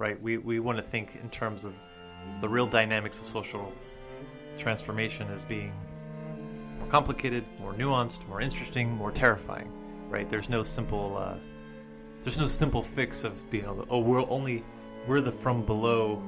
right? 0.00 0.20
We 0.20 0.38
we 0.38 0.58
want 0.58 0.78
to 0.78 0.82
think 0.82 1.16
in 1.22 1.28
terms 1.30 1.62
of 1.64 1.74
the 2.40 2.48
real 2.48 2.66
dynamics 2.66 3.20
of 3.20 3.26
social 3.26 3.72
transformation 4.58 5.28
as 5.30 5.44
being 5.44 5.72
more 6.78 6.88
complicated, 6.88 7.44
more 7.60 7.74
nuanced, 7.74 8.26
more 8.26 8.40
interesting, 8.40 8.90
more 8.90 9.12
terrifying, 9.12 9.70
right? 10.08 10.28
There's 10.28 10.48
no 10.48 10.62
simple 10.62 11.16
uh, 11.16 11.36
there's 12.24 12.38
no 12.38 12.48
simple 12.48 12.82
fix 12.82 13.22
of 13.24 13.50
being 13.50 13.64
to, 13.64 13.86
oh 13.90 14.00
we're 14.00 14.28
only 14.28 14.64
we're 15.06 15.20
the 15.20 15.30
from 15.30 15.64
below 15.64 16.22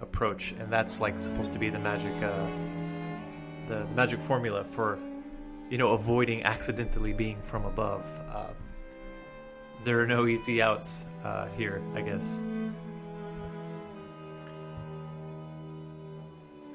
approach, 0.00 0.52
and 0.58 0.70
that's 0.70 1.00
like 1.00 1.18
supposed 1.20 1.52
to 1.52 1.58
be 1.58 1.70
the 1.70 1.78
magic 1.78 2.14
uh, 2.22 2.46
the 3.68 3.86
magic 3.94 4.20
formula 4.20 4.64
for 4.64 4.98
you 5.70 5.78
know 5.78 5.92
avoiding 5.92 6.42
accidentally 6.42 7.12
being 7.12 7.40
from 7.42 7.64
above. 7.66 8.04
Uh, 8.28 8.48
there 9.84 10.00
are 10.00 10.06
no 10.06 10.26
easy 10.26 10.60
outs 10.60 11.06
uh, 11.24 11.46
here, 11.56 11.82
I 11.94 12.02
guess. 12.02 12.44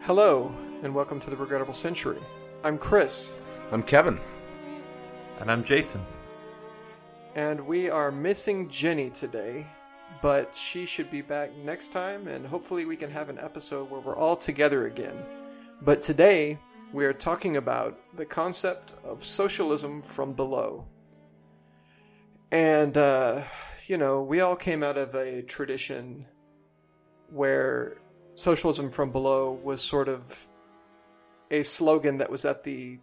Hello, 0.08 0.50
and 0.84 0.96
welcome 0.96 1.20
to 1.20 1.30
the 1.30 1.36
Regrettable 1.36 1.74
Century. 1.74 2.22
I'm 2.64 2.78
Chris, 2.78 3.30
I'm 3.74 3.84
Kevin. 3.84 4.22
And 5.42 5.52
I'm 5.52 5.66
Jason. 5.66 6.02
and 7.36 7.60
we 7.60 7.90
are 7.90 8.10
missing 8.10 8.70
Jenny 8.70 9.10
today, 9.10 9.68
but 10.22 10.56
she 10.56 10.86
should 10.86 11.12
be 11.12 11.20
back 11.20 11.54
next 11.58 11.92
time, 11.92 12.30
and 12.30 12.48
hopefully, 12.48 12.86
we 12.86 12.96
can 12.96 13.12
have 13.12 13.28
an 13.28 13.38
episode 13.38 13.90
where 13.92 14.00
we're 14.00 14.16
all 14.16 14.38
together 14.38 14.88
again. 14.88 15.26
But 15.82 16.02
today, 16.02 16.58
we 16.94 17.04
are 17.04 17.12
talking 17.12 17.58
about 17.58 18.00
the 18.16 18.26
concept 18.26 18.94
of 19.04 19.26
socialism 19.26 20.02
from 20.02 20.32
below. 20.32 20.86
And, 22.54 22.96
uh, 22.96 23.44
you 23.88 23.98
know, 23.98 24.24
we 24.24 24.40
all 24.40 24.56
came 24.56 24.84
out 24.84 24.98
of 24.98 25.16
a 25.16 25.42
tradition 25.42 26.26
where 27.30 27.98
socialism 28.38 28.92
from 28.92 29.12
below 29.12 29.60
was 29.64 29.82
sort 29.82 30.08
of 30.08 30.48
a 31.52 31.64
slogan 31.64 32.18
that 32.20 32.30
was 32.30 32.46
at 32.46 32.64
the 32.64 33.00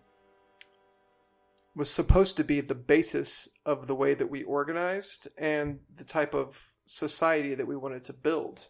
was 1.77 1.91
supposed 1.91 2.37
to 2.37 2.45
be 2.45 2.61
the 2.61 2.75
basis 2.75 3.49
of 3.67 3.89
the 3.89 3.95
way 3.95 4.15
that 4.15 4.31
we 4.31 4.45
organized 4.45 5.27
and 5.37 5.81
the 5.97 6.05
type 6.05 6.33
of 6.33 6.69
society 6.87 7.57
that 7.57 7.67
we 7.67 7.77
wanted 7.77 8.05
to 8.05 8.13
build. 8.13 8.69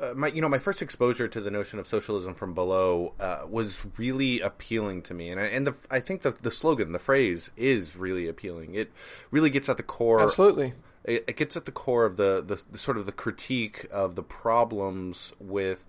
Uh, 0.00 0.12
my, 0.12 0.26
you 0.26 0.42
know, 0.42 0.48
my 0.48 0.58
first 0.58 0.82
exposure 0.82 1.28
to 1.28 1.40
the 1.40 1.52
notion 1.52 1.78
of 1.78 1.86
socialism 1.86 2.34
from 2.34 2.52
below 2.52 3.14
uh, 3.20 3.46
was 3.48 3.80
really 3.96 4.40
appealing 4.40 5.02
to 5.02 5.14
me, 5.14 5.28
and 5.28 5.40
I, 5.40 5.44
and 5.44 5.68
the, 5.68 5.74
I 5.88 6.00
think 6.00 6.22
the 6.22 6.32
the 6.32 6.50
slogan, 6.50 6.90
the 6.90 6.98
phrase, 6.98 7.52
is 7.56 7.94
really 7.94 8.26
appealing. 8.26 8.74
It 8.74 8.90
really 9.30 9.50
gets 9.50 9.68
at 9.68 9.76
the 9.76 9.84
core. 9.84 10.20
Absolutely. 10.20 10.74
It, 11.04 11.24
it 11.28 11.36
gets 11.36 11.56
at 11.56 11.66
the 11.66 11.72
core 11.72 12.04
of 12.04 12.16
the, 12.16 12.42
the, 12.46 12.62
the 12.70 12.78
sort 12.78 12.96
of 12.96 13.06
the 13.06 13.12
critique 13.12 13.86
of 13.90 14.14
the 14.14 14.22
problems 14.22 15.32
with 15.38 15.86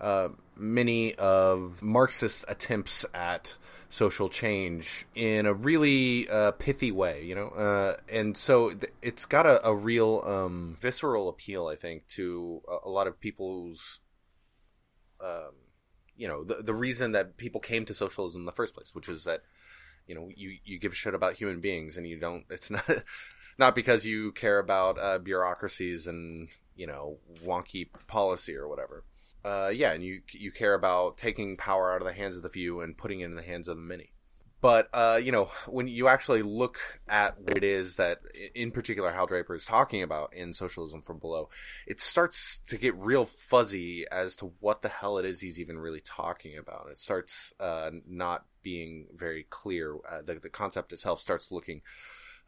uh, 0.00 0.28
many 0.56 1.14
of 1.14 1.82
Marxist 1.82 2.44
attempts 2.48 3.04
at 3.14 3.56
social 3.88 4.28
change 4.28 5.06
in 5.14 5.46
a 5.46 5.54
really 5.54 6.28
uh, 6.28 6.52
pithy 6.52 6.90
way, 6.90 7.24
you 7.24 7.34
know, 7.34 7.48
uh, 7.48 7.96
and 8.08 8.36
so 8.36 8.70
th- 8.70 8.92
it's 9.00 9.24
got 9.24 9.46
a, 9.46 9.66
a 9.66 9.74
real 9.74 10.22
um, 10.26 10.76
visceral 10.80 11.28
appeal, 11.28 11.66
I 11.68 11.76
think, 11.76 12.06
to 12.08 12.62
a, 12.68 12.88
a 12.88 12.90
lot 12.90 13.06
of 13.06 13.20
people's, 13.20 14.00
um, 15.24 15.52
you 16.16 16.26
know, 16.26 16.44
the 16.44 16.56
the 16.62 16.74
reason 16.74 17.12
that 17.12 17.36
people 17.36 17.60
came 17.60 17.84
to 17.86 17.94
socialism 17.94 18.42
in 18.42 18.46
the 18.46 18.52
first 18.52 18.74
place, 18.74 18.94
which 18.94 19.08
is 19.08 19.24
that, 19.24 19.42
you 20.06 20.14
know, 20.14 20.28
you 20.34 20.56
you 20.64 20.78
give 20.78 20.92
a 20.92 20.96
shit 20.96 21.14
about 21.14 21.36
human 21.36 21.60
beings 21.60 21.96
and 21.96 22.06
you 22.06 22.18
don't. 22.18 22.44
It's 22.50 22.70
not 22.70 22.84
not 23.58 23.74
because 23.74 24.04
you 24.04 24.32
care 24.32 24.58
about 24.58 24.98
uh, 24.98 25.18
bureaucracies 25.18 26.06
and 26.06 26.48
you 26.74 26.86
know 26.86 27.18
wonky 27.44 27.88
policy 28.06 28.54
or 28.54 28.68
whatever 28.68 29.04
uh, 29.46 29.68
yeah, 29.68 29.92
and 29.92 30.02
you 30.02 30.22
you 30.32 30.50
care 30.50 30.74
about 30.74 31.18
taking 31.18 31.56
power 31.56 31.94
out 31.94 32.02
of 32.02 32.08
the 32.08 32.12
hands 32.12 32.36
of 32.36 32.42
the 32.42 32.48
few 32.48 32.80
and 32.80 32.98
putting 32.98 33.20
it 33.20 33.26
in 33.26 33.36
the 33.36 33.42
hands 33.42 33.68
of 33.68 33.76
the 33.76 33.82
many. 33.82 34.10
But 34.60 34.88
uh, 34.92 35.20
you 35.22 35.30
know, 35.30 35.50
when 35.68 35.86
you 35.86 36.08
actually 36.08 36.42
look 36.42 36.80
at 37.08 37.40
what 37.40 37.56
it 37.56 37.62
is 37.62 37.94
that, 37.94 38.22
in 38.56 38.72
particular, 38.72 39.12
Hal 39.12 39.26
Draper 39.26 39.54
is 39.54 39.64
talking 39.64 40.02
about 40.02 40.34
in 40.34 40.52
Socialism 40.52 41.00
from 41.00 41.20
Below, 41.20 41.48
it 41.86 42.00
starts 42.00 42.60
to 42.66 42.76
get 42.76 42.96
real 42.96 43.24
fuzzy 43.24 44.04
as 44.10 44.34
to 44.36 44.52
what 44.58 44.82
the 44.82 44.88
hell 44.88 45.16
it 45.16 45.24
is 45.24 45.42
he's 45.42 45.60
even 45.60 45.78
really 45.78 46.00
talking 46.00 46.58
about. 46.58 46.88
It 46.90 46.98
starts 46.98 47.52
uh, 47.60 47.90
not 48.04 48.46
being 48.64 49.06
very 49.14 49.46
clear. 49.48 49.96
Uh, 50.10 50.22
the 50.22 50.34
the 50.34 50.50
concept 50.50 50.92
itself 50.92 51.20
starts 51.20 51.52
looking 51.52 51.82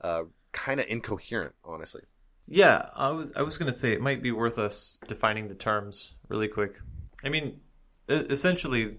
uh, 0.01 0.23
kind 0.53 0.81
of 0.81 0.87
incoherent, 0.89 1.55
honestly. 1.65 2.03
Yeah, 2.47 2.87
I 2.97 3.11
was 3.11 3.33
I 3.35 3.43
was 3.43 3.59
going 3.59 3.71
to 3.71 3.79
say 3.79 3.93
it 3.93 4.01
might 4.01 4.23
be 4.23 4.33
worth 4.33 4.59
us 4.59 4.99
defining 5.07 5.49
the 5.49 5.55
terms 5.55 6.15
really 6.29 6.49
quick. 6.49 6.81
I 7.23 7.29
mean, 7.29 7.61
essentially, 8.09 8.97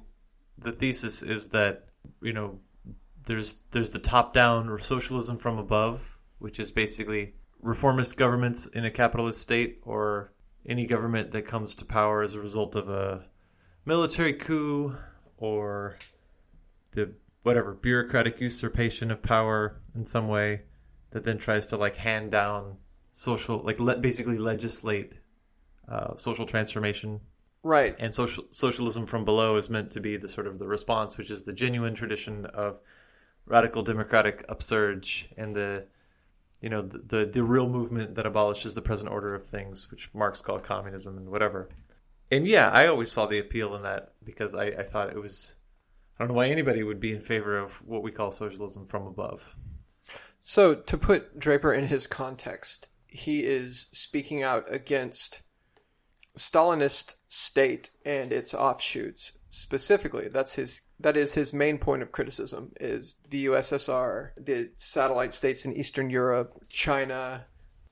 the 0.58 0.72
thesis 0.72 1.24
is 1.24 1.50
that 1.50 1.88
you 2.22 2.32
know 2.32 2.59
there's 3.26 3.56
there's 3.72 3.90
the 3.90 4.00
top 4.00 4.34
down 4.34 4.70
or 4.70 4.78
socialism 4.78 5.38
from 5.38 5.58
above, 5.58 6.20
which 6.38 6.59
is 6.59 6.72
basically 6.72 7.34
reformist 7.62 8.18
governments 8.18 8.68
in 8.68 8.86
a 8.86 8.92
capitalist 8.92 9.42
state 9.42 9.80
or 9.84 10.32
any 10.68 10.86
government 10.86 11.32
that 11.32 11.48
comes 11.48 11.76
to 11.76 11.86
power 11.86 12.22
as 12.22 12.34
a 12.34 12.40
result 12.40 12.76
of 12.76 12.88
a 12.88 13.26
military 13.86 14.34
coup 14.34 14.96
or 15.38 15.98
the 16.92 17.12
whatever 17.44 17.74
bureaucratic 17.74 18.40
usurpation 18.40 19.09
of 19.09 19.22
power 19.24 19.80
in 19.96 20.06
some 20.06 20.28
way 20.28 20.62
that 21.12 21.24
then 21.24 21.38
tries 21.38 21.66
to 21.68 21.78
like 21.78 21.96
hand 21.96 22.31
down 22.31 22.78
social 23.12 23.59
like 23.64 23.80
le- 23.80 23.97
basically 23.97 24.38
legislate 24.38 25.14
uh, 25.88 26.16
social 26.16 26.46
transformation. 26.46 27.20
Right. 27.62 27.94
and 28.00 28.14
social 28.14 28.46
socialism 28.52 29.06
from 29.06 29.25
below 29.25 29.58
is 29.58 29.70
meant 29.70 29.92
to 29.92 30.00
be 30.00 30.16
the 30.16 30.30
sort 30.30 30.47
of 30.47 30.59
the 30.59 30.68
response 30.68 31.18
which 31.18 31.30
is 31.30 31.44
the 31.44 31.52
genuine 31.52 31.94
tradition 31.94 32.46
of 32.46 32.80
radical 33.46 33.84
democratic 33.84 34.46
upsurge 34.47 35.28
and 35.36 35.53
the 35.53 35.86
you 36.62 36.70
know 36.70 36.81
the, 36.81 37.00
the 37.00 37.26
the 37.26 37.44
real 37.44 37.68
movement 37.68 38.16
that 38.16 38.26
abolishes 38.26 38.76
the 38.76 38.81
present 38.81 39.09
order 39.09 39.36
of 39.36 39.46
things 39.46 39.91
which 39.91 40.09
marx 40.14 40.40
called 40.40 40.64
communism 40.64 41.18
and 41.18 41.28
whatever. 41.30 41.68
And 42.31 42.47
yeah 42.47 42.70
i 42.70 42.88
always 42.88 43.12
saw 43.12 43.26
the 43.26 43.40
appeal 43.40 43.76
in 43.76 43.81
that 43.84 44.14
because 44.24 44.56
i, 44.56 44.68
I 44.68 44.84
thought 44.84 45.09
it 45.09 45.22
was 45.22 45.56
i 46.18 46.24
don't 46.24 46.30
know 46.30 46.36
why 46.36 46.47
anybody 46.47 46.84
would 46.84 47.02
be 47.02 47.12
in 47.12 47.22
favor 47.22 47.58
of 47.58 47.74
what 47.86 48.03
we 48.03 48.12
call 48.12 48.31
socialism 48.31 48.86
from 48.86 49.06
above 49.06 49.53
So, 50.42 50.74
to 50.74 50.98
put 50.98 51.40
Draper 51.40 51.74
in 51.74 51.86
his 51.86 52.08
context, 52.08 52.90
he 53.08 53.44
is 53.44 53.88
speaking 53.92 54.42
out 54.44 54.66
against 54.72 55.42
Stalinist 56.38 57.16
state 57.28 57.90
and 58.06 58.32
its 58.32 58.54
offshoots. 58.54 59.34
Specifically, 59.50 60.28
that's 60.30 60.54
his 60.54 60.84
that 61.00 61.18
is 61.18 61.34
his 61.34 61.54
main 61.54 61.78
point 61.78 62.02
of 62.02 62.12
criticism 62.12 62.72
is 62.80 63.18
the 63.30 63.48
USSR, 63.48 64.32
the 64.38 64.70
satellite 64.76 65.34
states 65.34 65.66
in 65.66 65.76
Eastern 65.76 66.10
Europe, 66.10 66.64
China, 66.70 67.46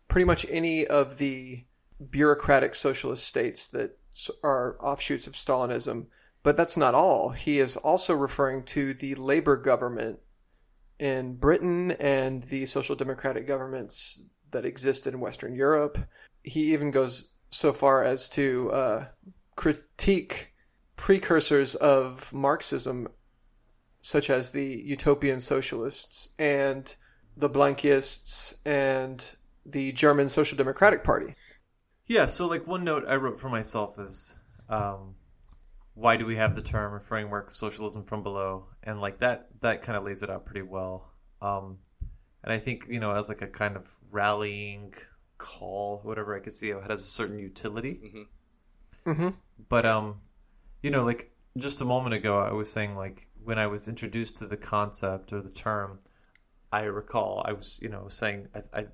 pretty 0.07 0.25
much 0.25 0.45
any 0.49 0.85
of 0.85 1.17
the 1.17 1.65
bureaucratic 2.09 2.75
socialist 2.75 3.25
states 3.25 3.67
that 3.69 3.97
are 4.43 4.77
offshoots 4.81 5.27
of 5.27 5.33
Stalinism. 5.33 6.07
But 6.43 6.55
that's 6.55 6.77
not 6.77 6.95
all. 6.95 7.29
He 7.31 7.59
is 7.59 7.75
also 7.75 8.13
referring 8.13 8.63
to 8.65 8.93
the 8.93 9.15
labor 9.15 9.57
government 9.57 10.19
in 10.99 11.35
Britain 11.35 11.91
and 11.91 12.43
the 12.43 12.65
social 12.65 12.95
democratic 12.95 13.47
governments 13.47 14.27
that 14.51 14.65
exist 14.65 15.07
in 15.07 15.19
Western 15.19 15.55
Europe. 15.55 15.97
He 16.43 16.73
even 16.73 16.91
goes 16.91 17.31
so 17.51 17.73
far 17.73 18.03
as 18.03 18.29
to 18.29 18.71
uh, 18.71 19.05
critique 19.55 20.53
precursors 20.95 21.75
of 21.75 22.33
Marxism, 22.33 23.07
such 24.01 24.29
as 24.29 24.51
the 24.51 24.81
utopian 24.85 25.39
socialists 25.39 26.29
and 26.39 26.95
the 27.35 27.49
Blanquists 27.49 28.55
and 28.65 29.23
the 29.65 29.91
German 29.91 30.29
Social 30.29 30.57
Democratic 30.57 31.03
Party. 31.03 31.35
Yeah, 32.07 32.25
so 32.25 32.47
like 32.47 32.65
one 32.65 32.83
note 32.83 33.03
I 33.07 33.15
wrote 33.15 33.39
for 33.39 33.49
myself 33.49 33.99
is 33.99 34.39
um, 34.69 35.15
why 35.97 36.15
do 36.15 36.27
we 36.27 36.35
have 36.35 36.55
the 36.55 36.61
term 36.61 36.93
or 36.93 36.99
framework 36.99 37.49
of 37.49 37.55
socialism 37.55 38.03
from 38.03 38.21
below? 38.21 38.67
And 38.83 39.01
like 39.01 39.19
that 39.19 39.47
that 39.61 39.81
kind 39.81 39.97
of 39.97 40.03
lays 40.03 40.21
it 40.21 40.29
out 40.29 40.45
pretty 40.45 40.61
well. 40.61 41.11
Um, 41.41 41.79
and 42.43 42.53
I 42.53 42.59
think, 42.59 42.85
you 42.87 42.99
know, 42.99 43.11
as 43.11 43.29
like 43.29 43.41
a 43.41 43.47
kind 43.47 43.75
of 43.75 43.83
rallying 44.11 44.93
call, 45.39 46.01
whatever 46.03 46.35
I 46.35 46.39
could 46.39 46.53
see, 46.53 46.69
it 46.69 46.83
has 46.87 47.01
a 47.01 47.07
certain 47.07 47.39
utility. 47.39 48.27
Mm-hmm. 49.07 49.29
But 49.69 49.85
um, 49.87 50.21
you 50.83 50.91
know, 50.91 51.03
like 51.03 51.31
just 51.57 51.81
a 51.81 51.85
moment 51.85 52.13
ago, 52.13 52.39
I 52.39 52.53
was 52.53 52.71
saying 52.71 52.95
like 52.95 53.27
when 53.43 53.57
I 53.57 53.65
was 53.65 53.87
introduced 53.87 54.37
to 54.37 54.45
the 54.45 54.57
concept 54.57 55.33
or 55.33 55.41
the 55.41 55.49
term, 55.49 55.97
I 56.71 56.83
recall 56.83 57.43
I 57.43 57.53
was 57.53 57.79
you 57.81 57.89
know 57.89 58.07
saying 58.09 58.49
I, 58.53 58.81
I 58.81 58.85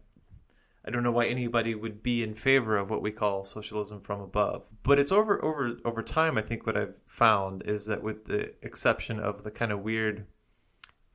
I 0.86 0.92
don't 0.92 1.04
know 1.04 1.12
why 1.12 1.26
anybody 1.28 1.76
would 1.76 2.04
be 2.04 2.24
in 2.24 2.36
favor 2.36 2.78
of 2.78 2.90
what 2.90 3.02
we 3.02 3.12
call 3.12 3.46
socialism 3.46 4.02
from 4.02 4.20
above. 4.22 4.64
But 4.84 5.00
it's 5.00 5.12
over 5.12 5.44
over 5.44 5.78
over 5.86 6.02
time. 6.04 6.38
I 6.38 6.42
think 6.42 6.66
what 6.66 6.76
I've 6.78 6.98
found 7.06 7.64
is 7.68 7.86
that 7.86 8.04
with 8.04 8.26
the 8.26 8.54
exception 8.62 9.20
of 9.20 9.44
the 9.44 9.52
kind 9.52 9.72
of 9.72 9.80
weird 9.80 10.26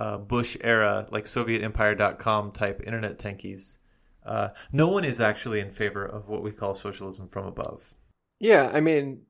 uh, 0.00 0.17
Bush 0.17 0.56
era, 0.62 1.06
like 1.11 1.25
SovietEmpire.com 1.26 2.53
type 2.53 2.82
internet 2.87 3.19
tankies, 3.19 3.79
Uh, 4.25 4.49
no 4.73 4.88
one 4.88 5.05
is 5.05 5.20
actually 5.20 5.61
in 5.61 5.70
favor 5.73 6.05
of 6.05 6.29
what 6.29 6.43
we 6.43 6.50
call 6.53 6.75
socialism 6.75 7.29
from 7.29 7.47
above. 7.47 7.94
Yeah, 8.41 8.70
I 8.75 8.81
mean, 8.81 9.23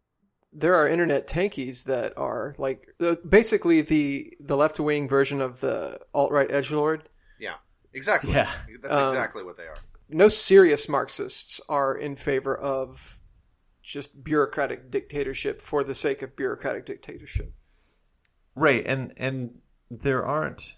there 0.52 0.74
are 0.74 0.88
internet 0.88 1.28
tankies 1.28 1.84
that 1.84 2.16
are 2.16 2.54
like 2.58 2.88
uh, 3.00 3.16
basically 3.28 3.80
the 3.82 4.32
the 4.40 4.56
left 4.56 4.78
wing 4.80 5.08
version 5.08 5.40
of 5.40 5.60
the 5.60 6.00
alt 6.14 6.30
right 6.32 6.50
edge 6.50 6.70
lord. 6.72 7.08
Yeah, 7.38 7.54
exactly. 7.92 8.32
Yeah. 8.32 8.50
That's 8.82 8.94
Um, 8.94 9.08
exactly 9.08 9.42
what 9.44 9.56
they 9.56 9.64
are. 9.66 9.76
No 10.08 10.28
serious 10.28 10.88
Marxists 10.88 11.60
are 11.68 11.94
in 11.94 12.16
favor 12.16 12.56
of 12.56 13.20
just 13.82 14.22
bureaucratic 14.24 14.90
dictatorship 14.90 15.60
for 15.62 15.84
the 15.84 15.94
sake 15.94 16.22
of 16.22 16.36
bureaucratic 16.36 16.86
dictatorship. 16.86 17.52
Right, 18.54 18.84
and 18.86 19.12
and 19.16 19.58
there 19.90 20.24
aren't 20.24 20.74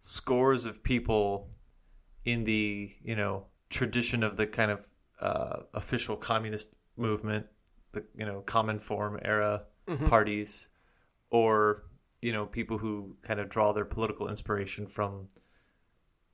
scores 0.00 0.64
of 0.64 0.82
people 0.82 1.50
in 2.24 2.44
the 2.44 2.94
you 3.02 3.16
know 3.16 3.46
tradition 3.70 4.22
of 4.22 4.36
the 4.36 4.46
kind 4.46 4.70
of 4.70 4.86
uh, 5.20 5.60
official 5.74 6.16
communist 6.16 6.74
movement, 6.96 7.46
the 7.92 8.04
you 8.16 8.26
know 8.26 8.42
Cominform 8.46 9.20
era 9.24 9.64
Mhm. 9.88 10.08
parties, 10.10 10.68
or 11.30 11.84
you 12.20 12.32
know 12.32 12.44
people 12.46 12.76
who 12.78 13.16
kind 13.22 13.40
of 13.40 13.48
draw 13.48 13.72
their 13.72 13.84
political 13.86 14.28
inspiration 14.28 14.86
from 14.86 15.28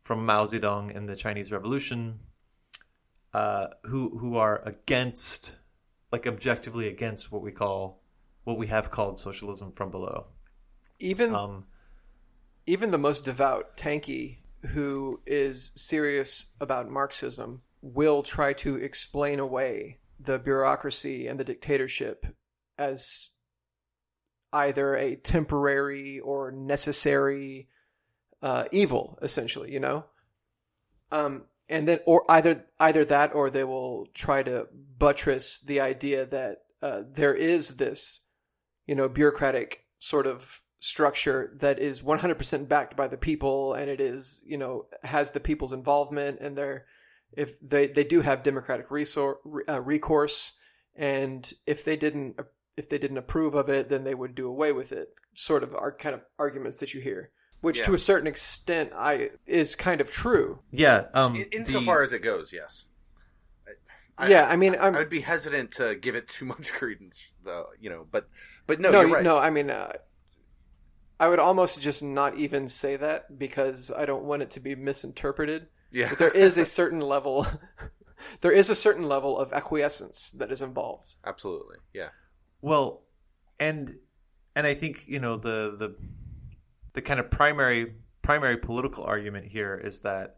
from 0.04 0.24
Mao 0.24 0.44
Zedong 0.44 0.94
and 0.96 1.08
the 1.08 1.16
Chinese 1.16 1.50
Revolution, 1.50 2.20
uh, 3.32 3.68
who 3.82 4.18
who 4.18 4.36
are 4.36 4.62
against, 4.64 5.56
like 6.12 6.26
objectively 6.26 6.88
against 6.88 7.32
what 7.32 7.42
we 7.42 7.50
call 7.50 8.02
what 8.44 8.58
we 8.58 8.66
have 8.68 8.90
called 8.90 9.18
socialism 9.18 9.72
from 9.72 9.90
below. 9.90 10.26
Even 11.00 11.34
Um, 11.34 11.66
even 12.66 12.90
the 12.90 12.98
most 12.98 13.24
devout 13.24 13.76
tanky 13.76 14.38
who 14.68 15.20
is 15.26 15.72
serious 15.74 16.46
about 16.60 16.90
Marxism 16.90 17.62
will 17.82 18.22
try 18.22 18.52
to 18.54 18.76
explain 18.76 19.38
away 19.38 19.98
the 20.20 20.38
bureaucracy 20.38 21.26
and 21.26 21.38
the 21.38 21.44
dictatorship 21.44 22.26
as 22.78 23.30
either 24.52 24.96
a 24.96 25.16
temporary 25.16 26.20
or 26.20 26.50
necessary 26.50 27.68
uh, 28.44 28.64
evil, 28.70 29.18
essentially, 29.22 29.72
you 29.72 29.80
know? 29.80 30.04
Um, 31.10 31.44
and 31.68 31.88
then, 31.88 32.00
or 32.04 32.24
either 32.28 32.66
either 32.78 33.04
that, 33.06 33.34
or 33.34 33.48
they 33.48 33.64
will 33.64 34.06
try 34.12 34.42
to 34.42 34.68
buttress 34.98 35.60
the 35.60 35.80
idea 35.80 36.26
that 36.26 36.58
uh, 36.82 37.02
there 37.10 37.34
is 37.34 37.76
this, 37.76 38.20
you 38.86 38.94
know, 38.94 39.08
bureaucratic 39.08 39.86
sort 39.98 40.26
of 40.26 40.60
structure 40.80 41.56
that 41.60 41.78
is 41.78 42.02
100% 42.02 42.68
backed 42.68 42.94
by 42.94 43.08
the 43.08 43.16
people, 43.16 43.72
and 43.72 43.88
it 43.88 43.98
is, 44.00 44.44
you 44.46 44.58
know, 44.58 44.84
has 45.02 45.30
the 45.30 45.40
people's 45.40 45.72
involvement, 45.72 46.38
and 46.40 46.56
they're 46.56 46.84
if 47.32 47.58
they 47.60 47.86
they 47.86 48.04
do 48.04 48.20
have 48.20 48.42
democratic 48.42 48.90
resor- 48.90 49.36
uh, 49.66 49.80
recourse, 49.80 50.52
and 50.94 51.50
if 51.66 51.82
they 51.82 51.96
didn't 51.96 52.38
if 52.76 52.90
they 52.90 52.98
didn't 52.98 53.18
approve 53.18 53.54
of 53.54 53.70
it, 53.70 53.88
then 53.88 54.04
they 54.04 54.14
would 54.14 54.34
do 54.34 54.48
away 54.48 54.72
with 54.72 54.92
it. 54.92 55.08
Sort 55.32 55.62
of 55.62 55.74
are 55.74 55.96
kind 55.96 56.14
of 56.14 56.20
arguments 56.38 56.78
that 56.80 56.92
you 56.92 57.00
hear, 57.00 57.30
which 57.64 57.78
Yeah. 57.78 57.84
to 57.86 57.94
a 57.94 57.98
certain 57.98 58.26
extent, 58.28 58.92
I 58.94 59.30
is 59.46 59.74
kind 59.74 60.00
of 60.00 60.10
true. 60.10 60.60
yeah. 60.70 61.06
Um, 61.14 61.34
In, 61.34 61.42
the- 61.42 61.56
insofar 61.56 62.02
as 62.02 62.12
it 62.12 62.20
goes, 62.20 62.52
yes. 62.52 62.84
I, 64.16 64.28
yeah, 64.28 64.46
I 64.46 64.54
mean, 64.54 64.76
I'm, 64.78 64.94
I 64.94 64.98
would 65.00 65.10
be 65.10 65.22
hesitant 65.22 65.72
to 65.72 65.96
give 65.96 66.14
it 66.14 66.28
too 66.28 66.44
much 66.44 66.72
credence, 66.78 67.34
though. 67.42 67.66
You 67.80 67.90
know, 67.90 68.06
but 68.10 68.28
but 68.68 68.78
no, 68.78 68.90
no, 68.92 69.00
you're 69.00 69.10
right. 69.10 69.24
no, 69.24 69.36
I 69.38 69.50
mean, 69.50 69.70
uh, 69.70 69.92
I 71.18 71.28
would 71.28 71.40
almost 71.40 71.80
just 71.80 72.00
not 72.02 72.36
even 72.36 72.68
say 72.68 72.94
that 72.96 73.36
because 73.38 73.90
I 73.90 74.04
don't 74.06 74.24
want 74.24 74.42
it 74.42 74.50
to 74.52 74.60
be 74.60 74.76
misinterpreted. 74.76 75.66
yeah, 75.90 76.10
But 76.10 76.18
there 76.18 76.30
is 76.30 76.56
a 76.58 76.64
certain 76.78 77.00
level, 77.00 77.44
there 78.40 78.52
is 78.52 78.70
a 78.70 78.74
certain 78.76 79.04
level 79.08 79.36
of 79.38 79.52
acquiescence 79.52 80.30
that 80.38 80.52
is 80.52 80.62
involved. 80.62 81.16
absolutely, 81.26 81.76
yeah, 81.92 82.10
Well, 82.60 83.02
and 83.58 83.96
and 84.54 84.64
I 84.64 84.74
think 84.74 85.08
you 85.08 85.18
know 85.18 85.36
the 85.36 85.74
the 85.76 85.96
the 86.94 87.02
kind 87.02 87.20
of 87.20 87.30
primary 87.30 87.94
primary 88.22 88.56
political 88.56 89.04
argument 89.04 89.46
here 89.46 89.76
is 89.76 90.00
that 90.00 90.36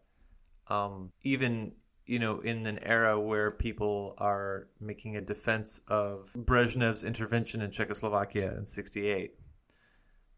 um, 0.69 1.13
even 1.23 1.73
you 2.05 2.19
know 2.19 2.41
in 2.41 2.67
an 2.67 2.79
era 2.83 3.21
where 3.21 3.51
people 3.51 4.15
are 4.19 4.69
making 4.81 5.17
a 5.17 5.21
defense 5.21 5.81
of 5.89 6.33
Brezhnev's 6.37 7.05
intervention 7.05 7.63
in 7.63 7.71
Czechoslovakia 7.71 8.57
in 8.57 8.67
'68, 8.67 9.35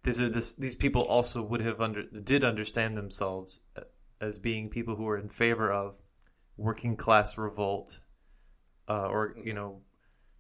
these 0.03 0.21
are 0.21 0.29
this 0.29 0.55
these 0.55 0.77
people 0.77 1.03
also 1.03 1.41
would 1.43 1.61
have 1.61 1.81
under 1.81 2.03
did 2.03 2.45
understand 2.45 2.97
themselves 2.97 3.61
as 4.21 4.39
being 4.39 4.69
people 4.69 4.97
who 4.97 5.05
were 5.05 5.19
in 5.19 5.29
favor 5.29 5.73
of 5.73 5.95
working 6.57 6.97
class 6.97 7.39
revolt, 7.39 8.01
uh, 8.89 9.07
or 9.07 9.37
you 9.43 9.55
know 9.55 9.81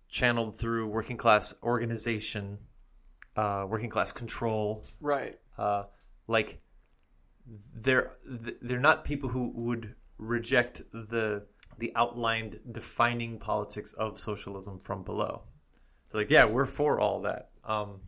channeled 0.08 0.58
through 0.58 0.88
working 0.88 1.16
class 1.16 1.54
organization, 1.62 2.58
uh, 3.36 3.64
working 3.68 3.90
class 3.90 4.10
control. 4.10 4.84
Right. 5.00 5.38
Uh, 5.58 5.84
like 6.26 6.60
they're 7.74 8.12
they're 8.62 8.78
not 8.78 9.04
people 9.04 9.28
who 9.30 9.50
would 9.54 9.94
reject 10.18 10.82
the 10.92 11.46
the 11.78 11.92
outlined 11.94 12.58
defining 12.72 13.38
politics 13.38 13.92
of 13.94 14.18
socialism 14.18 14.78
from 14.78 15.02
below. 15.02 15.42
They're 16.10 16.22
like, 16.22 16.30
yeah, 16.30 16.44
we're 16.44 16.64
for 16.66 16.98
all 17.00 17.22
that. 17.22 17.50
Um, 17.64 18.00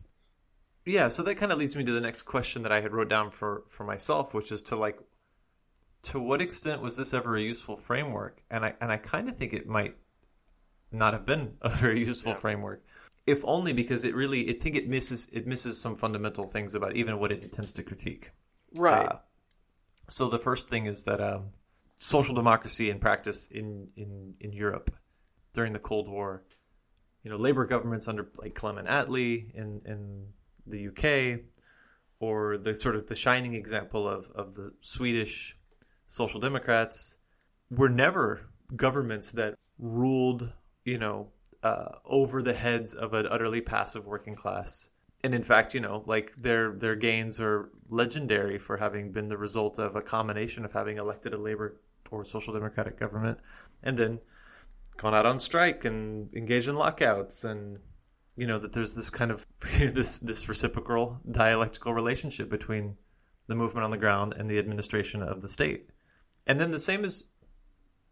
yeah, 0.85 1.07
so 1.09 1.23
that 1.23 1.35
kind 1.35 1.51
of 1.51 1.57
leads 1.59 1.75
me 1.75 1.83
to 1.83 1.91
the 1.91 2.01
next 2.01 2.23
question 2.23 2.63
that 2.63 2.71
I 2.71 2.81
had 2.81 2.91
wrote 2.93 3.09
down 3.09 3.31
for 3.31 3.63
for 3.69 3.83
myself, 3.83 4.33
which 4.33 4.51
is 4.51 4.61
to 4.63 4.75
like, 4.75 4.99
to 6.03 6.19
what 6.19 6.41
extent 6.41 6.81
was 6.81 6.97
this 6.97 7.13
ever 7.13 7.35
a 7.35 7.41
useful 7.41 7.75
framework? 7.75 8.41
And 8.49 8.65
I 8.65 8.73
and 8.81 8.91
I 8.91 8.97
kind 8.97 9.29
of 9.29 9.37
think 9.37 9.53
it 9.53 9.67
might 9.67 9.95
not 10.91 11.13
have 11.13 11.25
been 11.25 11.57
a 11.61 11.69
very 11.69 11.99
useful 12.05 12.33
Yeah. 12.33 12.39
framework, 12.39 12.83
if 13.31 13.43
only 13.45 13.73
because 13.73 14.05
it 14.05 14.15
really 14.15 14.49
I 14.49 14.59
think 14.59 14.75
it 14.75 14.87
misses 14.87 15.27
it 15.31 15.47
misses 15.47 15.79
some 15.79 15.95
fundamental 15.95 16.47
things 16.47 16.75
about 16.75 16.95
even 16.95 17.19
what 17.19 17.31
it 17.31 17.43
attempts 17.43 17.73
to 17.73 17.83
critique. 17.83 18.31
Right. 18.75 19.07
Uh, 19.07 19.17
so 20.09 20.27
the 20.27 20.39
first 20.39 20.69
thing 20.69 20.85
is 20.85 21.05
that 21.05 21.21
um, 21.21 21.51
social 21.97 22.33
democracy 22.33 22.89
in 22.89 22.99
practice 22.99 23.47
in, 23.51 23.87
in, 23.95 24.33
in 24.39 24.51
Europe 24.51 24.91
during 25.53 25.71
the 25.71 25.79
Cold 25.79 26.09
War, 26.09 26.43
you 27.23 27.29
know, 27.29 27.37
labor 27.37 27.65
governments 27.65 28.07
under 28.07 28.27
like 28.37 28.55
Clement 28.55 28.87
Attlee 28.87 29.53
in, 29.53 29.81
in 29.85 30.27
the 30.65 30.87
UK, 30.87 31.41
or 32.19 32.57
the 32.57 32.75
sort 32.75 32.95
of 32.95 33.07
the 33.07 33.15
shining 33.15 33.53
example 33.53 34.07
of, 34.07 34.27
of 34.33 34.55
the 34.55 34.73
Swedish 34.81 35.55
social 36.07 36.39
democrats, 36.39 37.17
were 37.69 37.89
never 37.89 38.41
governments 38.75 39.31
that 39.33 39.55
ruled, 39.77 40.51
you 40.83 40.97
know, 40.97 41.29
uh, 41.63 41.89
over 42.05 42.41
the 42.41 42.53
heads 42.53 42.93
of 42.93 43.13
an 43.13 43.27
utterly 43.29 43.61
passive 43.61 44.05
working 44.05 44.35
class. 44.35 44.89
And 45.23 45.35
in 45.35 45.43
fact, 45.43 45.73
you 45.73 45.79
know, 45.79 46.03
like 46.07 46.33
their 46.35 46.73
their 46.73 46.95
gains 46.95 47.39
are 47.39 47.69
legendary 47.89 48.57
for 48.57 48.77
having 48.77 49.11
been 49.11 49.29
the 49.29 49.37
result 49.37 49.77
of 49.77 49.95
a 49.95 50.01
combination 50.01 50.65
of 50.65 50.73
having 50.73 50.97
elected 50.97 51.33
a 51.33 51.37
labor 51.37 51.79
or 52.09 52.25
social 52.25 52.53
democratic 52.53 52.99
government, 52.99 53.37
and 53.83 53.97
then 53.97 54.19
gone 54.97 55.13
out 55.13 55.25
on 55.25 55.39
strike 55.39 55.85
and 55.85 56.33
engaged 56.35 56.67
in 56.67 56.75
lockouts, 56.75 57.43
and 57.43 57.77
you 58.35 58.47
know 58.47 58.57
that 58.57 58.73
there's 58.73 58.95
this 58.95 59.11
kind 59.11 59.29
of 59.29 59.45
this 59.79 60.17
this 60.17 60.49
reciprocal 60.49 61.19
dialectical 61.29 61.93
relationship 61.93 62.49
between 62.49 62.97
the 63.47 63.55
movement 63.55 63.83
on 63.83 63.91
the 63.91 63.97
ground 63.97 64.33
and 64.35 64.49
the 64.49 64.57
administration 64.57 65.21
of 65.21 65.41
the 65.41 65.47
state, 65.47 65.89
and 66.47 66.59
then 66.59 66.71
the 66.71 66.79
same 66.79 67.05
is 67.05 67.27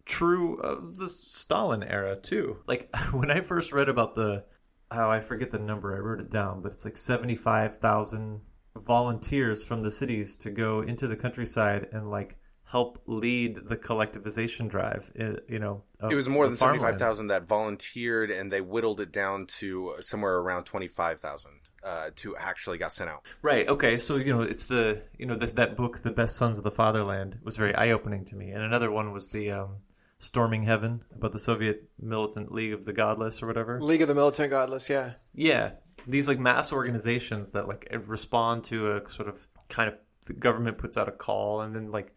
true 0.09 0.55
of 0.57 0.97
the 0.97 1.07
Stalin 1.07 1.83
era 1.83 2.17
too. 2.17 2.57
Like 2.67 2.93
when 3.11 3.31
I 3.31 3.41
first 3.41 3.71
read 3.71 3.87
about 3.87 4.15
the 4.15 4.43
oh, 4.91 5.09
I 5.09 5.21
forget 5.21 5.51
the 5.51 5.59
number. 5.59 5.95
I 5.95 5.99
wrote 5.99 6.19
it 6.19 6.31
down, 6.31 6.61
but 6.61 6.71
it's 6.71 6.83
like 6.83 6.97
75,000 6.97 8.41
volunteers 8.75 9.63
from 9.63 9.83
the 9.83 9.91
cities 9.91 10.35
to 10.37 10.49
go 10.49 10.81
into 10.81 11.07
the 11.07 11.15
countryside 11.15 11.87
and 11.91 12.09
like 12.09 12.37
help 12.63 13.01
lead 13.05 13.57
the 13.67 13.77
collectivization 13.77 14.69
drive. 14.69 15.11
You 15.47 15.59
know, 15.59 15.83
it 16.09 16.15
was 16.15 16.27
more 16.27 16.47
than 16.47 16.57
seventy 16.57 16.79
five 16.79 16.97
thousand 16.97 17.27
that 17.27 17.47
volunteered, 17.47 18.31
and 18.31 18.51
they 18.51 18.61
whittled 18.61 18.99
it 18.99 19.11
down 19.11 19.45
to 19.59 19.95
somewhere 19.99 20.37
around 20.37 20.63
twenty 20.65 20.87
five 20.87 21.19
thousand 21.19 21.51
uh, 21.83 22.09
to 22.17 22.35
actually 22.37 22.77
got 22.77 22.93
sent 22.93 23.09
out. 23.09 23.25
Right. 23.41 23.67
Okay. 23.67 23.97
So 23.97 24.15
you 24.17 24.33
know, 24.33 24.41
it's 24.41 24.67
the 24.67 25.01
you 25.17 25.25
know 25.25 25.35
this, 25.35 25.53
that 25.53 25.75
book, 25.75 26.01
"The 26.01 26.11
Best 26.11 26.37
Sons 26.37 26.57
of 26.57 26.63
the 26.63 26.71
Fatherland," 26.71 27.39
was 27.43 27.57
very 27.57 27.75
eye 27.75 27.91
opening 27.91 28.25
to 28.25 28.35
me, 28.35 28.51
and 28.51 28.63
another 28.63 28.91
one 28.91 29.13
was 29.13 29.29
the 29.29 29.51
um, 29.51 29.77
"Storming 30.19 30.63
Heaven" 30.63 31.03
about 31.15 31.31
the 31.31 31.39
Soviet 31.39 31.89
militant 31.99 32.51
League 32.51 32.73
of 32.73 32.85
the 32.85 32.93
Godless 32.93 33.41
or 33.41 33.47
whatever. 33.47 33.81
League 33.81 34.01
of 34.01 34.07
the 34.07 34.13
Militant 34.13 34.51
Godless, 34.51 34.89
yeah. 34.89 35.13
Yeah, 35.33 35.71
these 36.05 36.27
like 36.27 36.39
mass 36.39 36.71
organizations 36.71 37.53
that 37.53 37.67
like 37.67 37.87
respond 38.05 38.65
to 38.65 38.95
a 38.95 39.09
sort 39.09 39.29
of 39.29 39.47
kind 39.69 39.89
of 39.89 39.95
the 40.25 40.33
government 40.33 40.77
puts 40.77 40.97
out 40.97 41.07
a 41.07 41.11
call, 41.11 41.61
and 41.61 41.75
then 41.75 41.91
like 41.91 42.13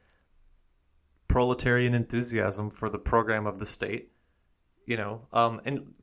proletarian 1.28 1.94
enthusiasm 1.94 2.70
for 2.70 2.90
the 2.90 2.98
program 2.98 3.46
of 3.46 3.58
the 3.58 3.66
state, 3.66 4.12
you 4.84 4.96
know, 4.96 5.26
um, 5.32 5.60
and 5.64 5.94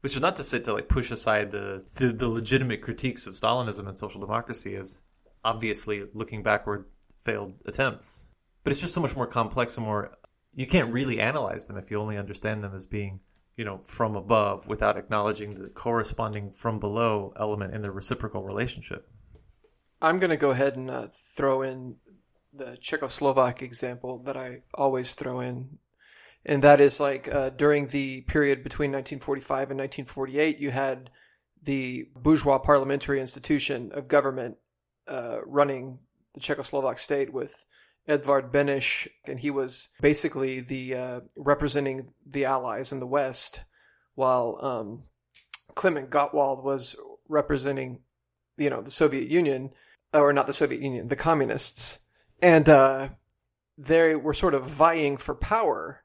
which 0.00 0.14
is 0.14 0.20
not 0.20 0.36
to 0.36 0.44
say 0.44 0.58
to 0.58 0.72
like 0.72 0.88
push 0.88 1.10
aside 1.10 1.50
the, 1.52 1.84
the 1.94 2.12
the 2.12 2.28
legitimate 2.28 2.82
critiques 2.82 3.26
of 3.26 3.34
Stalinism 3.34 3.86
and 3.88 3.96
social 3.96 4.20
democracy 4.20 4.74
as 4.76 5.00
obviously 5.44 6.04
looking 6.12 6.42
backward 6.42 6.86
failed 7.24 7.54
attempts, 7.64 8.26
but 8.64 8.72
it's 8.72 8.80
just 8.80 8.94
so 8.94 9.00
much 9.00 9.16
more 9.16 9.26
complex 9.26 9.76
and 9.76 9.86
more 9.86 10.12
you 10.58 10.66
can't 10.66 10.92
really 10.92 11.20
analyze 11.20 11.66
them 11.66 11.76
if 11.76 11.88
you 11.88 12.00
only 12.00 12.18
understand 12.18 12.64
them 12.64 12.74
as 12.74 12.84
being 12.84 13.20
you 13.56 13.64
know 13.64 13.80
from 13.84 14.16
above 14.16 14.66
without 14.66 14.96
acknowledging 14.96 15.50
the 15.50 15.68
corresponding 15.68 16.50
from 16.50 16.80
below 16.80 17.32
element 17.36 17.72
in 17.72 17.82
the 17.82 17.92
reciprocal 17.92 18.42
relationship. 18.42 19.08
I'm 20.02 20.18
going 20.18 20.30
to 20.30 20.36
go 20.36 20.50
ahead 20.50 20.74
and 20.74 20.90
uh, 20.90 21.06
throw 21.36 21.62
in 21.62 21.96
the 22.52 22.76
Czechoslovak 22.82 23.62
example 23.62 24.18
that 24.26 24.36
I 24.36 24.62
always 24.74 25.14
throw 25.14 25.38
in. 25.38 25.78
And 26.44 26.62
that 26.64 26.80
is 26.80 26.98
like 26.98 27.32
uh, 27.32 27.50
during 27.50 27.86
the 27.86 28.22
period 28.22 28.64
between 28.64 28.90
1945 28.90 29.70
and 29.70 29.78
1948, 29.78 30.58
you 30.58 30.72
had 30.72 31.10
the 31.62 32.08
bourgeois 32.16 32.58
parliamentary 32.58 33.20
institution 33.20 33.92
of 33.92 34.08
government 34.08 34.56
uh, 35.06 35.38
running 35.46 35.98
the 36.34 36.40
Czechoslovak 36.40 36.98
state 36.98 37.32
with 37.32 37.64
Edvard 38.08 38.50
Beneš, 38.50 39.06
and 39.26 39.38
he 39.38 39.50
was 39.50 39.90
basically 40.00 40.60
the 40.60 40.94
uh, 40.94 41.20
representing 41.36 42.08
the 42.26 42.46
Allies 42.46 42.90
in 42.90 43.00
the 43.00 43.06
West, 43.06 43.62
while 44.14 44.58
um, 44.62 45.02
Clement 45.74 46.10
Gottwald 46.10 46.64
was 46.64 46.96
representing, 47.28 48.00
you 48.56 48.70
know, 48.70 48.80
the 48.80 48.90
Soviet 48.90 49.28
Union, 49.28 49.70
or 50.14 50.32
not 50.32 50.46
the 50.46 50.54
Soviet 50.54 50.80
Union, 50.80 51.08
the 51.08 51.16
communists, 51.16 51.98
and 52.40 52.68
uh, 52.68 53.08
they 53.76 54.16
were 54.16 54.34
sort 54.34 54.54
of 54.54 54.64
vying 54.64 55.18
for 55.18 55.34
power, 55.34 56.02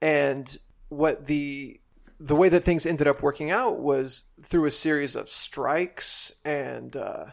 and 0.00 0.56
what 0.88 1.26
the 1.26 1.80
the 2.20 2.36
way 2.36 2.48
that 2.48 2.62
things 2.62 2.86
ended 2.86 3.08
up 3.08 3.20
working 3.20 3.50
out 3.50 3.80
was 3.80 4.26
through 4.44 4.66
a 4.66 4.70
series 4.70 5.16
of 5.16 5.28
strikes 5.28 6.32
and 6.44 6.96
uh, 6.96 7.24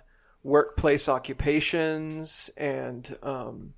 workplace 0.42 1.08
occupations 1.08 2.50
and 2.58 3.16
um, 3.22 3.76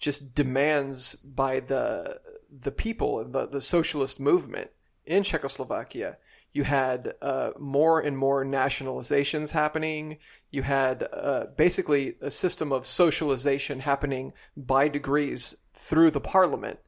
just 0.00 0.34
demands 0.34 1.14
by 1.14 1.60
the 1.60 2.20
the 2.50 2.72
people 2.72 3.24
the 3.24 3.46
the 3.46 3.60
socialist 3.60 4.18
movement 4.18 4.70
in 5.06 5.22
Czechoslovakia. 5.22 6.16
You 6.52 6.64
had 6.64 7.14
uh, 7.22 7.50
more 7.60 8.00
and 8.00 8.18
more 8.18 8.44
nationalizations 8.44 9.52
happening. 9.52 10.18
You 10.50 10.62
had 10.62 11.06
uh, 11.12 11.46
basically 11.56 12.16
a 12.20 12.30
system 12.30 12.72
of 12.72 12.86
socialization 12.86 13.78
happening 13.78 14.32
by 14.56 14.88
degrees 14.88 15.56
through 15.74 16.10
the 16.10 16.20
parliament. 16.20 16.80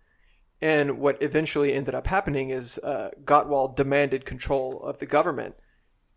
And 0.60 0.98
what 0.98 1.22
eventually 1.22 1.72
ended 1.72 1.94
up 1.94 2.08
happening 2.08 2.50
is 2.50 2.78
uh, 2.78 3.10
Gottwald 3.24 3.76
demanded 3.76 4.24
control 4.24 4.82
of 4.82 4.98
the 4.98 5.06
government, 5.06 5.54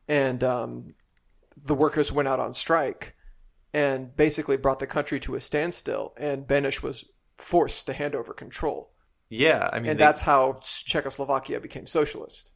and 0.07 0.43
um, 0.43 0.95
the 1.55 1.75
workers 1.75 2.11
went 2.11 2.27
out 2.27 2.39
on 2.39 2.53
strike 2.53 3.15
and 3.83 4.15
basically 4.15 4.57
brought 4.57 4.79
the 4.79 4.87
country 4.97 5.19
to 5.21 5.35
a 5.35 5.39
standstill. 5.41 6.13
And 6.17 6.47
Beneš 6.47 6.81
was 6.81 6.97
forced 7.37 7.85
to 7.87 7.93
hand 7.93 8.15
over 8.15 8.33
control, 8.33 8.79
Yeah, 9.29 9.69
I 9.71 9.79
mean 9.79 9.93
and 9.93 9.97
they- 9.97 10.05
that's 10.05 10.21
how 10.21 10.59
Czechoslovakia 10.63 11.59
became 11.59 11.87
socialist. 11.87 12.51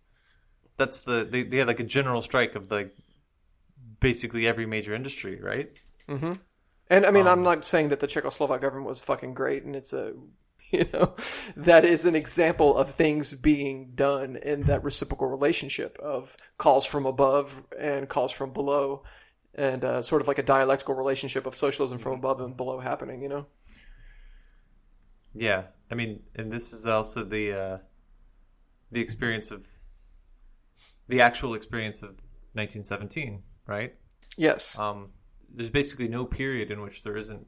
that's 0.78 1.04
the 1.04 1.28
they, 1.30 1.44
they 1.44 1.58
had 1.58 1.68
like 1.68 1.80
a 1.80 1.84
general 1.84 2.22
strike 2.22 2.56
of 2.56 2.72
like 2.72 2.96
basically 4.00 4.48
every 4.48 4.66
major 4.66 4.94
industry, 4.94 5.40
right? 5.42 5.72
hmm 6.08 6.34
And 6.90 7.06
I 7.06 7.12
mean, 7.12 7.28
I'm 7.28 7.44
Um, 7.44 7.44
not 7.44 7.66
saying 7.66 7.90
that 7.90 8.00
the 8.00 8.08
Czechoslovak 8.08 8.62
government 8.62 8.88
was 8.88 9.00
fucking 9.00 9.34
great, 9.36 9.64
and 9.64 9.76
it's 9.76 9.94
a, 9.94 10.14
you 10.72 10.86
know, 10.94 11.16
that 11.56 11.86
is 11.86 12.06
an 12.06 12.16
example 12.16 12.78
of 12.78 12.92
things 12.94 13.34
being 13.34 13.92
done 13.96 14.36
in 14.38 14.64
that 14.66 14.84
reciprocal 14.84 15.28
relationship 15.28 15.98
of 16.00 16.36
calls 16.58 16.86
from 16.86 17.06
above 17.06 17.64
and 17.80 18.10
calls 18.10 18.32
from 18.32 18.52
below, 18.54 19.04
and 19.56 19.84
uh, 19.84 20.02
sort 20.02 20.22
of 20.22 20.28
like 20.28 20.40
a 20.40 20.44
dialectical 20.44 20.96
relationship 20.96 21.46
of 21.46 21.56
socialism 21.56 21.98
from 21.98 22.14
above 22.14 22.42
and 22.42 22.56
below 22.56 22.80
happening. 22.80 23.22
You 23.22 23.30
know. 23.30 23.46
Yeah, 25.34 25.64
I 25.92 25.96
mean, 25.96 26.22
and 26.36 26.52
this 26.52 26.74
is 26.74 26.86
also 26.86 27.24
the 27.24 27.54
uh, 27.54 27.78
the 28.92 29.02
experience 29.02 29.52
of 29.52 29.68
the 31.08 31.22
actual 31.22 31.56
experience 31.56 32.02
of 32.02 32.10
1917, 32.54 33.44
right? 33.66 33.96
Yes. 34.38 34.78
Um, 34.78 35.10
there's 35.54 35.70
basically 35.70 36.08
no 36.08 36.26
period 36.26 36.72
in 36.72 36.82
which 36.82 37.04
there 37.04 37.18
isn't 37.18 37.48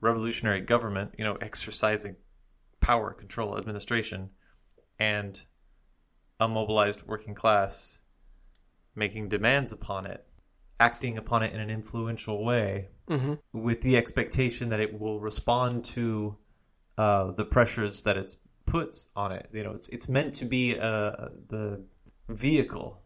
revolutionary 0.00 0.60
government, 0.60 1.14
you 1.16 1.24
know, 1.24 1.36
exercising 1.36 2.16
power, 2.80 3.12
control, 3.12 3.56
administration, 3.56 4.30
and 4.98 5.42
a 6.40 6.48
mobilized 6.48 7.02
working 7.06 7.34
class 7.34 8.00
making 8.94 9.28
demands 9.28 9.72
upon 9.72 10.06
it, 10.06 10.26
acting 10.82 11.16
upon 11.18 11.42
it 11.42 11.52
in 11.54 11.60
an 11.60 11.70
influential 11.70 12.44
way, 12.44 12.88
hmm 13.08 13.34
with 13.52 13.80
the 13.82 13.96
expectation 13.96 14.68
that 14.70 14.80
it 14.80 14.98
will 14.98 15.20
respond 15.20 15.84
to 15.84 16.36
uh, 16.98 17.30
the 17.32 17.44
pressures 17.44 18.02
that 18.02 18.16
it 18.16 18.36
puts 18.66 19.08
on 19.14 19.32
it. 19.32 19.48
You 19.52 19.64
know, 19.64 19.72
it's 19.72 19.88
it's 19.88 20.08
meant 20.08 20.34
to 20.40 20.44
be 20.44 20.78
uh, 20.78 21.28
the 21.48 21.84
vehicle 22.28 23.02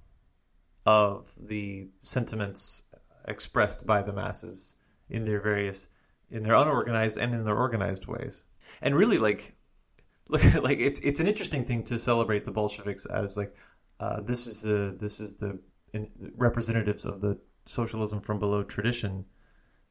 of 0.85 1.35
the 1.41 1.89
sentiments 2.03 2.83
expressed 3.27 3.87
by 3.87 4.03
the 4.03 4.13
masses 4.13 4.77
in 5.11 5.25
their 5.25 5.41
various 5.41 5.89
in 6.31 6.43
their 6.43 6.55
unorganized 6.55 7.17
and 7.19 7.35
in 7.35 7.45
their 7.45 7.57
organized 7.57 8.07
ways. 8.07 8.45
And 8.81 8.95
really, 8.95 9.19
like, 9.19 9.55
look, 10.29 10.43
like 10.63 10.79
it's 10.79 11.01
it's 11.01 11.21
an 11.21 11.27
interesting 11.27 11.65
thing 11.65 11.85
to 11.85 11.99
celebrate 11.99 12.45
the 12.45 12.53
Bolsheviks 12.53 13.07
as 13.07 13.37
like 13.37 13.55
uh, 14.01 14.21
this 14.21 14.47
is 14.47 14.63
the 14.63 14.97
this 14.99 15.21
is 15.21 15.37
the 15.37 15.59
in, 15.93 16.11
representatives 16.37 17.05
of 17.05 17.21
the 17.21 17.39
socialism 17.67 18.21
from 18.21 18.39
below 18.39 18.63
tradition. 18.63 19.27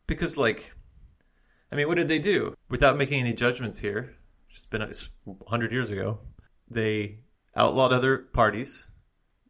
Because 0.08 0.38
like 0.38 0.74
i 1.72 1.75
mean 1.75 1.88
what 1.88 1.96
did 1.96 2.08
they 2.08 2.20
do? 2.20 2.55
Without 2.70 2.98
making 2.98 3.20
any 3.20 3.34
judgments 3.34 3.79
here 3.79 4.15
it's 4.50 4.65
been 4.65 4.82
it's 4.82 5.10
100 5.25 5.72
years 5.72 5.89
ago 5.89 6.20
they 6.70 7.20
outlawed 7.55 7.94
other 7.94 8.17
parties. 8.17 8.89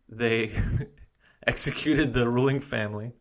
They 0.09 0.51
executed 1.47 2.13
the 2.13 2.29
ruling 2.29 2.59
family. 2.59 3.13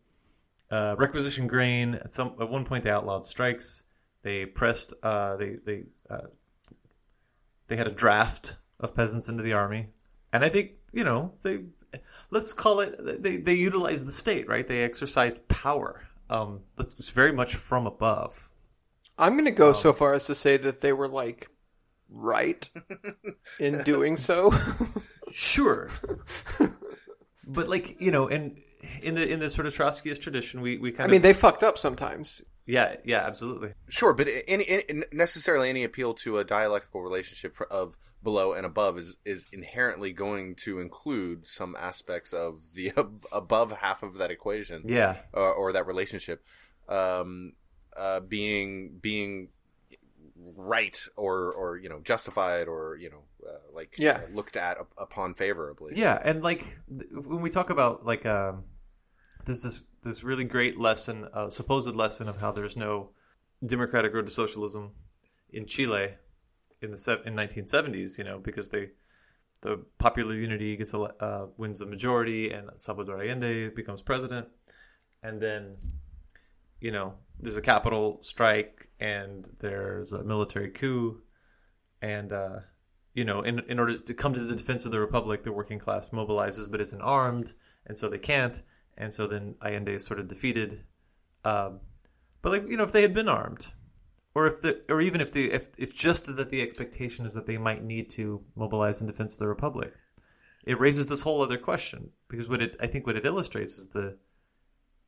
Uh, 0.71 0.95
requisitioned 0.97 1.47
grain 1.47 1.95
at 1.95 2.13
some 2.13 2.35
at 2.41 2.49
one 2.49 2.65
point 2.65 2.83
they 2.83 2.89
outlawed 2.89 3.27
strikes. 3.27 3.83
They 4.23 4.45
pressed 4.45 4.93
uh, 5.03 5.35
they 5.37 5.57
they 5.63 5.83
uh, 6.09 6.27
they 7.67 7.77
had 7.77 7.87
a 7.87 7.91
draft 7.91 8.57
of 8.79 8.95
peasants 8.95 9.29
into 9.29 9.43
the 9.43 9.53
army. 9.53 9.87
And 10.33 10.43
i 10.43 10.49
think 10.49 10.71
you 10.91 11.03
know 11.03 11.33
they 11.43 11.59
let's 12.31 12.53
call 12.53 12.79
it 12.79 13.21
they, 13.21 13.37
they 13.37 13.53
utilized 13.53 14.07
the 14.07 14.11
state 14.11 14.47
right 14.47 14.67
they 14.67 14.83
exercised 14.83 15.47
power 15.47 16.03
um 16.29 16.61
it's 16.79 17.09
very 17.09 17.31
much 17.31 17.55
from 17.55 17.85
above 17.87 18.49
I'm 19.17 19.33
going 19.33 19.45
to 19.45 19.51
go 19.51 19.71
so 19.71 19.93
far 19.93 20.13
as 20.13 20.25
to 20.27 20.35
say 20.35 20.57
that 20.57 20.81
they 20.81 20.91
were 20.91 21.07
like 21.07 21.49
right 22.09 22.69
in 23.59 23.81
doing 23.83 24.17
so. 24.17 24.53
sure 25.31 25.89
but 27.47 27.69
like 27.69 27.99
you 28.01 28.11
know 28.11 28.27
and 28.27 28.57
in 29.01 29.15
the 29.15 29.27
in 29.27 29.39
the 29.39 29.49
sort 29.49 29.67
of 29.67 29.75
trotskyist 29.75 30.21
tradition 30.21 30.61
we 30.61 30.77
we 30.77 30.91
kind 30.91 31.01
of 31.01 31.03
I 31.05 31.05
of 31.05 31.11
mean, 31.11 31.21
they 31.21 31.33
fucked 31.33 31.63
up 31.63 31.77
sometimes. 31.77 32.43
Yeah 32.65 32.95
yeah 33.03 33.19
absolutely 33.19 33.73
Sure, 33.89 34.13
but 34.13 34.27
any, 34.47 34.67
any 34.67 35.03
necessarily 35.11 35.69
any 35.69 35.83
appeal 35.83 36.13
to 36.15 36.37
a 36.39 36.43
dialectical 36.43 37.01
relationship 37.01 37.53
of 37.69 37.95
below 38.23 38.53
and 38.53 38.65
above 38.65 38.97
is 38.97 39.17
is 39.23 39.45
inherently 39.51 40.11
going 40.11 40.55
to 40.55 40.79
include 40.79 41.45
some 41.45 41.75
aspects 41.79 42.33
of 42.33 42.73
the 42.73 42.91
ab- 42.97 43.25
above 43.31 43.71
half 43.71 44.01
of 44.03 44.15
that 44.15 44.31
equation, 44.31 44.83
yeah 44.87 45.17
or, 45.33 45.53
or 45.53 45.71
that 45.73 45.85
relationship, 45.85 46.43
um, 46.89 47.53
uh, 47.95 48.19
being 48.19 48.97
being 48.99 49.49
right 50.57 50.99
or 51.15 51.51
or 51.53 51.77
you 51.77 51.89
know 51.89 51.99
justified 52.01 52.67
or 52.67 52.97
you 52.97 53.09
know 53.09 53.23
uh, 53.47 53.57
like 53.73 53.93
Yeah. 53.99 54.21
uh, 54.23 54.33
looked 54.33 54.57
at 54.57 54.77
up, 54.79 54.91
upon 54.97 55.33
favorably. 55.33 55.93
Yeah, 55.95 56.19
and 56.23 56.43
like 56.43 56.79
when 57.11 57.41
we 57.41 57.49
talk 57.49 57.69
about 57.69 58.05
like 58.05 58.25
um, 58.25 58.63
there's 59.45 59.61
this 59.61 59.83
this 60.05 60.23
really 60.23 60.45
great 60.45 60.79
lesson, 60.79 61.27
uh, 61.33 61.49
supposed 61.49 61.93
lesson 61.93 62.29
of 62.29 62.39
how 62.39 62.51
there's 62.51 62.77
no 62.77 63.09
democratic 63.65 64.13
road 64.13 64.27
to 64.27 64.31
socialism 64.31 64.91
in 65.51 65.65
Chile 65.65 66.15
in 66.81 66.91
the 66.91 67.21
in 67.25 67.35
1970s. 67.35 68.17
You 68.17 68.23
know, 68.23 68.39
because 68.39 68.69
they 68.69 68.91
the 69.61 69.83
popular 69.97 70.35
unity 70.35 70.77
gets 70.77 70.93
ele- 70.93 71.15
uh, 71.19 71.47
wins 71.57 71.81
a 71.81 71.85
majority, 71.85 72.51
and 72.51 72.69
Salvador 72.77 73.21
Allende 73.21 73.69
becomes 73.69 74.01
president, 74.01 74.47
and 75.21 75.41
then 75.41 75.75
you 76.79 76.91
know 76.91 77.15
there's 77.39 77.57
a 77.57 77.61
capital 77.61 78.19
strike 78.21 78.89
and 78.99 79.49
there's 79.59 80.13
a 80.13 80.23
military 80.23 80.69
coup, 80.69 81.21
and 82.01 82.31
uh, 82.31 82.59
you 83.15 83.23
know, 83.23 83.41
in 83.41 83.59
in 83.67 83.79
order 83.79 83.97
to 83.97 84.13
come 84.13 84.33
to 84.33 84.43
the 84.43 84.55
defense 84.55 84.85
of 84.85 84.91
the 84.91 84.99
republic, 84.99 85.43
the 85.43 85.51
working 85.51 85.79
class 85.79 86.09
mobilizes, 86.09 86.69
but 86.69 86.81
isn't 86.81 87.01
armed, 87.01 87.53
and 87.87 87.97
so 87.97 88.09
they 88.09 88.19
can't, 88.19 88.61
and 88.97 89.13
so 89.13 89.27
then 89.27 89.55
Allende 89.61 89.93
is 89.93 90.05
sort 90.05 90.19
of 90.19 90.27
defeated. 90.27 90.83
Um, 91.43 91.79
but 92.41 92.51
like 92.51 92.69
you 92.69 92.77
know, 92.77 92.83
if 92.83 92.91
they 92.91 93.01
had 93.01 93.13
been 93.13 93.29
armed, 93.29 93.67
or 94.33 94.47
if 94.47 94.61
the, 94.61 94.81
or 94.89 95.01
even 95.01 95.21
if 95.21 95.31
the, 95.31 95.51
if 95.51 95.69
if 95.77 95.95
just 95.95 96.33
that 96.35 96.49
the 96.49 96.61
expectation 96.61 97.25
is 97.25 97.33
that 97.33 97.45
they 97.45 97.57
might 97.57 97.83
need 97.83 98.09
to 98.11 98.43
mobilize 98.55 99.01
in 99.01 99.07
defense 99.07 99.33
of 99.33 99.39
the 99.39 99.47
republic, 99.47 99.93
it 100.65 100.79
raises 100.79 101.07
this 101.07 101.21
whole 101.21 101.41
other 101.41 101.57
question 101.57 102.11
because 102.27 102.49
what 102.49 102.61
it 102.61 102.75
I 102.79 102.87
think 102.87 103.07
what 103.07 103.15
it 103.15 103.25
illustrates 103.25 103.77
is 103.77 103.89
the 103.89 104.17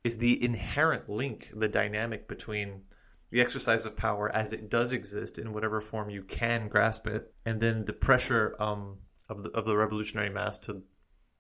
is 0.04 0.18
the 0.18 0.42
inherent 0.44 1.10
link, 1.10 1.52
the 1.54 1.68
dynamic 1.68 2.28
between 2.28 2.84
the 3.30 3.42
exercise 3.42 3.86
of 3.86 3.98
power 3.98 4.34
as 4.34 4.54
it 4.54 4.70
does 4.70 4.94
exist 4.94 5.38
in 5.38 5.52
whatever 5.52 5.82
form 5.82 6.10
you 6.10 6.24
can 6.24 6.70
grasp 6.70 7.08
it, 7.08 7.34
and 7.46 7.60
then 7.60 7.84
the 7.86 7.94
pressure 7.94 8.56
um, 8.60 9.00
of 9.28 9.44
the 9.44 9.50
of 9.50 9.66
the 9.66 9.76
revolutionary 9.76 10.30
mass 10.30 10.58
to 10.60 10.84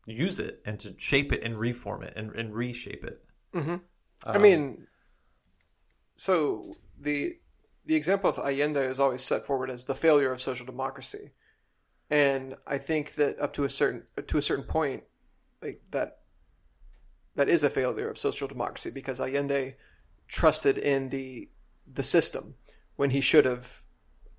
use 0.07 0.39
it 0.39 0.61
and 0.65 0.79
to 0.79 0.95
shape 0.97 1.31
it 1.31 1.43
and 1.43 1.59
reform 1.59 2.01
it 2.01 2.13
and, 2.15 2.33
and 2.33 2.55
reshape 2.55 3.03
it. 3.03 3.23
Mm-hmm. 3.53 3.71
Um, 3.71 3.81
I 4.25 4.37
mean, 4.37 4.87
so 6.15 6.77
the 6.99 7.37
the 7.85 7.95
example 7.95 8.29
of 8.29 8.37
Allende 8.37 8.81
is 8.81 8.99
always 8.99 9.21
set 9.21 9.45
forward 9.45 9.69
as 9.69 9.85
the 9.85 9.95
failure 9.95 10.31
of 10.31 10.41
social 10.41 10.65
democracy, 10.65 11.31
and 12.09 12.55
I 12.65 12.77
think 12.79 13.15
that 13.15 13.39
up 13.39 13.53
to 13.53 13.63
a 13.65 13.69
certain 13.69 14.03
to 14.25 14.37
a 14.37 14.41
certain 14.41 14.65
point, 14.65 15.03
like 15.61 15.81
that 15.91 16.19
that 17.35 17.49
is 17.49 17.63
a 17.63 17.69
failure 17.69 18.09
of 18.09 18.17
social 18.17 18.47
democracy 18.47 18.89
because 18.89 19.19
Allende 19.19 19.75
trusted 20.27 20.77
in 20.77 21.09
the 21.09 21.49
the 21.91 22.03
system 22.03 22.55
when 22.95 23.11
he 23.11 23.21
should 23.21 23.45
have 23.45 23.81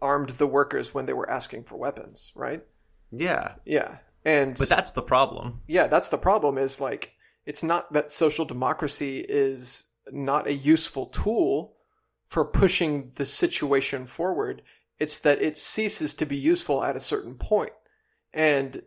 armed 0.00 0.30
the 0.30 0.46
workers 0.46 0.92
when 0.92 1.06
they 1.06 1.12
were 1.12 1.30
asking 1.30 1.64
for 1.64 1.76
weapons, 1.76 2.32
right? 2.34 2.62
yeah, 3.10 3.54
Yeah, 3.64 3.98
and 4.24 4.56
but 4.58 4.68
that's 4.68 4.92
the 4.92 5.02
problem. 5.02 5.62
yeah, 5.66 5.86
that's 5.86 6.08
the 6.08 6.18
problem 6.18 6.58
is 6.58 6.80
like 6.80 7.14
it's 7.46 7.62
not 7.62 7.92
that 7.92 8.10
social 8.10 8.44
democracy 8.44 9.20
is 9.20 9.86
not 10.10 10.46
a 10.46 10.52
useful 10.54 11.06
tool 11.06 11.74
for 12.28 12.44
pushing 12.44 13.12
the 13.14 13.24
situation 13.24 14.06
forward. 14.06 14.62
It's 14.98 15.20
that 15.20 15.40
it 15.40 15.56
ceases 15.56 16.14
to 16.14 16.26
be 16.26 16.36
useful 16.36 16.82
at 16.84 16.96
a 16.96 17.00
certain 17.00 17.34
point. 17.36 17.72
And 18.34 18.82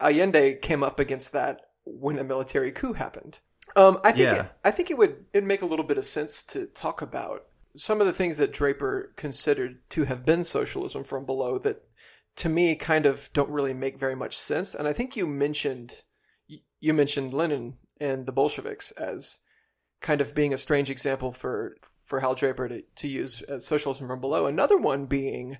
Allende 0.00 0.56
came 0.56 0.82
up 0.82 1.00
against 1.00 1.32
that 1.32 1.62
when 1.84 2.18
a 2.18 2.24
military 2.24 2.70
coup 2.70 2.92
happened. 2.92 3.40
Um, 3.74 3.98
I 4.04 4.12
think 4.12 4.24
Yeah. 4.30 4.48
I 4.64 4.70
think 4.70 4.90
it 4.90 4.98
would 4.98 5.24
it'd 5.32 5.48
make 5.48 5.62
a 5.62 5.66
little 5.66 5.84
bit 5.84 5.98
of 5.98 6.04
sense 6.04 6.42
to 6.44 6.66
talk 6.66 7.02
about 7.02 7.46
some 7.76 8.00
of 8.00 8.06
the 8.06 8.12
things 8.12 8.36
that 8.36 8.52
Draper 8.52 9.12
considered 9.16 9.78
to 9.90 10.04
have 10.04 10.26
been 10.26 10.44
socialism 10.44 11.04
from 11.04 11.24
below 11.24 11.58
that 11.58 11.82
to 12.36 12.48
me 12.48 12.74
kind 12.74 13.06
of 13.06 13.30
don't 13.32 13.50
really 13.50 13.74
make 13.74 13.98
very 13.98 14.14
much 14.14 14.36
sense. 14.36 14.74
And 14.74 14.88
I 14.88 14.92
think 14.92 15.16
you 15.16 15.26
mentioned 15.26 16.02
you 16.80 16.92
mentioned 16.92 17.32
Lenin 17.32 17.74
and 18.00 18.26
the 18.26 18.32
Bolsheviks 18.32 18.90
as 18.92 19.38
kind 20.00 20.20
of 20.20 20.34
being 20.34 20.52
a 20.52 20.58
strange 20.58 20.90
example 20.90 21.32
for 21.32 21.76
for 22.04 22.20
Hal 22.20 22.34
Draper 22.34 22.68
to, 22.68 22.82
to 22.96 23.08
use 23.08 23.42
as 23.42 23.64
socialism 23.64 24.08
from 24.08 24.20
below. 24.20 24.46
Another 24.46 24.76
one 24.76 25.06
being 25.06 25.58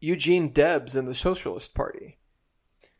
Eugene 0.00 0.48
Debs 0.48 0.96
and 0.96 1.06
the 1.06 1.14
Socialist 1.14 1.74
Party. 1.74 2.18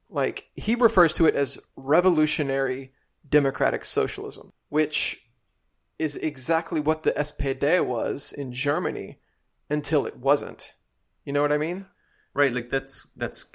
Like 0.09 0.51
he 0.55 0.75
refers 0.75 1.15
to 1.15 1.27
it 1.27 1.35
as 1.35 1.59
revolutionary 1.75 2.93
democratic 3.29 3.85
socialism, 3.85 4.53
which 4.69 5.27
is 5.99 6.17
exactly 6.17 6.81
what 6.81 7.03
the 7.03 7.13
SPD 7.13 7.85
was 7.85 8.33
in 8.33 8.53
Germany 8.53 9.19
until 9.71 10.07
it 10.07 10.17
wasn't. 10.17 10.75
You 11.25 11.33
know 11.33 11.43
what 11.43 11.53
I 11.53 11.59
mean? 11.59 11.87
Right, 12.35 12.53
like 12.53 12.71
that's 12.71 13.09
that's 13.17 13.47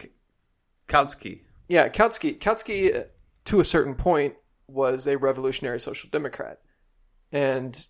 Kautsky. 0.88 1.42
Yeah, 1.68 1.90
Kautsky, 1.90 2.38
Kautsky, 2.38 3.06
to 3.46 3.60
a 3.60 3.66
certain 3.66 3.96
point, 3.96 4.36
was 4.68 5.08
a 5.08 5.18
revolutionary 5.18 5.80
social 5.80 6.10
democrat, 6.12 6.60
and 7.32 7.86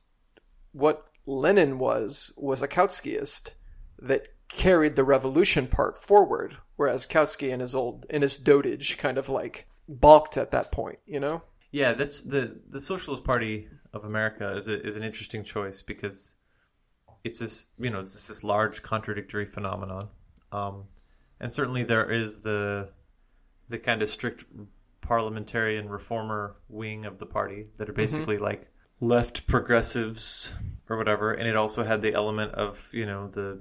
what 0.72 1.08
Lenin 1.26 1.78
was 1.78 2.34
was 2.38 2.62
a 2.62 2.68
Kautskyist 2.68 3.54
that 4.00 4.28
carried 4.48 4.96
the 4.96 5.04
revolution 5.04 5.68
part 5.68 5.98
forward, 5.98 6.58
whereas 6.76 7.06
Kautsky 7.06 7.50
in 7.50 7.60
his 7.60 7.76
old 7.76 8.06
in 8.10 8.22
his 8.22 8.38
dotage 8.38 8.98
kind 8.98 9.18
of 9.18 9.30
like 9.30 9.68
balked 9.88 10.38
at 10.38 10.52
that 10.52 10.72
point. 10.72 11.00
You 11.06 11.20
know? 11.20 11.42
Yeah, 11.72 11.94
that's 11.94 12.22
the 12.22 12.62
the 12.70 12.82
Socialist 12.82 13.24
Party 13.24 13.68
of 13.94 14.06
America 14.06 14.56
is 14.56 14.68
a, 14.68 14.86
is 14.86 14.96
an 14.96 15.04
interesting 15.04 15.44
choice 15.44 15.82
because 15.82 16.36
it's 17.24 17.40
this 17.40 17.68
you 17.78 17.90
know 17.90 18.00
it's 18.00 18.28
this 18.28 18.44
large 18.44 18.82
contradictory 18.82 19.46
phenomenon, 19.46 20.10
um, 20.52 20.86
and 21.40 21.52
certainly 21.52 21.84
there 21.84 22.10
is 22.10 22.42
the 22.42 22.90
the 23.70 23.78
kind 23.80 24.02
of 24.02 24.10
strict 24.10 24.46
parliamentarian 25.02 25.90
reformer 25.90 26.56
wing 26.70 27.06
of 27.06 27.20
the 27.20 27.26
party 27.26 27.68
that 27.78 27.90
are 27.90 27.94
basically 27.94 28.38
like 28.38 28.70
left 29.00 29.48
progressives 29.48 30.54
or 30.90 30.98
whatever, 30.98 31.34
and 31.34 31.48
it 31.48 31.56
also 31.56 31.84
had 31.84 32.02
the 32.02 32.14
element 32.14 32.54
of 32.54 32.90
you 32.92 33.06
know 33.06 33.28
the 33.28 33.60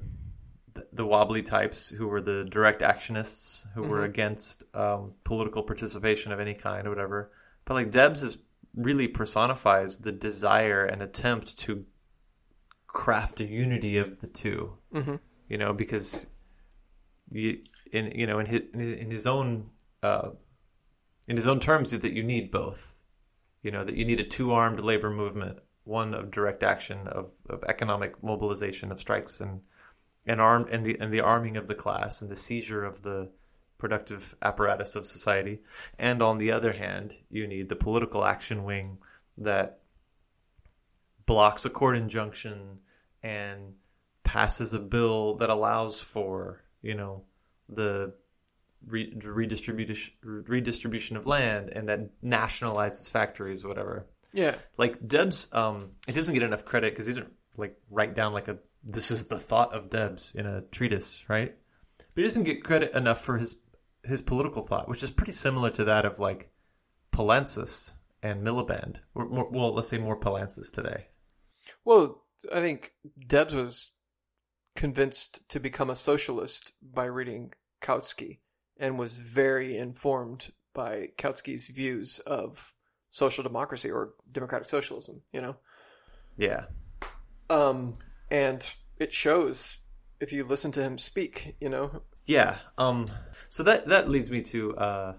the, 0.92 1.06
wobbly 1.06 1.42
types 1.42 1.88
who 1.88 2.06
were 2.06 2.20
the 2.20 2.44
direct 2.50 2.82
actionists 2.82 3.66
who 3.74 3.82
were 3.82 4.04
against 4.04 4.64
um, 4.74 5.12
political 5.24 5.62
participation 5.62 6.32
of 6.32 6.40
any 6.40 6.52
kind 6.52 6.86
or 6.86 6.90
whatever. 6.90 7.30
But 7.64 7.74
like 7.74 7.90
Debs 7.90 8.22
is 8.22 8.36
really 8.74 9.08
personifies 9.08 9.98
the 9.98 10.12
desire 10.12 10.84
and 10.84 11.02
attempt 11.02 11.58
to 11.60 11.86
craft 12.86 13.40
a 13.40 13.44
unity 13.44 13.96
of 13.98 14.20
the 14.20 14.26
2 14.26 14.72
Mhm. 14.92 15.20
You 15.48 15.58
know, 15.58 15.72
because 15.72 16.26
in 17.32 17.62
you 17.92 18.26
know 18.26 18.38
in 18.38 18.46
his 18.46 18.62
in 18.72 19.10
his 19.10 19.26
own 19.26 19.70
uh, 20.02 20.30
in 21.28 21.36
his 21.36 21.46
own 21.46 21.60
terms 21.60 21.90
that 21.92 22.12
you 22.12 22.22
need 22.22 22.50
both. 22.50 22.94
You 23.62 23.70
know 23.70 23.84
that 23.84 23.96
you 23.96 24.04
need 24.04 24.20
a 24.20 24.24
two 24.24 24.52
armed 24.52 24.80
labor 24.80 25.10
movement, 25.10 25.58
one 25.84 26.14
of 26.14 26.30
direct 26.30 26.62
action, 26.62 27.08
of, 27.08 27.30
of 27.48 27.64
economic 27.64 28.22
mobilization, 28.22 28.92
of 28.92 29.00
strikes 29.00 29.40
and 29.40 29.62
and 30.24 30.40
armed 30.40 30.68
and 30.70 30.84
the 30.84 30.96
and 31.00 31.12
the 31.12 31.20
arming 31.20 31.56
of 31.56 31.68
the 31.68 31.74
class 31.74 32.20
and 32.20 32.30
the 32.30 32.36
seizure 32.36 32.84
of 32.84 33.02
the 33.02 33.30
productive 33.78 34.36
apparatus 34.42 34.94
of 34.94 35.06
society. 35.06 35.60
And 35.98 36.22
on 36.22 36.38
the 36.38 36.50
other 36.50 36.72
hand, 36.72 37.16
you 37.30 37.46
need 37.46 37.68
the 37.68 37.76
political 37.76 38.24
action 38.24 38.64
wing 38.64 38.98
that 39.36 39.80
blocks 41.26 41.64
a 41.64 41.70
court 41.70 41.96
injunction 41.96 42.78
and 43.22 43.74
passes 44.24 44.72
a 44.72 44.78
bill 44.78 45.36
that 45.36 45.50
allows 45.50 46.00
for, 46.00 46.62
you 46.86 46.94
know, 46.94 47.24
the 47.68 48.14
re- 48.86 49.12
redistribution 49.24 50.12
redistribution 50.22 51.16
of 51.16 51.26
land 51.26 51.70
and 51.70 51.88
that 51.88 52.22
nationalizes 52.22 53.10
factories, 53.10 53.64
whatever. 53.64 54.06
Yeah. 54.32 54.54
Like 54.76 55.06
Debs, 55.06 55.52
um, 55.52 55.92
it 56.06 56.14
doesn't 56.14 56.34
get 56.34 56.42
enough 56.42 56.64
credit 56.64 56.92
because 56.92 57.06
he 57.06 57.14
didn't 57.14 57.32
like 57.56 57.76
write 57.90 58.14
down 58.14 58.32
like 58.32 58.48
a 58.48 58.58
this 58.84 59.10
is 59.10 59.26
the 59.26 59.38
thought 59.38 59.74
of 59.74 59.90
Debs 59.90 60.34
in 60.34 60.46
a 60.46 60.62
treatise, 60.62 61.24
right? 61.28 61.54
But 61.98 62.22
he 62.22 62.22
doesn't 62.22 62.44
get 62.44 62.62
credit 62.62 62.94
enough 62.94 63.22
for 63.24 63.38
his 63.38 63.56
his 64.04 64.22
political 64.22 64.62
thought, 64.62 64.88
which 64.88 65.02
is 65.02 65.10
pretty 65.10 65.32
similar 65.32 65.70
to 65.70 65.84
that 65.84 66.04
of 66.04 66.18
like 66.18 66.50
Poulantzas 67.12 67.94
and 68.22 68.46
Miliband. 68.46 69.00
Or 69.14 69.26
more, 69.26 69.50
well, 69.50 69.74
let's 69.74 69.88
say 69.88 69.98
more 69.98 70.18
Poulantzas 70.18 70.70
today. 70.70 71.08
Well, 71.84 72.22
I 72.52 72.60
think 72.60 72.92
Debs 73.26 73.54
was 73.54 73.90
convinced 74.76 75.48
to 75.50 75.60
become 75.60 75.90
a 75.90 75.96
socialist 75.96 76.72
by 76.82 77.04
reading 77.06 77.52
Kautsky 77.80 78.38
and 78.78 78.98
was 78.98 79.16
very 79.16 79.76
informed 79.76 80.52
by 80.74 81.08
Kautsky's 81.18 81.68
views 81.68 82.18
of 82.20 82.72
social 83.10 83.42
democracy 83.42 83.90
or 83.90 84.14
democratic 84.32 84.66
socialism, 84.66 85.22
you 85.32 85.40
know? 85.40 85.56
Yeah, 86.36 86.66
Um, 87.48 87.98
and 88.30 88.68
it 88.98 89.12
shows 89.12 89.78
if 90.20 90.32
you 90.32 90.44
listen 90.44 90.72
to 90.72 90.82
him 90.82 90.98
speak, 90.98 91.56
you 91.60 91.68
know? 91.68 92.02
yeah. 92.26 92.58
Um, 92.78 93.10
so 93.48 93.62
that 93.62 93.86
that 93.86 94.08
leads 94.08 94.30
me 94.30 94.40
to 94.42 94.76
uh, 94.76 95.14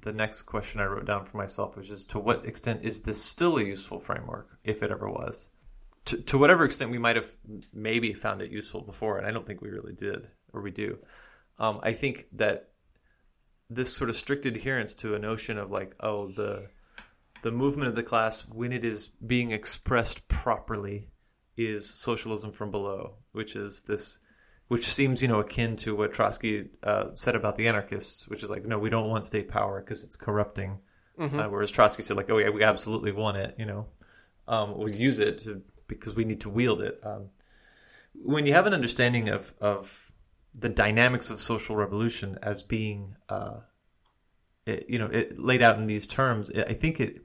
the 0.00 0.12
next 0.12 0.42
question 0.42 0.80
I 0.80 0.84
wrote 0.86 1.06
down 1.06 1.24
for 1.26 1.36
myself, 1.36 1.76
which 1.76 1.90
is 1.90 2.06
to 2.06 2.18
what 2.18 2.46
extent 2.46 2.82
is 2.84 3.02
this 3.02 3.22
still 3.22 3.58
a 3.58 3.64
useful 3.64 3.98
framework, 3.98 4.58
if 4.64 4.82
it 4.82 4.90
ever 4.90 5.08
was? 5.10 5.48
To, 6.08 6.16
to 6.16 6.38
whatever 6.38 6.64
extent 6.64 6.90
we 6.90 6.98
might 6.98 7.16
have 7.16 7.30
maybe 7.72 8.14
found 8.14 8.40
it 8.40 8.50
useful 8.50 8.80
before, 8.80 9.18
and 9.18 9.26
I 9.26 9.30
don't 9.30 9.46
think 9.46 9.60
we 9.60 9.68
really 9.68 9.92
did, 9.92 10.28
or 10.54 10.62
we 10.62 10.70
do. 10.70 10.98
Um, 11.58 11.80
I 11.82 11.92
think 11.92 12.26
that 12.32 12.70
this 13.68 13.94
sort 13.94 14.08
of 14.08 14.16
strict 14.16 14.46
adherence 14.46 14.94
to 14.96 15.14
a 15.14 15.18
notion 15.18 15.58
of 15.58 15.70
like, 15.70 15.94
oh, 16.00 16.28
the 16.28 16.68
the 17.42 17.50
movement 17.50 17.88
of 17.88 17.94
the 17.94 18.02
class 18.02 18.46
when 18.48 18.72
it 18.72 18.84
is 18.84 19.06
being 19.06 19.52
expressed 19.52 20.26
properly 20.28 21.08
is 21.56 21.88
socialism 21.88 22.52
from 22.52 22.70
below, 22.70 23.16
which 23.32 23.54
is 23.54 23.82
this, 23.82 24.18
which 24.68 24.86
seems 24.86 25.20
you 25.20 25.28
know 25.28 25.40
akin 25.40 25.76
to 25.76 25.94
what 25.94 26.12
Trotsky 26.12 26.70
uh, 26.82 27.14
said 27.14 27.34
about 27.34 27.56
the 27.56 27.68
anarchists, 27.68 28.26
which 28.28 28.42
is 28.42 28.50
like, 28.50 28.64
no, 28.64 28.78
we 28.78 28.90
don't 28.90 29.10
want 29.10 29.26
state 29.26 29.48
power 29.48 29.80
because 29.80 30.04
it's 30.04 30.16
corrupting. 30.16 30.78
Uh, 31.38 31.48
whereas 31.48 31.70
Trotsky 31.70 32.02
said 32.02 32.16
like, 32.16 32.30
oh 32.30 32.38
yeah, 32.38 32.48
we 32.50 32.62
absolutely 32.62 33.12
want 33.12 33.36
it. 33.36 33.56
You 33.58 33.66
know, 33.66 33.86
um, 34.46 34.78
we 34.78 34.94
use 34.94 35.18
it 35.18 35.42
to, 35.42 35.62
because 35.88 36.14
we 36.14 36.24
need 36.24 36.40
to 36.42 36.50
wield 36.50 36.80
it. 36.82 37.00
Um, 37.02 37.30
when 38.14 38.46
you 38.46 38.54
have 38.54 38.66
an 38.66 38.74
understanding 38.74 39.28
of 39.28 39.54
of 39.60 40.12
the 40.54 40.68
dynamics 40.68 41.30
of 41.30 41.40
social 41.40 41.76
revolution 41.76 42.38
as 42.42 42.62
being, 42.62 43.16
uh, 43.28 43.60
it, 44.66 44.86
you 44.88 44.98
know, 44.98 45.06
it 45.06 45.38
laid 45.38 45.62
out 45.62 45.78
in 45.78 45.86
these 45.86 46.06
terms, 46.06 46.50
I 46.50 46.74
think 46.74 47.00
it 47.00 47.24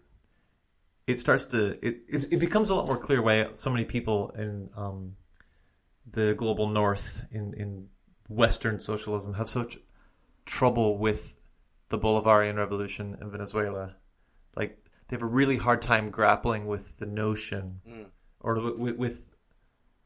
it 1.07 1.19
starts 1.19 1.45
to 1.47 1.71
it, 1.85 2.01
it, 2.07 2.33
it 2.33 2.39
becomes 2.39 2.69
a 2.69 2.75
lot 2.75 2.87
more 2.87 2.97
clear 2.97 3.21
why 3.21 3.47
so 3.55 3.69
many 3.69 3.85
people 3.85 4.29
in 4.31 4.69
um, 4.75 5.15
the 6.11 6.33
global 6.35 6.67
north 6.67 7.25
in 7.31 7.53
in 7.53 7.89
Western 8.29 8.79
socialism 8.79 9.33
have 9.33 9.49
such 9.49 9.77
trouble 10.45 10.97
with 10.97 11.35
the 11.89 11.99
Bolivarian 11.99 12.57
revolution 12.57 13.17
in 13.21 13.29
Venezuela. 13.29 13.95
Like 14.55 14.77
they 15.07 15.15
have 15.15 15.23
a 15.23 15.27
really 15.27 15.57
hard 15.57 15.81
time 15.81 16.09
grappling 16.09 16.65
with 16.65 16.97
the 16.99 17.05
notion 17.05 17.81
or 18.43 18.73
with, 18.77 18.97
with 18.97 19.27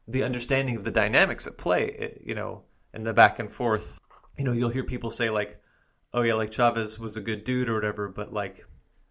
the 0.06 0.22
understanding 0.22 0.76
of 0.76 0.84
the 0.84 0.90
dynamics 0.90 1.46
at 1.46 1.58
play, 1.58 2.18
you 2.24 2.34
know, 2.34 2.62
and 2.94 3.06
the 3.06 3.12
back 3.12 3.38
and 3.38 3.52
forth. 3.52 4.00
You 4.38 4.44
know, 4.44 4.52
you'll 4.52 4.70
hear 4.70 4.84
people 4.84 5.10
say 5.10 5.28
like, 5.28 5.60
"Oh 6.14 6.22
yeah, 6.22 6.34
like 6.34 6.52
Chavez 6.52 6.98
was 6.98 7.16
a 7.16 7.20
good 7.20 7.44
dude 7.44 7.68
or 7.68 7.74
whatever," 7.74 8.08
but 8.08 8.32
like, 8.32 8.64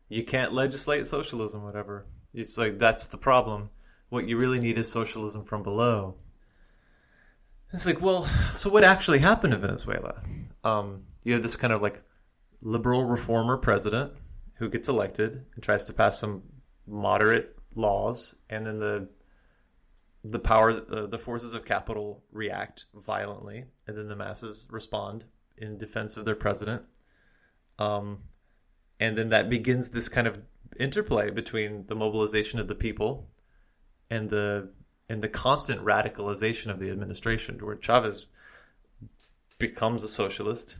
you 0.10 0.24
can't 0.24 0.54
legislate 0.54 1.06
socialism, 1.06 1.63
whatever. 1.63 2.08
It's 2.34 2.58
like 2.58 2.80
that's 2.80 3.08
the 3.08 3.18
problem. 3.18 3.70
What 4.10 4.28
you 4.28 4.38
really 4.38 4.60
need 4.60 4.80
is 4.80 4.92
socialism 4.92 5.44
from 5.44 5.63
below. 5.63 6.16
It's 7.74 7.86
like, 7.86 8.02
well, 8.02 8.30
so 8.56 8.70
what 8.70 8.86
actually 8.86 9.20
happened 9.20 9.54
in 9.54 9.60
Venezuela? 9.60 10.22
Um, 10.63 11.04
you 11.24 11.34
have 11.34 11.44
this 11.44 11.58
kind 11.58 11.74
of 11.74 11.82
like 11.82 12.02
liberal 12.62 13.04
reformer 13.04 13.58
president 13.58 14.13
who 14.56 14.70
gets 14.70 14.88
elected 14.88 15.46
and 15.54 15.63
tries 15.63 15.84
to 15.84 15.94
pass 15.94 16.20
some 16.20 16.44
moderate 16.88 17.58
laws, 17.76 18.36
and 18.50 18.66
then 18.66 18.80
the 18.80 19.10
the 20.32 20.40
power, 20.40 20.72
uh, 20.72 21.06
the 21.08 21.20
forces 21.20 21.54
of 21.54 21.66
capital 21.66 22.24
react 22.32 22.86
violently, 22.94 23.66
and 23.86 23.98
then 23.98 24.08
the 24.08 24.16
masses 24.16 24.66
respond 24.70 25.24
in 25.58 25.78
defense 25.78 26.18
of 26.18 26.26
their 26.26 26.36
president. 26.36 26.84
Um, 27.80 28.20
and 29.00 29.18
then 29.18 29.30
that 29.30 29.50
begins 29.50 29.92
this 29.92 30.10
kind 30.10 30.28
of 30.28 30.42
interplay 30.80 31.30
between 31.30 31.86
the 31.88 31.96
mobilization 31.96 32.60
of 32.60 32.68
the 32.68 32.76
people 32.76 33.30
and 34.10 34.30
the 34.30 34.72
and 35.10 35.22
the 35.22 35.30
constant 35.30 35.84
radicalization 35.86 36.70
of 36.70 36.80
the 36.80 36.90
administration, 36.90 37.60
where 37.66 37.78
Chavez 37.78 38.26
becomes 39.58 40.04
a 40.04 40.08
socialist 40.08 40.78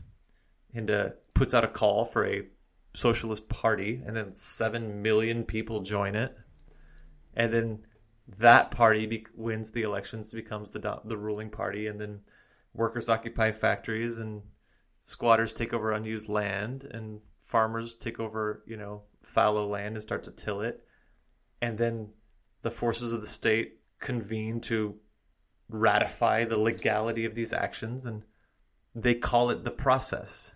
and 0.74 0.90
uh, 0.90 1.10
puts 1.34 1.54
out 1.54 1.64
a 1.64 1.68
call 1.68 2.04
for 2.04 2.26
a 2.26 2.42
socialist 2.94 3.48
party, 3.48 4.02
and 4.04 4.14
then 4.14 4.34
seven 4.34 5.00
million 5.02 5.44
people 5.44 5.80
join 5.80 6.14
it, 6.14 6.36
and 7.34 7.52
then 7.52 7.78
that 8.36 8.70
party 8.70 9.06
be- 9.06 9.26
wins 9.34 9.72
the 9.72 9.82
elections, 9.82 10.32
becomes 10.32 10.72
the 10.72 10.78
do- 10.78 11.00
the 11.04 11.16
ruling 11.16 11.50
party, 11.50 11.86
and 11.86 12.00
then 12.00 12.20
workers 12.74 13.08
occupy 13.08 13.52
factories, 13.52 14.18
and 14.18 14.42
squatters 15.04 15.52
take 15.52 15.72
over 15.72 15.92
unused 15.92 16.28
land, 16.28 16.84
and 16.84 17.20
farmers 17.44 17.94
take 17.94 18.20
over 18.20 18.62
you 18.66 18.76
know 18.76 19.02
fallow 19.22 19.66
land 19.66 19.96
and 19.96 20.02
start 20.02 20.24
to 20.24 20.30
till 20.30 20.60
it, 20.60 20.84
and 21.62 21.78
then 21.78 22.10
the 22.62 22.70
forces 22.70 23.12
of 23.12 23.20
the 23.20 23.26
state 23.26 23.80
convene 24.00 24.60
to 24.60 24.96
ratify 25.68 26.44
the 26.44 26.58
legality 26.58 27.24
of 27.24 27.34
these 27.34 27.52
actions, 27.52 28.04
and 28.04 28.22
they 28.94 29.14
call 29.14 29.50
it 29.50 29.64
the 29.64 29.70
process. 29.70 30.54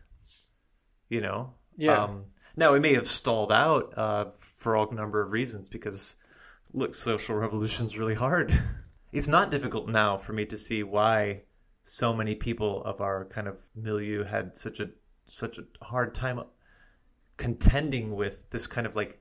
You 1.09 1.21
know, 1.21 1.55
Yeah. 1.77 2.05
Um, 2.05 2.27
now 2.57 2.75
it 2.75 2.81
may 2.81 2.95
have 2.95 3.07
stalled 3.07 3.53
out 3.53 3.97
uh, 3.97 4.27
for 4.39 4.77
all 4.77 4.91
number 4.91 5.21
of 5.23 5.33
reasons 5.33 5.69
because 5.69 6.17
look, 6.73 6.95
social 6.95 7.35
revolution's 7.35 7.99
really 7.99 8.15
hard. 8.15 8.53
it's 9.13 9.29
not 9.29 9.51
difficult 9.51 9.89
now 9.89 10.17
for 10.17 10.33
me 10.33 10.45
to 10.47 10.57
see 10.57 10.83
why 10.83 11.43
so 11.85 12.13
many 12.13 12.35
people 12.35 12.83
of 12.85 13.01
our 13.01 13.25
kind 13.27 13.49
of 13.49 13.63
milieu 13.75 14.25
had 14.25 14.57
such 14.57 14.81
a 14.81 14.91
such 15.27 15.59
a 15.59 15.85
hard 15.85 16.15
time 16.15 16.41
contending 17.37 18.15
with 18.15 18.51
this 18.51 18.67
kind 18.67 18.87
of 18.87 18.95
like 18.95 19.21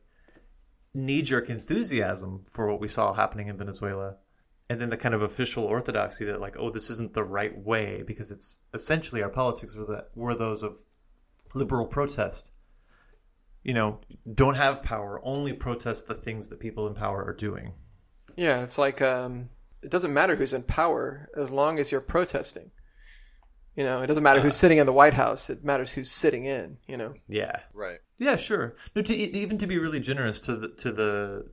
knee 0.93 1.21
jerk 1.21 1.49
enthusiasm 1.49 2.45
for 2.49 2.69
what 2.69 2.79
we 2.79 2.87
saw 2.87 3.13
happening 3.13 3.47
in 3.47 3.57
Venezuela. 3.57 4.17
And 4.69 4.79
then 4.79 4.89
the 4.89 4.97
kind 4.97 5.13
of 5.13 5.21
official 5.21 5.65
orthodoxy 5.65 6.25
that 6.25 6.39
like, 6.39 6.55
oh, 6.57 6.69
this 6.69 6.89
isn't 6.89 7.13
the 7.13 7.23
right 7.23 7.57
way 7.57 8.03
because 8.05 8.31
it's 8.31 8.59
essentially 8.73 9.21
our 9.21 9.29
politics 9.29 9.75
were 9.75 9.85
that 9.85 10.09
were 10.15 10.35
those 10.35 10.63
of 10.63 10.77
liberal 11.53 11.85
protest. 11.85 12.51
You 13.63 13.73
know, 13.73 13.99
don't 14.33 14.55
have 14.55 14.81
power, 14.81 15.21
only 15.23 15.53
protest 15.53 16.07
the 16.07 16.15
things 16.15 16.49
that 16.49 16.59
people 16.59 16.87
in 16.87 16.95
power 16.95 17.23
are 17.23 17.33
doing. 17.33 17.73
Yeah, 18.35 18.63
it's 18.63 18.77
like 18.77 19.01
um, 19.01 19.49
it 19.81 19.91
doesn't 19.91 20.13
matter 20.13 20.35
who's 20.35 20.53
in 20.53 20.63
power 20.63 21.29
as 21.37 21.51
long 21.51 21.79
as 21.79 21.91
you're 21.91 22.01
protesting. 22.01 22.71
You 23.75 23.83
know, 23.85 24.01
it 24.01 24.07
doesn't 24.07 24.23
matter 24.23 24.41
who's 24.41 24.55
sitting 24.55 24.79
in 24.79 24.85
the 24.85 24.93
White 24.93 25.13
House. 25.13 25.49
It 25.49 25.63
matters 25.63 25.91
who's 25.91 26.11
sitting 26.11 26.45
in. 26.45 26.77
You 26.87 26.97
know. 26.97 27.13
Yeah. 27.27 27.59
Right. 27.73 27.99
Yeah, 28.17 28.35
sure. 28.35 28.75
No, 28.95 29.01
to, 29.01 29.15
even 29.15 29.57
to 29.59 29.67
be 29.67 29.77
really 29.77 29.99
generous 29.99 30.39
to 30.41 30.55
the 30.55 30.69
to 30.69 30.91
the 30.91 31.51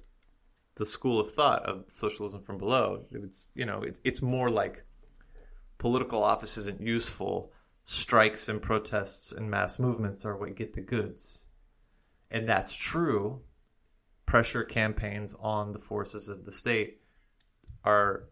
the 0.75 0.87
school 0.87 1.21
of 1.21 1.33
thought 1.33 1.65
of 1.65 1.85
socialism 1.89 2.43
from 2.43 2.59
below, 2.59 3.05
it's 3.11 3.51
you 3.55 3.67
know 3.67 3.83
it, 3.83 3.99
it's 4.05 4.23
more 4.23 4.51
like 4.51 4.85
political 5.79 6.23
office 6.23 6.57
isn't 6.59 6.81
useful. 6.81 7.53
Strikes 7.85 8.49
and 8.49 8.61
protests 8.61 9.33
and 9.33 9.51
mass 9.51 9.79
movements 9.79 10.27
are 10.27 10.37
what 10.37 10.55
get 10.55 10.75
the 10.75 10.83
goods, 10.83 11.48
and 12.31 12.49
that's 12.49 12.75
true. 12.75 13.41
Pressure 14.27 14.65
campaigns 14.65 15.35
on 15.41 15.73
the 15.73 15.79
forces 15.79 16.29
of 16.29 16.45
the 16.45 16.53
state 16.53 17.01
are 17.85 18.25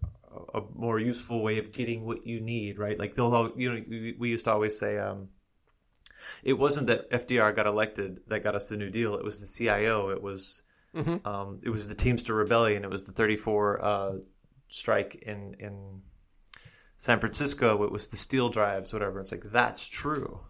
a 0.53 0.61
more 0.75 0.99
useful 0.99 1.43
way 1.43 1.59
of 1.59 1.73
getting 1.73 2.05
what 2.05 2.27
you 2.27 2.41
need, 2.41 2.79
right? 2.79 2.99
Like 2.99 3.15
they'll, 3.15 3.35
all, 3.35 3.51
you 3.57 3.73
know, 3.73 4.15
we- 4.19 4.29
used 4.31 4.45
to 4.45 4.53
always 4.53 4.79
say, 4.79 4.99
um, 4.99 5.29
it 6.43 6.55
wasn't 6.55 6.89
that 6.89 7.11
FDR 7.11 7.53
got 7.55 7.67
elected 7.67 8.21
that 8.27 8.43
got 8.43 8.55
us 8.55 8.69
the 8.69 8.77
New 8.77 8.91
Deal. 8.91 9.15
It 9.15 9.25
was 9.25 9.41
the 9.41 9.47
CIO. 9.47 10.11
It 10.11 10.21
was 10.23 10.63
Mhm. 10.95 11.25
um, 11.27 11.61
it 11.63 11.71
was 11.71 11.89
the 11.89 11.95
Teamster 11.95 12.35
Rebellion. 12.35 12.85
It 12.85 12.91
was 12.91 13.07
the 13.07 13.13
34 13.13 13.83
uh, 13.85 14.13
strike 14.69 15.15
in 15.15 15.55
in 15.59 16.03
San 16.99 17.21
Francisco. 17.21 17.85
It 17.85 17.93
was 17.93 18.09
the 18.09 18.17
steel 18.17 18.49
drives, 18.49 18.93
whatever. 18.93 19.21
It's 19.21 19.31
like 19.31 19.45
that's 19.53 19.87
true, 19.87 20.41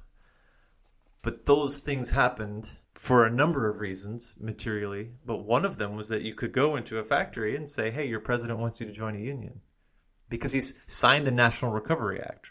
but 1.22 1.46
those 1.46 1.78
things 1.78 2.10
happened 2.10 2.76
for 2.98 3.24
a 3.24 3.30
number 3.30 3.68
of 3.68 3.80
reasons 3.80 4.34
materially. 4.40 5.12
But 5.24 5.44
one 5.44 5.64
of 5.64 5.76
them 5.78 5.94
was 5.96 6.08
that 6.08 6.22
you 6.22 6.34
could 6.34 6.52
go 6.52 6.76
into 6.76 6.98
a 6.98 7.04
factory 7.04 7.54
and 7.56 7.68
say, 7.68 7.90
"Hey, 7.90 8.06
your 8.08 8.20
president 8.20 8.58
wants 8.58 8.80
you 8.80 8.86
to 8.86 8.92
join 8.92 9.14
a 9.14 9.20
union," 9.20 9.60
because 10.28 10.52
he's 10.52 10.74
signed 10.86 11.26
the 11.26 11.30
National 11.30 11.70
Recovery 11.72 12.20
Act. 12.20 12.46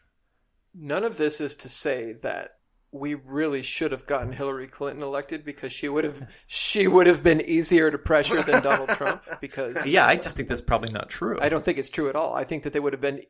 None 0.73 1.03
of 1.03 1.17
this 1.17 1.39
is 1.41 1.55
to 1.57 1.69
say 1.69 2.13
that 2.21 2.51
we 2.91 3.13
really 3.13 3.61
should 3.61 3.91
have 3.91 4.05
gotten 4.05 4.31
Hillary 4.31 4.67
Clinton 4.67 5.03
elected 5.03 5.43
because 5.43 5.73
she 5.73 5.89
would 5.89 6.03
have 6.05 6.29
she 6.47 6.87
would 6.87 7.07
have 7.07 7.23
been 7.23 7.41
easier 7.41 7.91
to 7.91 7.97
pressure 7.97 8.41
than 8.41 8.63
Donald 8.63 8.89
Trump 8.97 9.21
because 9.41 9.85
Yeah, 9.85 10.05
I 10.05 10.15
just 10.15 10.37
think 10.37 10.47
that's 10.47 10.61
probably 10.61 10.91
not 10.91 11.09
true. 11.09 11.37
I 11.41 11.49
don't 11.49 11.65
think 11.65 11.77
it's 11.77 11.89
true 11.89 12.07
at 12.09 12.15
all. 12.15 12.33
I 12.33 12.45
think 12.45 12.63
that 12.63 12.71
they 12.71 12.79
would 12.79 12.93
have 12.93 13.01
been 13.01 13.21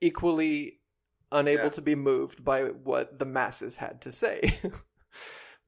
equally 0.00 0.78
unable 1.32 1.64
Yeah. 1.64 1.70
to 1.70 1.82
be 1.82 1.94
moved 1.94 2.42
by 2.44 2.62
what 2.64 3.18
the 3.18 3.26
masses 3.26 3.76
had 3.78 4.00
to 4.02 4.10
say. 4.12 4.54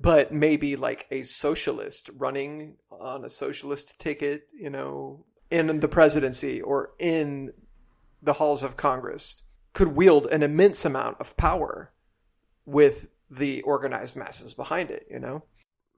but 0.03 0.33
maybe 0.33 0.75
like 0.75 1.07
a 1.13 1.23
socialist 1.23 2.11
running 2.17 2.77
on 2.91 3.25
a 3.25 3.29
socialist 3.29 4.01
ticket, 4.01 4.49
you 4.53 4.69
know, 4.69 5.25
in 5.51 5.79
the 5.79 5.89
presidency 5.89 6.61
or 6.61 6.91
in 6.99 7.53
the 8.21 8.33
halls 8.35 8.65
of 8.65 8.77
Congress 8.77 9.45
could 9.75 9.89
wield 9.89 10.27
an 10.27 10.43
immense 10.43 10.85
amount 10.85 11.21
of 11.21 11.37
power 11.37 11.93
with 12.67 13.09
the 13.31 13.63
organized 13.63 14.17
masses 14.17 14.55
behind 14.55 14.91
it, 14.91 15.07
you 15.09 15.21
know? 15.21 15.45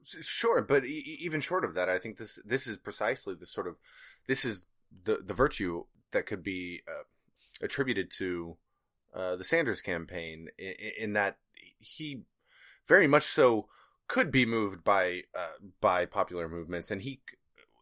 Sure, 0.03 0.61
but 0.61 0.85
e- 0.85 1.17
even 1.19 1.41
short 1.41 1.65
of 1.65 1.73
that, 1.73 1.89
I 1.89 1.97
think 1.97 2.17
this 2.17 2.39
this 2.45 2.67
is 2.67 2.77
precisely 2.77 3.33
the 3.33 3.47
sort 3.47 3.67
of 3.67 3.75
this 4.27 4.45
is 4.45 4.67
the 5.03 5.17
the 5.25 5.33
virtue 5.33 5.85
that 6.11 6.27
could 6.27 6.43
be 6.43 6.83
uh, 6.87 7.03
attributed 7.59 8.11
to 8.17 8.57
uh, 9.15 9.35
the 9.35 9.43
Sanders 9.43 9.81
campaign 9.81 10.49
in, 10.59 10.73
in 10.99 11.13
that 11.13 11.37
he 11.79 12.21
very 12.87 13.07
much 13.07 13.23
so 13.23 13.67
could 14.07 14.31
be 14.31 14.45
moved 14.45 14.83
by 14.83 15.21
uh, 15.37 15.53
by 15.81 16.05
popular 16.05 16.47
movements, 16.47 16.91
and 16.91 17.01
he 17.01 17.21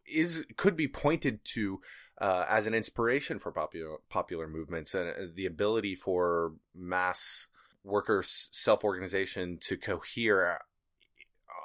is 0.05 0.45
could 0.57 0.75
be 0.75 0.87
pointed 0.87 1.43
to 1.45 1.79
uh, 2.19 2.45
as 2.47 2.67
an 2.67 2.73
inspiration 2.73 3.39
for 3.39 3.51
popular 3.51 3.97
popular 4.09 4.47
movements 4.47 4.93
and 4.93 5.09
uh, 5.09 5.25
the 5.33 5.45
ability 5.45 5.95
for 5.95 6.53
mass 6.75 7.47
workers 7.83 8.49
self 8.51 8.83
organization 8.83 9.57
to 9.61 9.77
cohere 9.77 10.59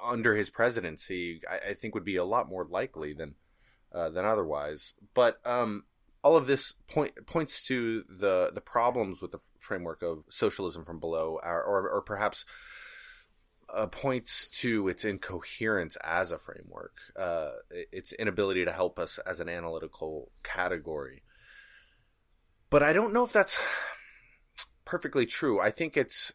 under 0.03 0.35
his 0.35 0.51
presidency, 0.51 1.41
I, 1.51 1.71
I 1.71 1.75
think 1.75 1.95
would 1.95 2.05
be 2.05 2.17
a 2.17 2.25
lot 2.25 2.49
more 2.49 2.67
likely 2.69 3.13
than 3.13 3.35
uh, 3.93 4.11
than 4.11 4.25
otherwise. 4.25 4.95
But 5.15 5.41
um, 5.45 5.85
all 6.23 6.37
of 6.37 6.47
this 6.47 6.75
point 6.89 7.27
points 7.27 7.65
to 7.67 8.03
the 8.03 8.51
the 8.55 8.61
problems 8.61 9.21
with 9.23 9.33
the 9.33 9.41
framework 9.59 10.03
of 10.03 10.25
socialism 10.29 10.85
from 10.85 11.01
below, 11.01 11.39
or 11.43 11.63
or, 11.63 11.91
or 11.91 12.03
perhaps. 12.03 12.45
Uh, 13.71 13.87
points 13.87 14.49
to 14.49 14.89
its 14.89 15.05
incoherence 15.05 15.97
as 15.97 16.33
a 16.33 16.39
framework, 16.39 16.95
uh, 17.19 17.51
its 17.71 18.13
inability 18.15 18.65
to 18.65 18.73
help 18.73 18.99
us 18.99 19.19
as 19.27 19.41
an 19.41 19.49
analytical 19.49 20.33
category. 20.43 21.23
But 22.71 22.83
I 22.83 22.95
don't 22.95 23.13
know 23.13 23.25
if 23.25 23.33
that's 23.33 23.59
perfectly 24.87 25.27
true. 25.27 25.61
I 25.61 25.71
think 25.71 25.99
it's 25.99 26.33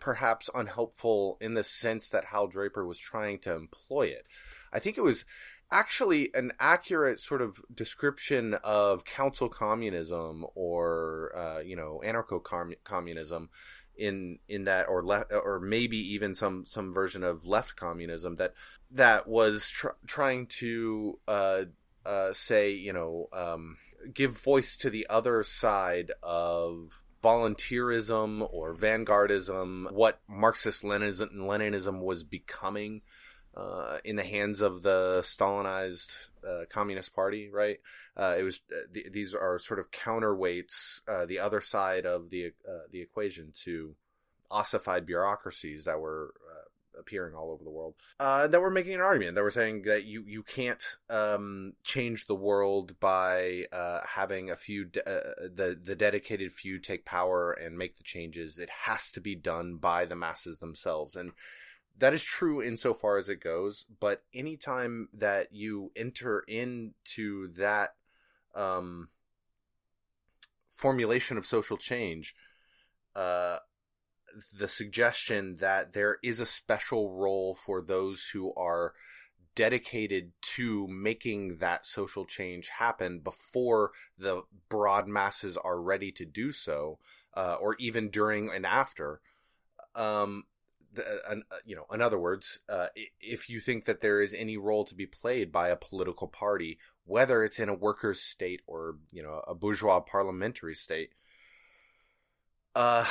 perhaps 0.00 0.48
unhelpful 0.54 1.36
in 1.40 1.54
the 1.54 1.64
sense 1.64 2.08
that 2.08 2.26
Hal 2.26 2.46
Draper 2.46 2.86
was 2.86 2.98
trying 2.98 3.38
to 3.40 3.54
employ 3.54 4.06
it. 4.06 4.26
I 4.72 4.78
think 4.78 4.96
it 4.96 5.02
was 5.02 5.24
actually 5.70 6.30
an 6.34 6.52
accurate 6.60 7.18
sort 7.18 7.42
of 7.42 7.60
description 7.74 8.54
of 8.62 9.04
council 9.04 9.48
communism 9.48 10.46
or 10.54 11.32
uh, 11.36 11.58
you 11.58 11.74
know 11.74 12.00
anarcho 12.04 12.40
communism 12.84 13.50
in 13.96 14.38
in 14.48 14.64
that 14.64 14.88
or 14.88 15.02
left 15.02 15.32
or 15.32 15.60
maybe 15.60 15.96
even 15.96 16.34
some 16.34 16.64
some 16.66 16.92
version 16.92 17.22
of 17.22 17.46
left 17.46 17.76
communism 17.76 18.36
that 18.36 18.52
that 18.90 19.26
was 19.26 19.70
tr- 19.70 19.88
trying 20.06 20.46
to 20.46 21.18
uh, 21.26 21.62
uh, 22.06 22.32
say, 22.32 22.70
you 22.70 22.92
know, 22.92 23.28
um, 23.32 23.76
give 24.14 24.40
voice 24.40 24.76
to 24.76 24.90
the 24.90 25.06
other 25.10 25.42
side 25.42 26.12
of 26.22 27.02
volunteerism 27.22 28.46
or 28.52 28.74
vanguardism, 28.74 29.90
what 29.90 30.20
Marxist 30.28 30.84
Leninism, 30.84 31.34
Leninism 31.34 32.00
was 32.00 32.22
becoming 32.22 33.02
uh, 33.56 33.98
in 34.04 34.16
the 34.16 34.22
hands 34.22 34.60
of 34.60 34.82
the 34.82 35.20
Stalinized 35.22 36.28
uh, 36.46 36.64
Communist 36.70 37.14
Party, 37.14 37.50
right? 37.50 37.78
Uh, 38.16 38.36
it 38.38 38.42
was 38.42 38.60
uh, 38.72 38.92
th- 38.92 39.12
these 39.12 39.34
are 39.34 39.58
sort 39.58 39.80
of 39.80 39.90
counterweights, 39.90 41.00
uh, 41.08 41.26
the 41.26 41.38
other 41.38 41.60
side 41.60 42.06
of 42.06 42.30
the 42.30 42.52
the 42.90 43.00
equation 43.00 43.52
to 43.64 43.94
ossified 44.50 45.06
bureaucracies 45.06 45.84
that 45.84 45.98
were 45.98 46.32
appearing 46.98 47.34
all 47.34 47.50
over 47.50 47.62
the 47.62 47.70
world 47.70 47.94
uh, 48.20 48.46
that 48.46 48.60
were 48.60 48.70
making 48.70 48.94
an 48.94 49.00
argument 49.00 49.34
that 49.34 49.42
were 49.42 49.50
saying 49.50 49.82
that 49.82 50.04
you 50.04 50.24
you 50.26 50.42
can't 50.42 50.96
um, 51.10 51.74
change 51.84 52.26
the 52.26 52.34
world 52.34 52.98
by 53.00 53.64
uh, 53.72 54.00
having 54.14 54.50
a 54.50 54.56
few 54.56 54.84
de- 54.84 55.08
uh, 55.08 55.34
the 55.42 55.78
the 55.80 55.96
dedicated 55.96 56.52
few 56.52 56.78
take 56.78 57.04
power 57.04 57.52
and 57.52 57.78
make 57.78 57.96
the 57.96 58.02
changes. 58.02 58.58
It 58.58 58.70
has 58.84 59.10
to 59.12 59.20
be 59.20 59.34
done 59.34 59.76
by 59.76 60.04
the 60.04 60.16
masses 60.16 60.58
themselves, 60.58 61.16
and 61.16 61.32
that 61.98 62.14
is 62.14 62.22
true 62.22 62.62
insofar 62.62 63.16
as 63.16 63.28
it 63.28 63.40
goes. 63.40 63.86
But 64.00 64.22
anytime 64.34 65.08
that 65.14 65.52
you 65.52 65.92
enter 65.96 66.40
into 66.46 67.48
that 67.54 67.90
um, 68.54 69.08
formulation 70.70 71.36
of 71.36 71.46
social 71.46 71.76
change, 71.76 72.34
uh, 73.14 73.58
the 74.58 74.68
suggestion 74.68 75.56
that 75.56 75.94
there 75.94 76.18
is 76.22 76.40
a 76.40 76.46
special 76.46 77.12
role 77.12 77.54
for 77.54 77.80
those 77.80 78.30
who 78.32 78.52
are 78.54 78.92
dedicated 79.54 80.32
to 80.42 80.86
making 80.86 81.56
that 81.56 81.86
social 81.86 82.26
change 82.26 82.68
happen 82.78 83.20
before 83.20 83.92
the 84.18 84.42
broad 84.68 85.08
masses 85.08 85.56
are 85.56 85.80
ready 85.80 86.12
to 86.12 86.26
do 86.26 86.52
so, 86.52 86.98
uh, 87.34 87.56
or 87.58 87.74
even 87.78 88.10
during 88.10 88.50
and 88.50 88.66
after. 88.66 89.22
Um, 89.94 90.44
you 91.64 91.76
know, 91.76 91.86
in 91.92 92.00
other 92.00 92.18
words, 92.18 92.60
uh, 92.68 92.86
if 93.20 93.48
you 93.48 93.60
think 93.60 93.84
that 93.84 94.00
there 94.00 94.20
is 94.20 94.34
any 94.34 94.56
role 94.56 94.84
to 94.84 94.94
be 94.94 95.06
played 95.06 95.52
by 95.52 95.68
a 95.68 95.76
political 95.76 96.28
party, 96.28 96.78
whether 97.04 97.42
it's 97.44 97.58
in 97.58 97.68
a 97.68 97.74
workers' 97.74 98.20
state 98.20 98.62
or 98.66 98.96
you 99.10 99.22
know 99.22 99.42
a 99.46 99.54
bourgeois 99.54 100.00
parliamentary 100.00 100.74
state, 100.74 101.10
uh, 102.74 103.06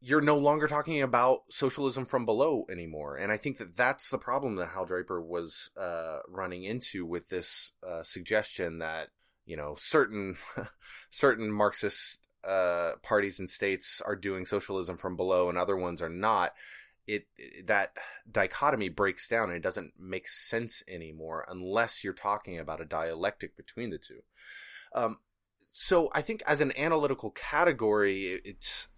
you're 0.00 0.20
no 0.20 0.36
longer 0.36 0.68
talking 0.68 1.00
about 1.00 1.44
socialism 1.48 2.04
from 2.04 2.26
below 2.26 2.66
anymore. 2.70 3.16
And 3.16 3.32
I 3.32 3.38
think 3.38 3.56
that 3.56 3.74
that's 3.74 4.10
the 4.10 4.18
problem 4.18 4.56
that 4.56 4.68
Hal 4.68 4.84
Draper 4.84 5.22
was 5.22 5.70
uh, 5.78 6.18
running 6.28 6.64
into 6.64 7.06
with 7.06 7.30
this 7.30 7.72
uh, 7.86 8.02
suggestion 8.02 8.80
that 8.80 9.08
you 9.46 9.56
know 9.56 9.74
certain 9.78 10.36
certain 11.10 11.50
Marxist 11.50 12.18
uh, 12.46 12.92
parties 13.02 13.38
and 13.38 13.48
states 13.48 14.02
are 14.04 14.16
doing 14.16 14.44
socialism 14.44 14.98
from 14.98 15.16
below, 15.16 15.48
and 15.48 15.56
other 15.56 15.76
ones 15.76 16.02
are 16.02 16.10
not. 16.10 16.52
It, 17.06 17.26
that 17.66 17.96
dichotomy 18.30 18.88
breaks 18.88 19.28
down 19.28 19.50
and 19.50 19.56
it 19.58 19.62
doesn't 19.62 19.92
make 19.98 20.26
sense 20.26 20.82
anymore 20.88 21.44
unless 21.48 22.02
you're 22.02 22.14
talking 22.14 22.58
about 22.58 22.80
a 22.80 22.86
dialectic 22.86 23.56
between 23.56 23.90
the 23.90 23.98
two. 23.98 24.22
Um, 24.94 25.18
so 25.70 26.08
I 26.14 26.22
think 26.22 26.42
as 26.46 26.60
an 26.60 26.72
analytical 26.78 27.30
category, 27.30 28.40
it's 28.44 28.88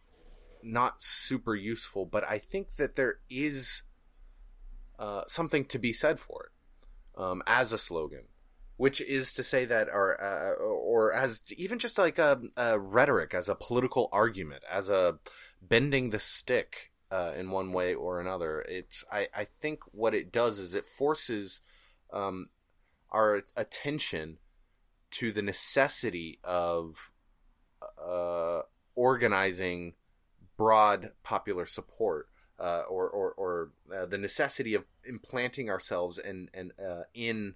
not 0.62 1.03
super 1.03 1.55
useful, 1.55 2.05
but 2.05 2.23
I 2.29 2.38
think 2.38 2.77
that 2.77 2.97
there 2.97 3.19
is 3.31 3.83
uh, 4.99 5.23
something 5.27 5.64
to 5.66 5.79
be 5.79 5.92
said 5.92 6.19
for 6.21 6.51
it 6.51 7.21
um, 7.21 7.42
as 7.47 7.73
a 7.73 7.79
slogan, 7.79 8.25
which 8.77 9.01
is 9.01 9.33
to 9.35 9.42
say 9.42 9.64
that, 9.64 9.88
or 9.88 10.23
uh, 10.23 10.53
or 10.62 11.12
as 11.12 11.40
even 11.57 11.79
just 11.79 11.99
like 11.99 12.19
a, 12.19 12.40
a, 12.57 12.79
rhetoric, 12.79 13.35
as 13.35 13.49
a 13.49 13.55
political 13.55 14.09
argument, 14.12 14.62
as 14.71 14.88
a 14.88 15.19
bending 15.62 16.11
the 16.11 16.21
stick 16.21 16.92
uh, 17.11 17.33
in 17.37 17.51
one 17.51 17.73
way 17.73 17.95
or 17.95 18.21
another. 18.21 18.64
It's 18.69 19.05
I, 19.11 19.29
I 19.35 19.45
think 19.45 19.81
what 19.92 20.14
it 20.14 20.33
does 20.33 20.59
is 20.59 20.75
it 20.75 20.87
forces 20.87 21.61
um, 22.12 22.49
our 23.11 23.42
attention 23.57 24.38
to 25.12 25.33
the 25.33 25.42
necessity 25.42 26.38
of 26.42 27.11
uh, 28.03 28.62
organizing 28.95 29.95
broad 30.57 31.12
popular 31.23 31.66
support 31.66 32.29
uh, 32.59 32.83
or 32.88 33.09
or, 33.09 33.33
or 33.33 33.71
uh, 33.95 34.07
the 34.07 34.19
necessity 34.19 34.75
of 34.75 34.85
implanting 35.05 35.71
ourselves 35.71 36.19
in 36.19 36.49
in, 36.55 36.73
uh, 36.85 37.03
in 37.14 37.55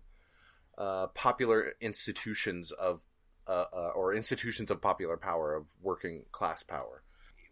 uh, 0.78 1.08
popular 1.08 1.74
institutions 1.80 2.72
of 2.72 3.04
uh, 3.46 3.64
uh, 3.72 3.90
or 3.94 4.14
institutions 4.14 4.70
of 4.70 4.80
popular 4.80 5.16
power 5.16 5.54
of 5.54 5.70
working 5.82 6.24
class 6.30 6.62
power, 6.62 7.02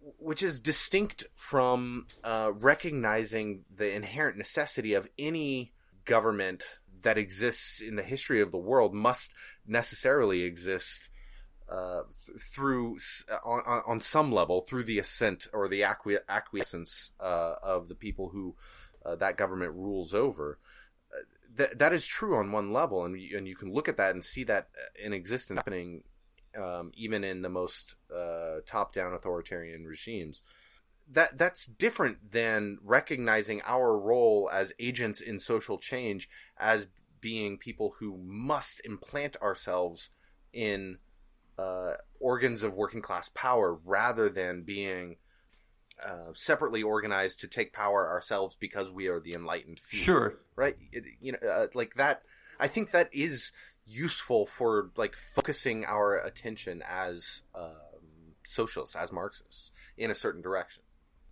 which 0.01 0.43
is 0.43 0.61
distinct 0.61 1.25
from 1.35 2.07
recognizing 2.25 3.65
the 3.75 3.95
inherent 3.95 4.37
necessity 4.37 4.95
of 4.95 5.09
any 5.19 5.73
government 6.05 6.79
that 7.03 7.19
exists 7.19 7.81
in 7.81 7.97
the 7.97 8.03
history 8.03 8.41
of 8.41 8.51
the 8.51 8.59
world 8.59 8.95
must 8.95 9.33
necessarily 9.67 10.43
exist 10.43 11.11
uh, 11.69 12.03
th- 12.27 12.41
through 12.41 12.97
on, 13.45 13.83
on 13.87 14.01
some 14.01 14.33
level 14.33 14.63
through 14.63 14.85
the 14.85 14.99
assent 14.99 15.47
or 15.53 15.69
the 15.69 15.83
acqui- 15.83 16.19
acquiescence 16.29 17.13
uh, 17.21 17.57
of 17.63 17.89
the 17.89 17.95
people 17.95 18.31
who 18.31 18.57
uh, 19.05 19.15
that 19.17 19.37
government 19.37 19.75
rules 19.75 20.15
over. 20.15 20.59
Uh, 21.13 21.23
that 21.55 21.79
that 21.79 21.93
is 21.93 22.07
true 22.07 22.37
on 22.37 22.53
one 22.53 22.73
level, 22.73 23.05
and 23.05 23.21
you, 23.21 23.37
and 23.37 23.47
you 23.47 23.55
can 23.55 23.73
look 23.73 23.89
at 23.89 23.97
that 23.97 24.15
and 24.15 24.25
see 24.25 24.45
that 24.45 24.69
in 25.03 25.13
existence 25.13 25.59
happening 25.59 26.05
um, 26.57 26.93
even 26.95 27.25
in 27.25 27.43
the 27.43 27.49
most 27.49 27.97
uh, 28.15 28.61
top-down 28.67 29.13
authoritarian 29.13 29.85
regimes. 29.85 30.43
That 31.11 31.39
that's 31.39 31.67
different 31.67 32.33
than 32.33 32.79
recognizing 32.83 33.63
our 33.65 33.99
role 33.99 34.51
as 34.53 34.75
agents 34.79 35.23
in 35.23 35.39
social 35.39 35.79
change 35.79 36.29
as 36.59 36.89
being 37.21 37.57
people 37.57 37.95
who 37.99 38.19
must 38.19 38.81
implant 38.85 39.37
ourselves 39.41 40.11
in 40.53 40.99
uh, 41.59 41.95
organs 42.21 42.63
of 42.63 42.75
working 42.75 43.03
class 43.03 43.31
power 43.35 43.79
rather 43.85 44.29
than 44.29 44.63
being 44.63 45.17
uh, 46.05 46.33
separately 46.35 46.83
organized 46.83 47.41
to 47.41 47.49
take 47.49 47.73
power 47.73 48.09
ourselves 48.09 48.55
because 48.55 48.93
we 48.93 49.09
are 49.09 49.19
the 49.19 49.33
enlightened 49.33 49.81
few. 49.81 50.01
Sure. 50.01 50.35
Right. 50.55 50.77
It, 50.93 51.05
you 51.21 51.33
know, 51.33 51.49
uh, 51.49 51.67
like 51.75 51.95
that. 51.95 52.23
I 52.61 52.69
think 52.69 52.91
that 52.91 53.09
is 53.13 53.53
useful 53.89 54.47
for 54.47 54.91
like 54.97 55.17
focusing 55.17 55.85
our 55.85 56.17
attention 56.17 56.83
as 56.89 57.43
um, 57.55 58.35
socialists, 58.45 58.95
as 58.95 59.13
Marxists, 59.13 59.71
in 59.97 60.11
a 60.11 60.15
certain 60.15 60.43
direction. 60.43 60.83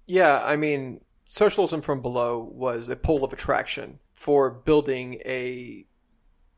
Yeah, 0.07 0.43
I 0.45 0.57
mean, 0.57 1.01
socialism 1.25 1.83
from 1.83 2.01
below 2.01 2.51
was 2.53 2.89
a 2.89 2.97
pole 2.97 3.25
of 3.25 3.33
attraction 3.33 3.99
for 4.15 4.51
building 4.51 5.21
a 5.27 5.87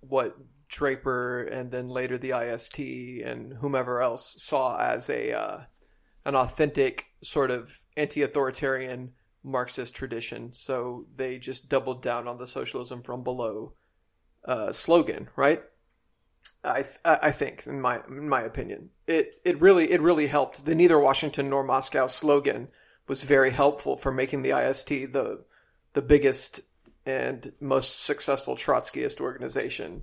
what 0.00 0.36
Draper 0.68 1.44
and 1.44 1.70
then 1.70 1.88
later 1.88 2.18
the 2.18 2.38
IST 2.38 2.78
and 2.78 3.54
whomever 3.54 4.02
else 4.02 4.42
saw 4.42 4.76
as 4.78 5.08
a 5.08 5.32
uh, 5.32 5.60
an 6.26 6.34
authentic 6.36 7.06
sort 7.22 7.50
of 7.50 7.74
anti-authoritarian 7.96 9.12
Marxist 9.42 9.94
tradition. 9.94 10.52
So 10.52 11.06
they 11.16 11.38
just 11.38 11.70
doubled 11.70 12.02
down 12.02 12.28
on 12.28 12.36
the 12.36 12.46
socialism 12.46 13.02
from 13.02 13.24
below 13.24 13.72
uh, 14.44 14.72
slogan, 14.72 15.28
right? 15.36 15.62
I 16.64 16.84
I 17.04 17.30
think 17.30 17.66
in 17.66 17.80
my 17.80 18.00
in 18.08 18.28
my 18.28 18.42
opinion, 18.42 18.90
it 19.06 19.40
it 19.44 19.60
really 19.60 19.90
it 19.90 20.00
really 20.00 20.26
helped. 20.26 20.64
The 20.64 20.74
neither 20.74 20.98
Washington 20.98 21.50
nor 21.50 21.64
Moscow 21.64 22.06
slogan 22.06 22.68
was 23.06 23.22
very 23.22 23.50
helpful 23.50 23.96
for 23.96 24.12
making 24.12 24.42
the 24.42 24.58
IST 24.58 24.88
the 24.88 25.44
the 25.94 26.02
biggest 26.02 26.60
and 27.06 27.52
most 27.60 28.04
successful 28.04 28.54
Trotskyist 28.54 29.20
organization 29.20 30.02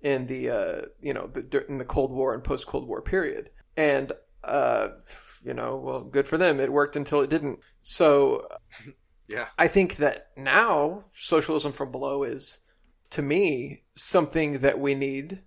in 0.00 0.26
the 0.26 0.50
uh, 0.50 0.82
you 1.00 1.14
know 1.14 1.30
in 1.68 1.78
the 1.78 1.84
Cold 1.84 2.12
War 2.12 2.34
and 2.34 2.44
post 2.44 2.66
Cold 2.66 2.86
War 2.88 3.00
period, 3.00 3.50
and 3.76 4.12
uh, 4.44 4.88
you 5.44 5.54
know, 5.54 5.76
well, 5.76 6.02
good 6.02 6.26
for 6.26 6.38
them. 6.38 6.60
It 6.60 6.72
worked 6.72 6.96
until 6.96 7.20
it 7.20 7.30
didn't. 7.30 7.60
So, 7.82 8.48
yeah, 9.28 9.46
I 9.58 9.68
think 9.68 9.96
that 9.96 10.30
now 10.36 11.04
socialism 11.12 11.72
from 11.72 11.90
below 11.90 12.22
is, 12.24 12.58
to 13.10 13.22
me, 13.22 13.82
something 13.94 14.58
that 14.60 14.78
we 14.78 14.94
need 14.94 15.40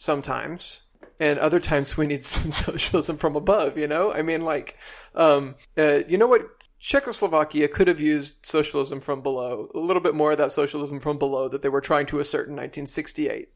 sometimes. 0.00 0.80
And 1.20 1.38
other 1.38 1.60
times 1.60 1.94
we 1.96 2.06
need 2.06 2.24
some 2.36 2.52
socialism 2.52 3.18
from 3.18 3.36
above, 3.36 3.76
you 3.76 3.86
know? 3.86 4.12
I 4.12 4.22
mean, 4.22 4.44
like, 4.44 4.78
um, 5.14 5.56
uh, 5.76 6.00
you 6.08 6.16
know 6.16 6.26
what? 6.26 6.48
Czechoslovakia 6.78 7.68
could 7.68 7.88
have 7.88 8.00
used 8.00 8.46
socialism 8.46 9.02
from 9.02 9.20
below, 9.20 9.70
a 9.74 9.78
little 9.78 10.00
bit 10.00 10.14
more 10.14 10.32
of 10.32 10.38
that 10.38 10.50
socialism 10.50 10.98
from 10.98 11.18
below 11.18 11.46
that 11.48 11.60
they 11.60 11.68
were 11.68 11.82
trying 11.82 12.06
to 12.06 12.20
assert 12.20 12.48
in 12.48 12.54
1968 12.54 13.50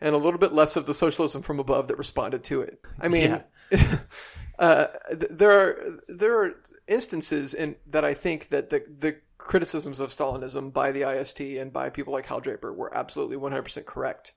and 0.00 0.14
a 0.14 0.18
little 0.18 0.38
bit 0.38 0.52
less 0.52 0.76
of 0.76 0.86
the 0.86 0.94
socialism 0.94 1.42
from 1.42 1.58
above 1.58 1.88
that 1.88 1.98
responded 1.98 2.44
to 2.44 2.60
it. 2.60 2.80
I 3.00 3.08
mean, 3.08 3.42
yeah. 3.72 3.98
uh, 4.60 4.86
there 5.10 5.50
are 5.50 5.98
there 6.06 6.40
are 6.40 6.52
instances 6.86 7.52
in 7.52 7.74
that 7.88 8.04
I 8.04 8.14
think 8.14 8.50
that 8.50 8.70
the 8.70 8.84
the 8.98 9.16
criticisms 9.38 9.98
of 9.98 10.10
Stalinism 10.10 10.72
by 10.72 10.92
the 10.92 11.02
IST 11.02 11.40
and 11.40 11.72
by 11.72 11.90
people 11.90 12.12
like 12.12 12.26
Hal 12.26 12.38
Draper 12.38 12.72
were 12.72 12.96
absolutely 12.96 13.36
100% 13.36 13.84
correct. 13.86 14.34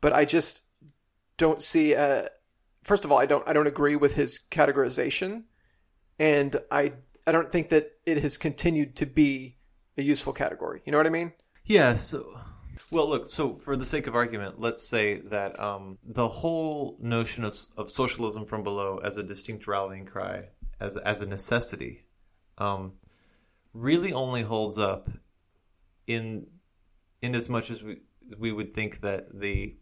But 0.00 0.12
I 0.12 0.24
just 0.24 0.62
don't 1.40 1.62
see. 1.62 1.94
Uh, 1.94 2.24
first 2.84 3.04
of 3.04 3.10
all, 3.10 3.18
I 3.18 3.26
don't. 3.26 3.46
I 3.48 3.52
don't 3.52 3.66
agree 3.66 3.96
with 3.96 4.14
his 4.14 4.38
categorization, 4.50 5.44
and 6.18 6.54
I 6.70 6.92
I 7.26 7.32
don't 7.32 7.50
think 7.50 7.70
that 7.70 7.92
it 8.04 8.22
has 8.22 8.36
continued 8.36 8.94
to 8.96 9.06
be 9.06 9.56
a 9.96 10.02
useful 10.02 10.34
category. 10.34 10.82
You 10.84 10.92
know 10.92 10.98
what 10.98 11.06
I 11.06 11.10
mean? 11.10 11.32
Yeah. 11.64 11.96
So, 11.96 12.38
well, 12.90 13.08
look. 13.08 13.26
So, 13.26 13.54
for 13.54 13.74
the 13.74 13.86
sake 13.86 14.06
of 14.06 14.14
argument, 14.14 14.60
let's 14.60 14.86
say 14.86 15.20
that 15.30 15.58
um, 15.58 15.98
the 16.04 16.28
whole 16.28 16.98
notion 17.00 17.42
of 17.44 17.56
of 17.76 17.90
socialism 17.90 18.44
from 18.44 18.62
below 18.62 19.00
as 19.02 19.16
a 19.16 19.22
distinct 19.22 19.66
rallying 19.66 20.04
cry, 20.04 20.48
as 20.78 20.98
as 20.98 21.22
a 21.22 21.26
necessity, 21.26 22.04
um, 22.58 22.92
really 23.72 24.12
only 24.12 24.42
holds 24.42 24.76
up 24.76 25.08
in 26.06 26.46
in 27.22 27.34
as 27.34 27.48
much 27.48 27.70
as 27.70 27.82
we 27.82 28.02
we 28.38 28.52
would 28.52 28.74
think 28.74 29.00
that 29.00 29.26
the 29.32 29.74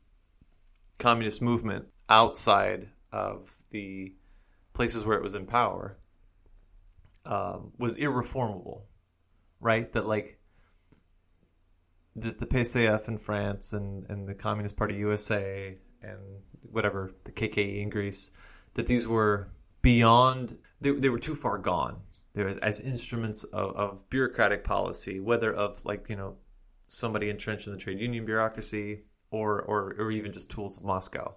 communist 0.99 1.41
movement 1.41 1.87
outside 2.09 2.89
of 3.13 3.51
the 3.71 4.15
places 4.73 5.05
where 5.05 5.17
it 5.17 5.23
was 5.23 5.35
in 5.35 5.47
power 5.47 5.99
um, 7.25 7.73
was 7.79 7.97
irreformable, 7.97 8.87
right? 9.61 9.93
That 9.93 10.07
like 10.07 10.39
that 12.17 12.39
the 12.39 12.47
PCF 12.47 13.09
in 13.09 13.19
France 13.19 13.73
and, 13.73 14.07
and 14.09 14.27
the 14.27 14.35
Communist 14.35 14.77
Party 14.77 14.95
USA 14.97 15.77
and 16.03 16.19
whatever 16.63 17.13
the 17.25 17.33
KKE 17.33 17.83
in 17.83 17.91
Greece, 17.91 18.31
that 18.75 18.87
these 18.87 19.07
were 19.07 19.51
beyond 19.83 20.59
they, 20.81 20.91
they 20.91 21.09
were 21.09 21.19
too 21.19 21.35
far 21.35 21.59
gone. 21.59 22.01
They 22.35 22.45
were 22.45 22.59
as 22.63 22.81
instruments 22.81 23.45
of, 23.45 23.75
of 23.77 24.11
bureaucratic 24.11 24.65
policy, 24.65 25.21
whether 25.21 25.53
of 25.53 25.85
like 25.85 26.07
you 26.09 26.17
know 26.17 26.37
somebody 26.87 27.29
entrenched 27.29 27.67
in 27.67 27.73
the 27.73 27.79
trade 27.79 28.01
union 28.01 28.25
bureaucracy 28.25 29.03
or 29.31 29.61
or, 29.63 29.95
or 29.99 30.11
even 30.11 30.33
just 30.33 30.51
tools 30.51 30.77
of 30.77 30.85
Moscow. 30.85 31.35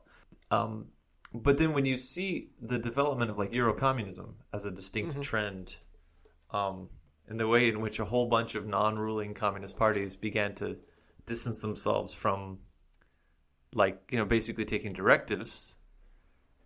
Um, 0.50 0.88
but 1.34 1.58
then 1.58 1.74
when 1.74 1.86
you 1.86 1.98
see 1.98 2.50
the 2.62 2.78
development 2.78 3.32
of 3.32 3.38
like 3.38 3.54
Euro 3.54 3.74
communism 3.74 4.36
as 4.54 4.66
a 4.66 4.72
distinct 4.72 5.12
Mm-hmm. 5.12 5.22
trend, 5.22 5.76
um, 6.52 6.90
and 7.28 7.40
the 7.40 7.48
way 7.48 7.70
in 7.70 7.80
which 7.80 8.00
a 8.00 8.06
whole 8.06 8.28
bunch 8.28 8.56
of 8.56 8.68
non-ruling 8.68 9.34
communist 9.34 9.78
parties 9.78 10.16
began 10.18 10.54
to 10.56 10.78
distance 11.26 11.62
themselves 11.62 12.14
from, 12.14 12.60
like 13.74 14.02
you 14.12 14.18
know, 14.18 14.26
basically 14.26 14.66
taking 14.66 14.92
directives, 14.94 15.78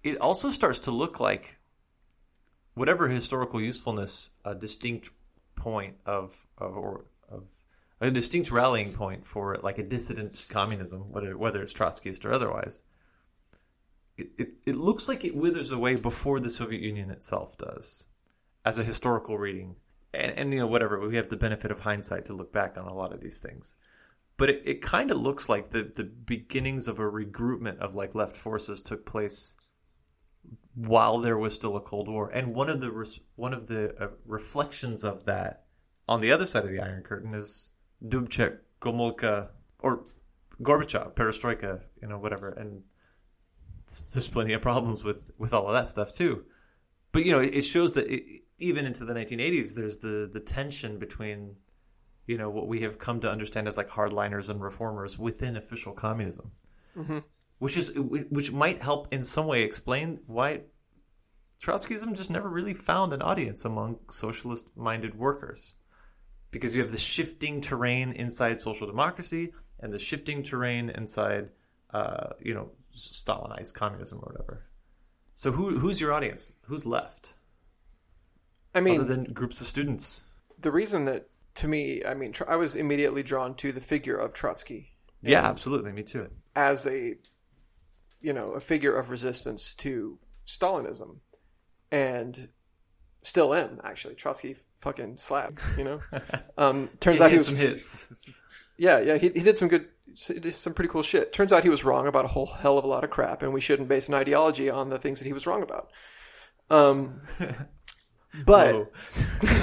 it 0.03 0.17
also 0.17 0.49
starts 0.49 0.79
to 0.79 0.91
look 0.91 1.19
like 1.19 1.57
whatever 2.73 3.07
historical 3.07 3.61
usefulness 3.61 4.31
a 4.43 4.55
distinct 4.55 5.09
point 5.55 5.95
of 6.05 6.35
of 6.57 6.75
or 6.75 6.99
of 6.99 7.14
a 8.07 8.11
distinct 8.11 8.51
rallying 8.51 8.91
point 8.91 9.25
for 9.25 9.57
like 9.63 9.77
a 9.77 9.83
dissident 9.83 10.45
communism, 10.49 11.11
whether 11.11 11.37
whether 11.37 11.61
it's 11.61 11.73
Trotskyist 11.73 12.25
or 12.25 12.33
otherwise. 12.33 12.83
It, 14.17 14.29
it, 14.37 14.61
it 14.65 14.75
looks 14.77 15.09
like 15.09 15.25
it 15.25 15.35
withers 15.35 15.71
away 15.71 15.95
before 15.95 16.39
the 16.39 16.49
Soviet 16.49 16.81
Union 16.81 17.11
itself 17.11 17.57
does, 17.57 18.07
as 18.63 18.77
a 18.77 18.83
historical 18.83 19.37
reading, 19.37 19.75
and, 20.13 20.31
and 20.37 20.53
you 20.53 20.59
know 20.59 20.67
whatever 20.67 20.99
we 21.05 21.17
have 21.17 21.29
the 21.29 21.37
benefit 21.37 21.71
of 21.71 21.81
hindsight 21.81 22.25
to 22.25 22.33
look 22.33 22.53
back 22.53 22.77
on 22.77 22.85
a 22.85 22.93
lot 22.93 23.13
of 23.13 23.21
these 23.21 23.39
things, 23.39 23.75
but 24.37 24.49
it, 24.49 24.61
it 24.65 24.81
kind 24.81 25.11
of 25.11 25.19
looks 25.19 25.49
like 25.49 25.71
the 25.71 25.91
the 25.95 26.03
beginnings 26.03 26.87
of 26.87 26.99
a 26.99 27.03
regroupment 27.03 27.79
of 27.79 27.93
like 27.93 28.15
left 28.15 28.37
forces 28.37 28.81
took 28.81 29.05
place 29.05 29.55
while 30.75 31.19
there 31.19 31.37
was 31.37 31.53
still 31.53 31.75
a 31.75 31.81
Cold 31.81 32.07
War, 32.07 32.29
and 32.29 32.55
one 32.55 32.69
of 32.69 32.81
the 32.81 33.19
one 33.35 33.53
of 33.53 33.67
the 33.67 33.95
uh, 34.01 34.09
reflections 34.25 35.03
of 35.03 35.25
that 35.25 35.65
on 36.07 36.21
the 36.21 36.31
other 36.31 36.45
side 36.45 36.63
of 36.63 36.69
the 36.69 36.79
Iron 36.79 37.03
Curtain 37.03 37.33
is 37.33 37.71
Dubček, 38.03 38.59
Gomulka, 38.81 39.49
or 39.79 40.03
Gorbachev, 40.61 41.13
Perestroika, 41.13 41.81
you 42.01 42.07
know, 42.07 42.17
whatever. 42.17 42.49
And 42.49 42.83
there's 44.11 44.27
plenty 44.27 44.53
of 44.53 44.61
problems 44.61 45.03
with 45.03 45.17
with 45.37 45.53
all 45.53 45.67
of 45.67 45.73
that 45.73 45.89
stuff 45.89 46.13
too. 46.13 46.45
But 47.11 47.25
you 47.25 47.31
know, 47.31 47.39
it, 47.39 47.61
shows 47.61 47.93
that 47.93 48.07
it, 48.07 48.43
even 48.59 48.85
into 48.85 49.05
the 49.05 49.13
1980s, 49.13 49.75
there's 49.75 49.97
the 49.97 50.29
the 50.31 50.39
tension 50.39 50.99
between 50.99 51.55
you 52.27 52.37
know 52.37 52.49
what 52.49 52.67
we 52.67 52.81
have 52.81 52.97
come 52.97 53.19
to 53.21 53.29
understand 53.29 53.67
as 53.67 53.77
like 53.77 53.89
hardliners 53.89 54.49
and 54.49 54.61
reformers 54.61 55.17
within 55.19 55.55
official 55.55 55.93
communism 55.93 56.51
mm-hmm. 56.97 57.19
which 57.59 57.77
is 57.77 57.91
which 57.95 58.51
might 58.51 58.81
help 58.81 59.13
in 59.13 59.23
some 59.23 59.47
way 59.47 59.63
explain 59.63 60.19
why 60.27 60.61
Trotskyism 61.61 62.15
just 62.15 62.29
never 62.29 62.49
really 62.49 62.73
found 62.73 63.13
an 63.13 63.21
audience 63.21 63.65
among 63.65 63.99
socialist-minded 64.09 65.15
workers, 65.15 65.73
because 66.55 66.73
you 66.73 66.81
have 66.81 66.91
the 66.91 66.97
shifting 66.97 67.59
terrain 67.59 68.13
inside 68.13 68.57
social 68.61 68.87
democracy 68.87 69.51
and 69.81 69.91
the 69.91 69.99
shifting 69.99 70.41
terrain 70.41 70.89
inside, 70.89 71.49
uh, 71.93 72.29
you 72.41 72.53
know, 72.53 72.71
Stalinized 72.95 73.73
communism 73.73 74.19
or 74.19 74.31
whatever. 74.31 74.63
So 75.33 75.51
who 75.51 75.77
who's 75.79 75.99
your 75.99 76.13
audience? 76.13 76.53
Who's 76.67 76.85
left 76.85 77.33
I 78.73 78.79
mean, 78.79 79.01
other 79.01 79.03
than 79.13 79.33
groups 79.33 79.59
of 79.59 79.67
students? 79.67 80.23
the 80.57 80.71
reason 80.71 81.03
that 81.05 81.27
to 81.55 81.67
me, 81.67 82.05
I 82.05 82.13
mean, 82.13 82.33
I 82.47 82.55
was 82.55 82.77
immediately 82.77 83.21
drawn 83.21 83.53
to 83.55 83.73
the 83.73 83.81
figure 83.81 84.15
of 84.15 84.33
Trotsky 84.33 84.93
Yeah, 85.21 85.45
absolutely. 85.45 85.91
Me 85.91 86.03
too. 86.03 86.29
as 86.55 86.87
a, 86.87 87.15
you 88.21 88.31
know, 88.31 88.51
a 88.51 88.61
figure 88.61 88.95
of 88.95 89.09
resistance 89.09 89.73
to 89.75 90.17
Stalinism, 90.47 91.17
and 91.91 92.47
still 93.25 93.53
am 93.53 93.81
actually. 93.83 94.15
Trotsky 94.15 94.55
fucking 94.79 95.17
slapped, 95.17 95.61
you 95.77 95.83
know. 95.83 95.99
Um, 96.57 96.89
turns 97.01 97.19
out 97.19 97.25
he 97.25 97.31
hit 97.31 97.37
was 97.37 97.47
some 97.47 97.57
hits. 97.57 98.13
Yeah, 98.77 98.99
yeah, 98.99 99.17
he, 99.17 99.27
he 99.29 99.41
did 99.41 99.57
some 99.57 99.67
good, 99.67 99.87
some 100.13 100.73
pretty 100.73 100.89
cool 100.89 101.01
shit. 101.01 101.33
Turns 101.33 101.51
out 101.51 101.63
he 101.63 101.69
was 101.69 101.83
wrong 101.83 102.07
about 102.07 102.23
a 102.23 102.29
whole 102.29 102.45
hell 102.45 102.77
of 102.77 102.85
a 102.85 102.87
lot 102.87 103.03
of 103.03 103.09
crap, 103.09 103.41
and 103.43 103.53
we 103.53 103.59
shouldn't 103.59 103.89
base 103.89 104.07
an 104.07 104.13
ideology 104.13 104.69
on 104.69 104.89
the 104.89 104.97
things 104.97 105.19
that 105.19 105.25
he 105.25 105.33
was 105.33 105.45
wrong 105.45 105.63
about. 105.63 105.89
Um, 106.69 107.21
but 108.45 108.89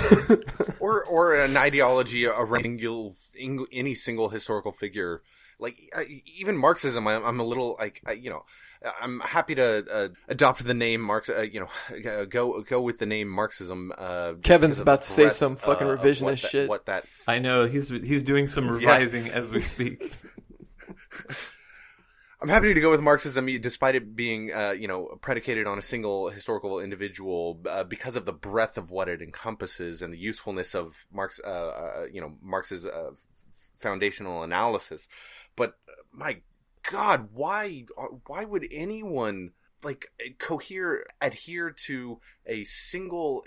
or 0.81 1.05
or 1.05 1.35
an 1.35 1.57
ideology 1.57 2.27
around 2.27 2.63
single, 2.63 3.15
ing- 3.39 3.67
any 3.73 3.95
single 3.95 4.29
historical 4.29 4.73
figure. 4.73 5.23
Like 5.59 5.79
I, 5.97 6.23
even 6.37 6.57
Marxism, 6.59 7.07
I, 7.07 7.17
I'm 7.17 7.41
a 7.41 7.45
little 7.45 7.77
like 7.79 8.03
I, 8.07 8.13
you 8.13 8.29
know, 8.29 8.45
I'm 9.01 9.21
happy 9.21 9.55
to 9.55 9.85
uh, 9.91 10.09
adopt 10.29 10.65
the 10.65 10.75
name 10.75 11.01
Marx. 11.01 11.29
Uh, 11.29 11.43
you 11.43 11.61
know, 11.61 12.11
uh, 12.11 12.25
go 12.25 12.63
go 12.63 12.81
with 12.81 12.99
the 12.99 13.07
name 13.07 13.29
Marxism. 13.29 13.93
Uh, 13.97 14.35
Kevin's 14.43 14.81
about 14.81 15.03
to 15.03 15.09
say 15.09 15.31
some 15.31 15.57
fucking 15.57 15.87
uh, 15.87 15.97
revisionist 15.97 16.23
what 16.23 16.41
that- 16.41 16.49
shit. 16.49 16.69
What 16.69 16.87
that 16.87 17.05
I 17.29 17.39
know 17.39 17.67
he's 17.67 17.89
he's 17.89 18.23
doing 18.25 18.49
some 18.49 18.69
revising 18.69 19.29
as 19.31 19.51
we 19.51 19.61
speak. 19.61 20.13
I'm 22.41 22.49
happy 22.49 22.75
to 22.75 22.81
go 22.81 22.91
with 22.91 23.01
Marxism, 23.01 23.47
despite 23.61 23.95
it 23.95 24.17
being, 24.17 24.53
uh, 24.53 24.73
you 24.73 24.89
know, 24.89 25.17
predicated 25.21 25.69
on 25.69 25.79
a 25.79 25.83
single 25.83 26.29
historical 26.31 26.81
individual, 26.81 27.61
uh, 27.71 27.85
because 27.85 28.17
of 28.17 28.25
the 28.25 28.33
breadth 28.33 28.77
of 28.77 28.91
what 28.91 29.09
it 29.09 29.23
encompasses 29.23 30.03
and 30.03 30.13
the 30.13 30.19
usefulness 30.19 30.75
of 30.75 31.07
Marx, 31.13 31.41
uh, 31.45 31.47
uh, 31.49 32.05
you 32.13 32.21
know, 32.21 32.33
Marx's 32.43 32.85
uh, 32.85 33.11
f- 33.13 33.19
foundational 33.77 34.43
analysis. 34.43 35.07
But 35.55 35.75
uh, 35.89 35.93
my 36.13 36.39
God, 36.91 37.29
why, 37.33 37.85
uh, 37.97 38.07
why 38.27 38.45
would 38.45 38.67
anyone 38.71 39.53
like 39.83 40.13
cohere, 40.39 41.05
adhere 41.21 41.71
to 41.87 42.21
a 42.47 42.65
single 42.65 43.45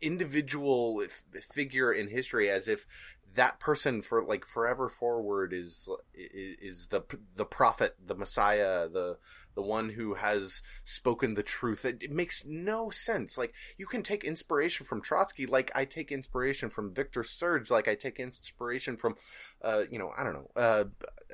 individual 0.00 1.02
f- 1.04 1.44
figure 1.44 1.92
in 1.92 2.08
history 2.08 2.50
as 2.50 2.68
if 2.68 2.86
that 3.34 3.60
person 3.60 4.02
for 4.02 4.24
like 4.24 4.44
forever 4.44 4.88
forward 4.88 5.52
is 5.52 5.88
is, 6.14 6.88
the 6.88 7.02
the 7.34 7.44
prophet, 7.44 7.96
the 8.04 8.14
Messiah, 8.14 8.88
the 8.88 9.18
the 9.54 9.62
one 9.62 9.90
who 9.90 10.14
has 10.14 10.62
spoken 10.84 11.34
the 11.34 11.42
truth. 11.42 11.84
It, 11.84 12.02
it 12.02 12.10
makes 12.10 12.44
no 12.46 12.90
sense. 12.90 13.36
Like 13.36 13.52
you 13.76 13.86
can 13.86 14.02
take 14.02 14.24
inspiration 14.24 14.86
from 14.86 15.00
Trotsky, 15.00 15.46
like 15.46 15.70
I 15.74 15.84
take 15.84 16.12
inspiration 16.12 16.70
from 16.70 16.94
Victor 16.94 17.22
Serge, 17.22 17.70
like 17.70 17.88
I 17.88 17.94
take 17.94 18.20
inspiration 18.20 18.96
from, 18.96 19.16
uh, 19.62 19.82
you 19.90 19.98
know, 19.98 20.12
I 20.16 20.24
don't 20.24 20.34
know, 20.34 20.50
uh, 20.56 20.84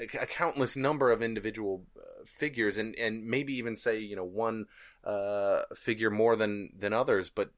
a, 0.00 0.22
a 0.22 0.26
countless 0.26 0.76
number 0.76 1.11
of 1.11 1.22
individual 1.22 1.85
uh, 1.96 2.24
figures, 2.24 2.76
and 2.76 2.96
and 2.96 3.26
maybe 3.26 3.55
even 3.55 3.76
say 3.76 3.98
you 3.98 4.16
know 4.16 4.24
one 4.24 4.66
uh, 5.05 5.62
figure 5.74 6.11
more 6.11 6.37
than 6.37 6.70
than 6.76 6.92
others, 6.92 7.31
but 7.31 7.50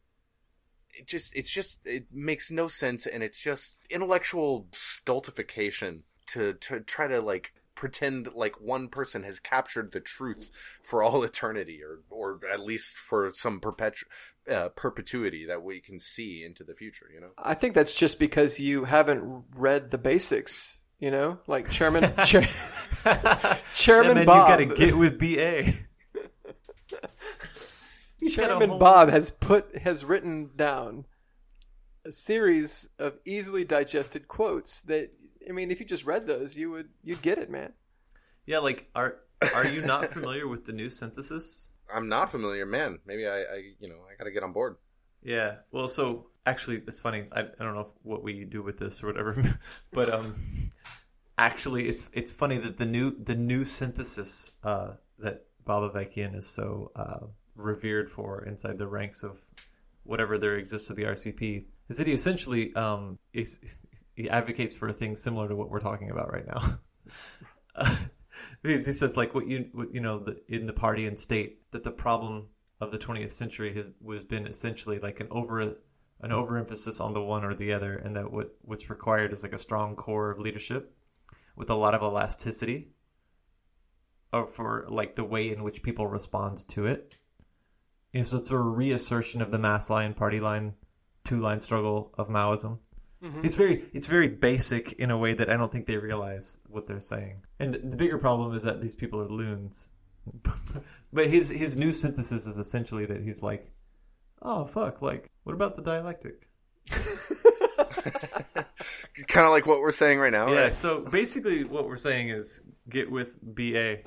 it 0.98 1.06
just 1.06 1.34
it's 1.34 1.50
just 1.50 1.78
it 1.84 2.06
makes 2.12 2.50
no 2.50 2.68
sense 2.68 3.06
and 3.06 3.22
it's 3.22 3.38
just 3.38 3.76
intellectual 3.90 4.66
stultification 4.72 6.02
to 6.26 6.54
to 6.54 6.80
try 6.80 7.06
to 7.06 7.20
like 7.20 7.52
pretend 7.74 8.32
like 8.34 8.60
one 8.60 8.88
person 8.88 9.24
has 9.24 9.40
captured 9.40 9.90
the 9.92 10.00
truth 10.00 10.50
for 10.82 11.02
all 11.02 11.22
eternity 11.24 11.80
or 11.82 12.00
or 12.10 12.40
at 12.52 12.60
least 12.60 12.96
for 12.96 13.30
some 13.34 13.60
perpetu- 13.60 14.04
uh, 14.48 14.68
perpetuity 14.70 15.44
that 15.46 15.62
we 15.62 15.80
can 15.80 15.98
see 15.98 16.44
into 16.44 16.62
the 16.62 16.74
future 16.74 17.06
you 17.12 17.20
know 17.20 17.30
I 17.36 17.54
think 17.54 17.74
that's 17.74 17.94
just 17.94 18.18
because 18.18 18.60
you 18.60 18.84
haven't 18.84 19.44
read 19.56 19.90
the 19.90 19.98
basics. 19.98 20.80
You 21.00 21.10
know, 21.10 21.38
like 21.48 21.68
Chairman 21.70 22.14
Chair, 22.24 22.46
Chairman 23.74 24.14
man, 24.14 24.26
Bob. 24.26 24.58
you 24.60 24.66
gotta 24.66 24.80
get 24.80 24.96
with 24.96 25.18
BA. 25.18 25.72
He's 28.24 28.34
Chairman 28.36 28.70
whole- 28.70 28.78
Bob 28.78 29.10
has 29.10 29.30
put 29.30 29.76
has 29.78 30.04
written 30.04 30.50
down 30.56 31.06
a 32.04 32.12
series 32.12 32.88
of 32.98 33.18
easily 33.24 33.64
digested 33.64 34.28
quotes 34.28 34.80
that 34.82 35.10
I 35.48 35.52
mean, 35.52 35.70
if 35.70 35.78
you 35.80 35.86
just 35.86 36.06
read 36.06 36.26
those, 36.26 36.56
you 36.56 36.70
would 36.70 36.88
you'd 37.02 37.22
get 37.22 37.38
it, 37.38 37.50
man. 37.50 37.72
Yeah, 38.46 38.58
like 38.58 38.88
are 38.94 39.16
are 39.54 39.66
you 39.66 39.82
not 39.82 40.06
familiar 40.12 40.48
with 40.48 40.64
the 40.64 40.72
new 40.72 40.88
synthesis? 40.90 41.70
I'm 41.92 42.08
not 42.08 42.30
familiar, 42.30 42.64
man. 42.64 42.98
Maybe 43.06 43.26
I, 43.26 43.40
I 43.40 43.62
you 43.78 43.88
know, 43.88 43.96
I 44.10 44.16
got 44.16 44.24
to 44.24 44.30
get 44.30 44.42
on 44.42 44.52
board. 44.52 44.76
Yeah. 45.22 45.56
Well, 45.70 45.88
so 45.88 46.26
actually, 46.46 46.82
it's 46.86 47.00
funny. 47.00 47.24
I, 47.32 47.40
I 47.40 47.64
don't 47.64 47.74
know 47.74 47.88
what 48.02 48.22
we 48.22 48.44
do 48.44 48.62
with 48.62 48.78
this 48.78 49.02
or 49.02 49.06
whatever, 49.06 49.58
but 49.92 50.12
um, 50.12 50.70
actually, 51.36 51.88
it's 51.88 52.08
it's 52.12 52.32
funny 52.32 52.58
that 52.58 52.78
the 52.78 52.86
new 52.86 53.10
the 53.10 53.34
new 53.34 53.64
synthesis 53.64 54.52
uh, 54.62 54.92
that 55.18 55.44
Bob 55.64 55.92
Avakian 55.92 56.36
is 56.36 56.46
so 56.46 56.90
uh, 56.96 57.26
revered 57.56 58.10
for 58.10 58.44
inside 58.44 58.78
the 58.78 58.86
ranks 58.86 59.22
of 59.22 59.38
whatever 60.02 60.38
there 60.38 60.56
exists 60.56 60.90
of 60.90 60.96
the 60.96 61.04
RCP 61.04 61.64
is 61.88 61.96
that 61.96 62.06
he 62.06 62.12
essentially 62.12 62.74
um, 62.74 63.18
is, 63.32 63.80
he 64.14 64.28
advocates 64.28 64.74
for 64.74 64.88
a 64.88 64.92
thing 64.92 65.16
similar 65.16 65.48
to 65.48 65.56
what 65.56 65.70
we're 65.70 65.80
talking 65.80 66.10
about 66.10 66.32
right 66.32 66.46
now. 66.46 66.78
uh, 67.74 67.96
because 68.62 68.86
he 68.86 68.92
says 68.92 69.16
like 69.16 69.34
what 69.34 69.46
you 69.46 69.68
what, 69.72 69.92
you 69.92 70.00
know 70.00 70.18
the, 70.18 70.40
in 70.48 70.66
the 70.66 70.72
party 70.72 71.06
and 71.06 71.18
state 71.18 71.70
that 71.72 71.84
the 71.84 71.90
problem 71.90 72.48
of 72.80 72.90
the 72.90 72.98
20th 72.98 73.32
century 73.32 73.74
has 73.74 73.86
was 74.00 74.24
been 74.24 74.46
essentially 74.46 74.98
like 74.98 75.20
an 75.20 75.28
over 75.30 75.76
an 76.20 76.32
overemphasis 76.32 77.00
on 77.00 77.12
the 77.12 77.22
one 77.22 77.44
or 77.44 77.54
the 77.54 77.72
other, 77.72 77.94
and 77.96 78.16
that 78.16 78.32
what 78.32 78.54
what's 78.62 78.88
required 78.88 79.32
is 79.32 79.42
like 79.42 79.52
a 79.52 79.58
strong 79.58 79.96
core 79.96 80.30
of 80.30 80.38
leadership 80.38 80.94
with 81.56 81.70
a 81.70 81.74
lot 81.74 81.94
of 81.94 82.02
elasticity, 82.02 82.88
or 84.32 84.46
for 84.46 84.86
like 84.88 85.16
the 85.16 85.24
way 85.24 85.50
in 85.50 85.62
which 85.62 85.82
people 85.82 86.06
respond 86.06 86.66
to 86.68 86.86
it. 86.86 87.16
And 88.14 88.26
so 88.26 88.36
it's 88.36 88.50
a 88.50 88.56
reassertion 88.56 89.42
of 89.42 89.50
the 89.50 89.58
mass 89.58 89.90
line, 89.90 90.14
party 90.14 90.40
line, 90.40 90.74
two 91.24 91.40
line 91.40 91.60
struggle 91.60 92.14
of 92.16 92.28
Maoism. 92.28 92.78
Mm-hmm. 93.22 93.44
It's 93.44 93.54
very 93.54 93.84
it's 93.92 94.06
very 94.06 94.28
basic 94.28 94.92
in 94.94 95.10
a 95.10 95.18
way 95.18 95.34
that 95.34 95.50
I 95.50 95.56
don't 95.56 95.72
think 95.72 95.86
they 95.86 95.96
realize 95.96 96.58
what 96.68 96.86
they're 96.86 97.00
saying. 97.00 97.42
And 97.58 97.74
the 97.74 97.96
bigger 97.96 98.18
problem 98.18 98.54
is 98.54 98.62
that 98.62 98.80
these 98.80 98.94
people 98.94 99.20
are 99.20 99.28
loons. 99.28 99.88
but 101.12 101.26
his 101.28 101.48
his 101.48 101.76
new 101.76 101.92
synthesis 101.92 102.46
is 102.46 102.58
essentially 102.58 103.06
that 103.06 103.22
he's 103.22 103.42
like, 103.42 103.72
oh 104.42 104.66
fuck, 104.66 105.02
like 105.02 105.30
what 105.42 105.54
about 105.54 105.76
the 105.76 105.82
dialectic? 105.82 106.48
kind 109.26 109.46
of 109.46 109.52
like 109.52 109.66
what 109.66 109.80
we're 109.80 109.90
saying 109.90 110.18
right 110.18 110.32
now. 110.32 110.52
Yeah. 110.52 110.64
Right? 110.64 110.74
So 110.74 111.00
basically, 111.00 111.64
what 111.64 111.88
we're 111.88 111.96
saying 111.96 112.28
is 112.28 112.60
get 112.88 113.10
with 113.10 113.34
BA. 113.42 113.98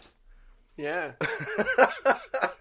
Yeah. 0.78 1.14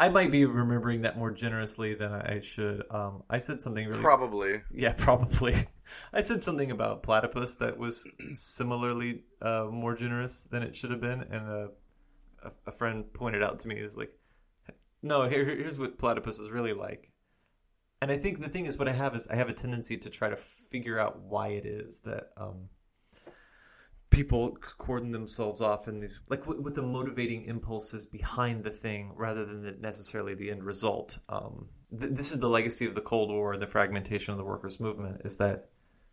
I 0.00 0.08
might 0.08 0.30
be 0.30 0.46
remembering 0.46 1.02
that 1.02 1.18
more 1.18 1.30
generously 1.30 1.94
than 1.94 2.10
I 2.10 2.40
should. 2.40 2.84
Um, 2.90 3.22
I 3.28 3.38
said 3.38 3.60
something 3.60 3.86
really 3.86 4.00
probably. 4.00 4.62
Yeah, 4.72 4.92
probably. 4.96 5.66
I 6.10 6.22
said 6.22 6.42
something 6.42 6.70
about 6.70 7.02
platypus 7.02 7.56
that 7.56 7.76
was 7.76 8.08
similarly 8.32 9.24
uh, 9.42 9.66
more 9.70 9.94
generous 9.94 10.44
than 10.44 10.62
it 10.62 10.74
should 10.74 10.90
have 10.90 11.02
been, 11.02 11.20
and 11.20 11.46
uh, 11.46 11.68
a, 12.42 12.52
a, 12.68 12.72
friend 12.72 13.12
pointed 13.12 13.42
out 13.42 13.58
to 13.58 13.68
me 13.68 13.74
is 13.74 13.98
like, 13.98 14.10
"No, 15.02 15.28
here, 15.28 15.44
here's 15.44 15.78
what 15.78 15.98
platypus 15.98 16.38
is 16.38 16.48
really 16.48 16.72
like." 16.72 17.12
And 18.00 18.10
I 18.10 18.16
think 18.16 18.40
the 18.40 18.48
thing 18.48 18.64
is, 18.64 18.78
what 18.78 18.88
I 18.88 18.92
have 18.92 19.14
is 19.14 19.28
I 19.28 19.36
have 19.36 19.50
a 19.50 19.52
tendency 19.52 19.98
to 19.98 20.08
try 20.08 20.30
to 20.30 20.36
figure 20.36 20.98
out 20.98 21.20
why 21.20 21.48
it 21.48 21.66
is 21.66 22.00
that 22.06 22.30
um, 22.38 22.70
people 24.10 24.56
cordon 24.78 25.12
themselves 25.12 25.60
off 25.60 25.86
in 25.86 26.00
these 26.00 26.18
like 26.28 26.46
with 26.46 26.74
the 26.74 26.82
motivating 26.82 27.44
impulses 27.44 28.04
behind 28.04 28.64
the 28.64 28.70
thing 28.70 29.12
rather 29.14 29.44
than 29.44 29.62
the, 29.62 29.72
necessarily 29.72 30.34
the 30.34 30.50
end 30.50 30.64
result. 30.64 31.18
Um, 31.28 31.68
th- 31.98 32.12
this 32.12 32.32
is 32.32 32.40
the 32.40 32.48
legacy 32.48 32.86
of 32.86 32.94
the 32.94 33.00
cold 33.00 33.30
war 33.30 33.52
and 33.52 33.62
the 33.62 33.68
fragmentation 33.68 34.32
of 34.32 34.38
the 34.38 34.44
workers 34.44 34.80
movement 34.80 35.22
is 35.24 35.36
that 35.36 35.68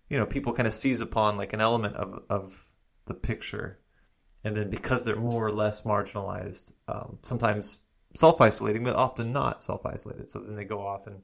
you 0.10 0.18
know 0.18 0.26
people 0.26 0.54
kind 0.54 0.68
of 0.68 0.74
seize 0.74 1.02
upon 1.02 1.38
like 1.38 1.54
an 1.54 1.62
element 1.62 1.96
of, 1.96 2.24
of 2.30 2.66
the 3.06 3.14
picture. 3.14 3.80
And 4.44 4.56
then 4.56 4.70
because 4.70 5.04
they're 5.04 5.16
more 5.16 5.46
or 5.46 5.52
less 5.52 5.82
marginalized 5.82 6.72
um, 6.88 7.18
sometimes 7.24 7.82
self-isolating 8.16 8.84
but 8.84 8.96
often 8.96 9.34
not 9.34 9.64
self-isolated. 9.64 10.30
So 10.30 10.40
then 10.40 10.56
they 10.56 10.66
go 10.66 10.86
off 10.86 11.08
and 11.08 11.24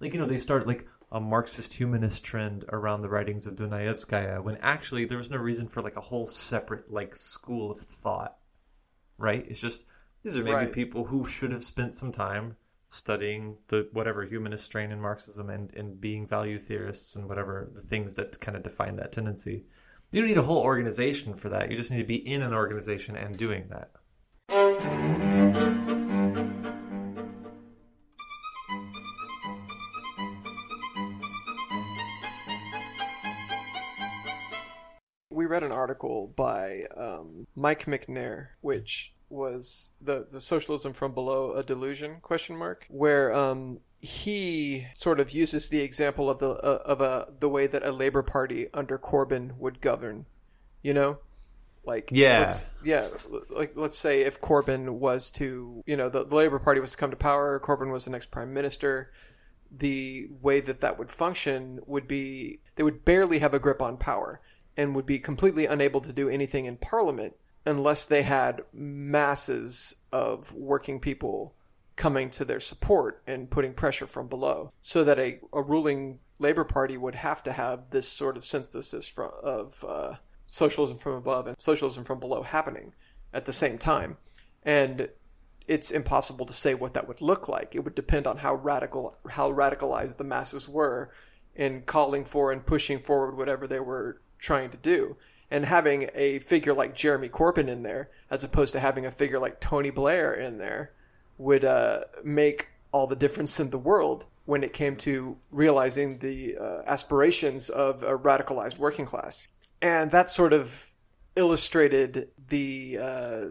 like 0.00 0.14
you 0.14 0.18
know 0.18 0.26
they 0.26 0.38
start 0.38 0.66
like 0.66 0.86
a 1.14 1.20
Marxist 1.20 1.72
humanist 1.72 2.24
trend 2.24 2.64
around 2.70 3.00
the 3.00 3.08
writings 3.08 3.46
of 3.46 3.54
Dunayevskaya 3.54 4.42
when 4.42 4.56
actually 4.56 5.04
there 5.04 5.16
was 5.16 5.30
no 5.30 5.36
reason 5.36 5.68
for 5.68 5.80
like 5.80 5.96
a 5.96 6.00
whole 6.00 6.26
separate 6.26 6.92
like 6.92 7.14
school 7.14 7.70
of 7.70 7.78
thought. 7.78 8.36
Right? 9.16 9.46
It's 9.48 9.60
just 9.60 9.84
these 10.24 10.36
are 10.36 10.42
maybe 10.42 10.56
right. 10.56 10.72
people 10.72 11.04
who 11.04 11.24
should 11.24 11.52
have 11.52 11.62
spent 11.62 11.94
some 11.94 12.10
time 12.10 12.56
studying 12.90 13.56
the 13.68 13.88
whatever 13.92 14.24
humanist 14.24 14.64
strain 14.64 14.90
in 14.90 15.00
Marxism 15.00 15.50
and, 15.50 15.72
and 15.74 16.00
being 16.00 16.26
value 16.26 16.58
theorists 16.58 17.14
and 17.14 17.28
whatever 17.28 17.70
the 17.72 17.82
things 17.82 18.14
that 18.14 18.40
kind 18.40 18.56
of 18.56 18.64
define 18.64 18.96
that 18.96 19.12
tendency. 19.12 19.64
You 20.10 20.20
don't 20.20 20.28
need 20.28 20.38
a 20.38 20.42
whole 20.42 20.62
organization 20.62 21.34
for 21.34 21.48
that. 21.50 21.70
You 21.70 21.76
just 21.76 21.92
need 21.92 21.98
to 21.98 22.04
be 22.04 22.28
in 22.28 22.42
an 22.42 22.52
organization 22.52 23.16
and 23.16 23.38
doing 23.38 23.70
that. 23.70 23.90
Read 35.54 35.62
an 35.62 35.72
article 35.72 36.32
by 36.34 36.84
um, 36.96 37.46
Mike 37.54 37.86
McNair, 37.86 38.48
which 38.60 39.12
was 39.30 39.90
the 40.00 40.26
the 40.30 40.40
socialism 40.40 40.92
from 40.92 41.14
below 41.14 41.54
a 41.54 41.62
delusion 41.62 42.18
question 42.22 42.56
mark 42.56 42.86
where 42.88 43.32
um, 43.32 43.78
he 44.00 44.86
sort 44.94 45.18
of 45.18 45.30
uses 45.30 45.68
the 45.68 45.80
example 45.80 46.28
of 46.28 46.38
the 46.40 46.50
uh, 46.50 46.82
of 46.84 47.00
a 47.00 47.28
the 47.40 47.48
way 47.48 47.66
that 47.66 47.84
a 47.84 47.92
labor 47.92 48.22
party 48.22 48.68
under 48.74 48.98
Corbyn 48.98 49.56
would 49.56 49.80
govern 49.80 50.26
you 50.84 50.94
know? 50.94 51.18
Like 51.86 52.08
yeah. 52.12 52.54
yeah 52.82 53.08
like 53.50 53.72
let's 53.76 53.98
say 53.98 54.22
if 54.22 54.40
Corbyn 54.40 54.88
was 54.88 55.30
to 55.32 55.82
you 55.86 55.96
know 55.96 56.08
the, 56.08 56.24
the 56.24 56.34
labor 56.34 56.58
party 56.58 56.80
was 56.80 56.92
to 56.92 56.96
come 56.96 57.10
to 57.10 57.16
power 57.16 57.60
Corbyn 57.60 57.92
was 57.92 58.06
the 58.06 58.10
next 58.10 58.30
prime 58.30 58.54
minister 58.54 59.12
the 59.70 60.28
way 60.40 60.60
that 60.60 60.80
that 60.80 60.98
would 60.98 61.10
function 61.10 61.80
would 61.84 62.08
be 62.08 62.60
they 62.76 62.82
would 62.82 63.04
barely 63.04 63.40
have 63.40 63.52
a 63.52 63.58
grip 63.58 63.82
on 63.82 63.98
power 63.98 64.40
and 64.76 64.94
would 64.94 65.06
be 65.06 65.18
completely 65.18 65.66
unable 65.66 66.00
to 66.00 66.12
do 66.12 66.28
anything 66.28 66.66
in 66.66 66.76
parliament 66.76 67.34
unless 67.66 68.04
they 68.04 68.22
had 68.22 68.62
masses 68.72 69.94
of 70.12 70.52
working 70.52 71.00
people 71.00 71.54
coming 71.96 72.30
to 72.30 72.44
their 72.44 72.60
support 72.60 73.22
and 73.26 73.50
putting 73.50 73.72
pressure 73.72 74.06
from 74.06 74.28
below 74.28 74.72
so 74.80 75.04
that 75.04 75.18
a, 75.18 75.38
a 75.52 75.62
ruling 75.62 76.18
labor 76.38 76.64
party 76.64 76.96
would 76.96 77.14
have 77.14 77.42
to 77.42 77.52
have 77.52 77.90
this 77.90 78.08
sort 78.08 78.36
of 78.36 78.44
synthesis 78.44 79.06
from, 79.06 79.30
of 79.42 79.84
uh, 79.84 80.14
socialism 80.46 80.98
from 80.98 81.14
above 81.14 81.46
and 81.46 81.56
socialism 81.60 82.04
from 82.04 82.18
below 82.18 82.42
happening 82.42 82.92
at 83.32 83.44
the 83.44 83.52
same 83.52 83.78
time. 83.78 84.16
And 84.64 85.08
it's 85.66 85.90
impossible 85.90 86.46
to 86.46 86.52
say 86.52 86.74
what 86.74 86.94
that 86.94 87.08
would 87.08 87.20
look 87.20 87.48
like. 87.48 87.74
It 87.74 87.84
would 87.84 87.94
depend 87.94 88.26
on 88.26 88.38
how 88.38 88.56
radical 88.56 89.16
how 89.28 89.52
radicalized 89.52 90.16
the 90.16 90.24
masses 90.24 90.68
were 90.68 91.10
in 91.54 91.82
calling 91.82 92.24
for 92.24 92.52
and 92.52 92.66
pushing 92.66 92.98
forward 92.98 93.36
whatever 93.36 93.66
they 93.66 93.80
were 93.80 94.20
trying 94.38 94.70
to 94.70 94.76
do. 94.76 95.16
And 95.50 95.64
having 95.64 96.10
a 96.14 96.38
figure 96.40 96.74
like 96.74 96.94
Jeremy 96.94 97.28
Corbyn 97.28 97.68
in 97.68 97.82
there, 97.82 98.10
as 98.30 98.42
opposed 98.42 98.72
to 98.72 98.80
having 98.80 99.06
a 99.06 99.10
figure 99.10 99.38
like 99.38 99.60
Tony 99.60 99.90
Blair 99.90 100.34
in 100.34 100.58
there, 100.58 100.92
would 101.38 101.64
uh, 101.64 102.00
make 102.22 102.68
all 102.92 103.06
the 103.06 103.16
difference 103.16 103.60
in 103.60 103.70
the 103.70 103.78
world 103.78 104.26
when 104.46 104.62
it 104.62 104.72
came 104.72 104.96
to 104.96 105.36
realizing 105.50 106.18
the 106.18 106.56
uh, 106.56 106.82
aspirations 106.86 107.70
of 107.70 108.02
a 108.02 108.16
radicalized 108.16 108.78
working 108.78 109.06
class. 109.06 109.48
And 109.80 110.10
that 110.10 110.30
sort 110.30 110.52
of 110.52 110.92
illustrated 111.36 112.28
the 112.48 112.98
uh, 113.00 113.44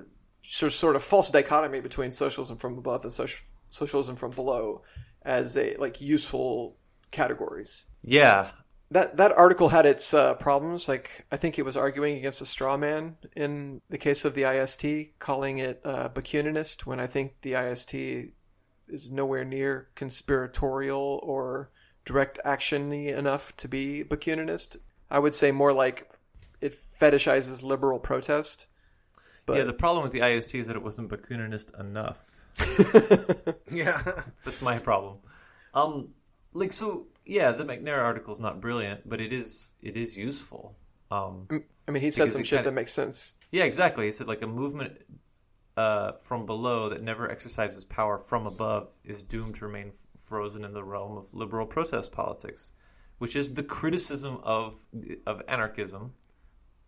sort 0.44 0.96
of 0.96 1.04
false 1.04 1.30
dichotomy 1.32 1.80
between 1.80 2.12
socialism 2.12 2.58
from 2.58 2.78
above 2.78 3.04
and 3.04 3.12
social, 3.12 3.46
socialism 3.70 4.16
from 4.16 4.32
below 4.32 4.84
as 5.24 5.58
a 5.58 5.76
like 5.76 6.00
useful 6.02 6.76
categories. 7.12 7.86
Yeah, 8.02 8.52
that 8.94 9.18
that 9.18 9.32
article 9.38 9.70
had 9.70 9.86
its 9.86 10.14
uh, 10.14 10.36
problems. 10.36 10.88
Like 10.88 11.26
I 11.32 11.38
think 11.38 11.58
it 11.58 11.66
was 11.66 11.76
arguing 11.76 12.18
against 12.18 12.42
a 12.42 12.46
straw 12.46 12.78
man 12.78 13.18
in 13.36 13.82
the 13.90 13.98
case 13.98 14.24
of 14.24 14.36
the 14.36 14.44
IST, 14.44 15.20
calling 15.20 15.58
it 15.58 15.82
uh, 15.84 16.10
Bakuninist, 16.10 16.86
when 16.86 17.00
I 17.00 17.08
think 17.08 17.34
the 17.42 17.56
IST 17.56 17.94
is 18.88 19.12
nowhere 19.12 19.44
near 19.44 19.90
conspiratorial 19.96 21.20
or 21.24 21.72
direct 22.06 22.40
actiony 22.46 23.16
enough 23.16 23.56
to 23.58 23.68
be 23.68 24.04
Bakuninist. 24.04 24.78
I 25.10 25.20
would 25.20 25.36
say 25.36 25.52
more 25.52 25.74
like 25.74 26.10
it 26.62 26.74
fetishizes 26.74 27.64
liberal 27.64 28.00
protest. 28.00 28.68
But... 29.46 29.58
Yeah, 29.58 29.64
the 29.64 29.74
problem 29.74 30.04
with 30.04 30.14
the 30.14 30.22
IST 30.22 30.56
is 30.56 30.68
that 30.68 30.76
it 30.76 30.84
wasn't 30.84 31.10
Bakuninist 31.10 31.80
enough. 31.80 32.32
yeah, 33.72 34.22
that's 34.46 34.62
my 34.62 34.78
problem. 34.78 35.18
Um, 35.74 36.10
like 36.54 36.72
so 36.72 37.08
yeah, 37.26 37.52
the 37.52 37.64
McNair 37.64 38.02
article 38.02 38.34
is 38.34 38.40
not 38.40 38.62
brilliant, 38.62 39.08
but 39.08 39.22
it 39.22 39.32
is 39.34 39.70
it 39.82 39.98
is 39.98 40.18
useful. 40.18 40.76
Um, 41.12 41.48
I 41.88 41.92
mean, 41.92 42.02
he 42.02 42.12
said 42.12 42.30
some 42.30 42.44
shit 42.44 42.58
kinda, 42.58 42.70
that 42.70 42.74
makes 42.74 42.94
sense. 42.94 43.38
Yeah, 43.52 43.64
exactly. 43.64 44.06
He 44.06 44.12
said 44.12 44.28
like 44.28 44.42
a 44.42 44.48
movement 44.48 44.98
uh, 45.78 46.14
from 46.24 46.46
below 46.46 46.90
that 46.90 47.02
never 47.02 47.30
exercises 47.30 47.84
power 47.84 48.18
from 48.18 48.46
above 48.46 48.90
is 49.04 49.24
doomed 49.24 49.56
to 49.56 49.66
remain 49.66 49.94
frozen 50.26 50.64
in 50.64 50.74
the 50.74 50.84
realm 50.84 51.18
of 51.18 51.26
liberal 51.32 51.66
protest 51.66 52.12
politics, 52.12 52.72
which 53.18 53.36
is 53.36 53.54
the 53.54 53.64
criticism 53.64 54.40
of 54.44 54.76
of 55.26 55.42
anarchism 55.48 56.14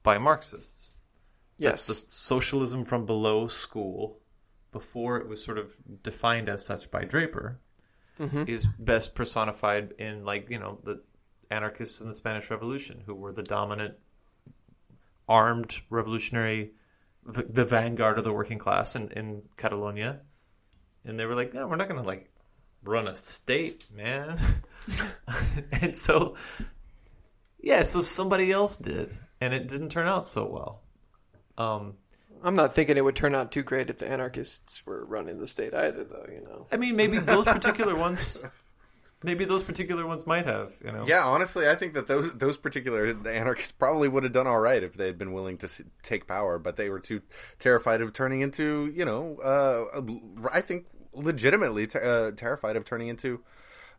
by 0.03 0.17
Marxists. 0.17 0.91
Yes. 1.57 1.85
That's 1.85 1.85
the 1.85 2.11
socialism 2.11 2.83
from 2.83 3.05
below 3.05 3.47
school 3.47 4.19
before 4.73 5.17
it 5.17 5.27
was 5.29 5.41
sort 5.41 5.57
of 5.57 5.71
defined 6.03 6.49
as 6.49 6.65
such 6.65 6.91
by 6.91 7.05
Draper 7.05 7.61
Mhm. 8.19 8.47
is 8.47 8.65
best 8.79 9.15
personified 9.15 9.93
in 9.97 10.23
like, 10.23 10.49
you 10.49 10.59
know, 10.59 10.79
the 10.83 11.01
anarchists 11.49 12.01
in 12.01 12.07
the 12.07 12.13
Spanish 12.13 12.49
Revolution 12.49 13.03
who 13.05 13.13
were 13.13 13.31
the 13.31 13.43
dominant 13.43 13.95
armed 15.27 15.81
revolutionary 15.89 16.71
the 17.25 17.65
vanguard 17.65 18.19
of 18.19 18.23
the 18.23 18.31
working 18.31 18.59
class 18.59 18.95
in, 18.95 19.09
in 19.11 19.41
Catalonia. 19.57 20.21
And 21.03 21.19
they 21.19 21.25
were 21.25 21.35
like, 21.35 21.53
no, 21.53 21.67
we're 21.67 21.75
not 21.75 21.89
going 21.89 22.01
to 22.01 22.07
like 22.07 22.29
run 22.83 23.07
a 23.07 23.15
state, 23.15 23.85
man. 23.91 24.39
and 25.71 25.95
so, 25.95 26.35
yeah, 27.59 27.83
so 27.83 28.01
somebody 28.01 28.51
else 28.51 28.77
did, 28.77 29.17
and 29.41 29.53
it 29.53 29.67
didn't 29.67 29.89
turn 29.89 30.07
out 30.07 30.25
so 30.25 30.45
well. 30.45 30.81
Um, 31.57 31.95
I'm 32.45 32.55
not 32.55 32.75
thinking 32.75 32.95
it 32.95 33.03
would 33.03 33.15
turn 33.15 33.33
out 33.33 33.51
too 33.51 33.63
great 33.63 33.89
if 33.89 33.97
the 33.97 34.07
anarchists 34.07 34.85
were 34.85 35.03
running 35.03 35.39
the 35.39 35.47
state 35.47 35.73
either, 35.73 36.03
though. 36.03 36.27
You 36.31 36.41
know. 36.41 36.67
I 36.71 36.77
mean, 36.77 36.95
maybe 36.95 37.17
those 37.17 37.45
particular 37.45 37.95
ones, 37.95 38.45
maybe 39.23 39.45
those 39.45 39.63
particular 39.63 40.05
ones 40.05 40.27
might 40.27 40.45
have, 40.45 40.71
you 40.83 40.91
know. 40.91 41.05
Yeah, 41.07 41.25
honestly, 41.25 41.67
I 41.67 41.75
think 41.75 41.95
that 41.95 42.07
those 42.07 42.31
those 42.33 42.57
particular 42.57 43.11
the 43.13 43.33
anarchists 43.33 43.71
probably 43.71 44.07
would 44.07 44.23
have 44.23 44.31
done 44.31 44.45
all 44.45 44.59
right 44.59 44.83
if 44.83 44.93
they 44.93 45.07
had 45.07 45.17
been 45.17 45.33
willing 45.33 45.57
to 45.57 45.69
take 46.03 46.27
power, 46.27 46.59
but 46.59 46.77
they 46.77 46.89
were 46.89 46.99
too 46.99 47.23
terrified 47.57 48.01
of 48.01 48.13
turning 48.13 48.41
into, 48.41 48.91
you 48.95 49.05
know, 49.05 49.37
uh, 49.43 50.03
I 50.53 50.61
think 50.61 50.85
legitimately 51.13 51.87
ter- 51.87 52.03
uh, 52.03 52.31
terrified 52.35 52.75
of 52.75 52.85
turning 52.85 53.07
into 53.07 53.41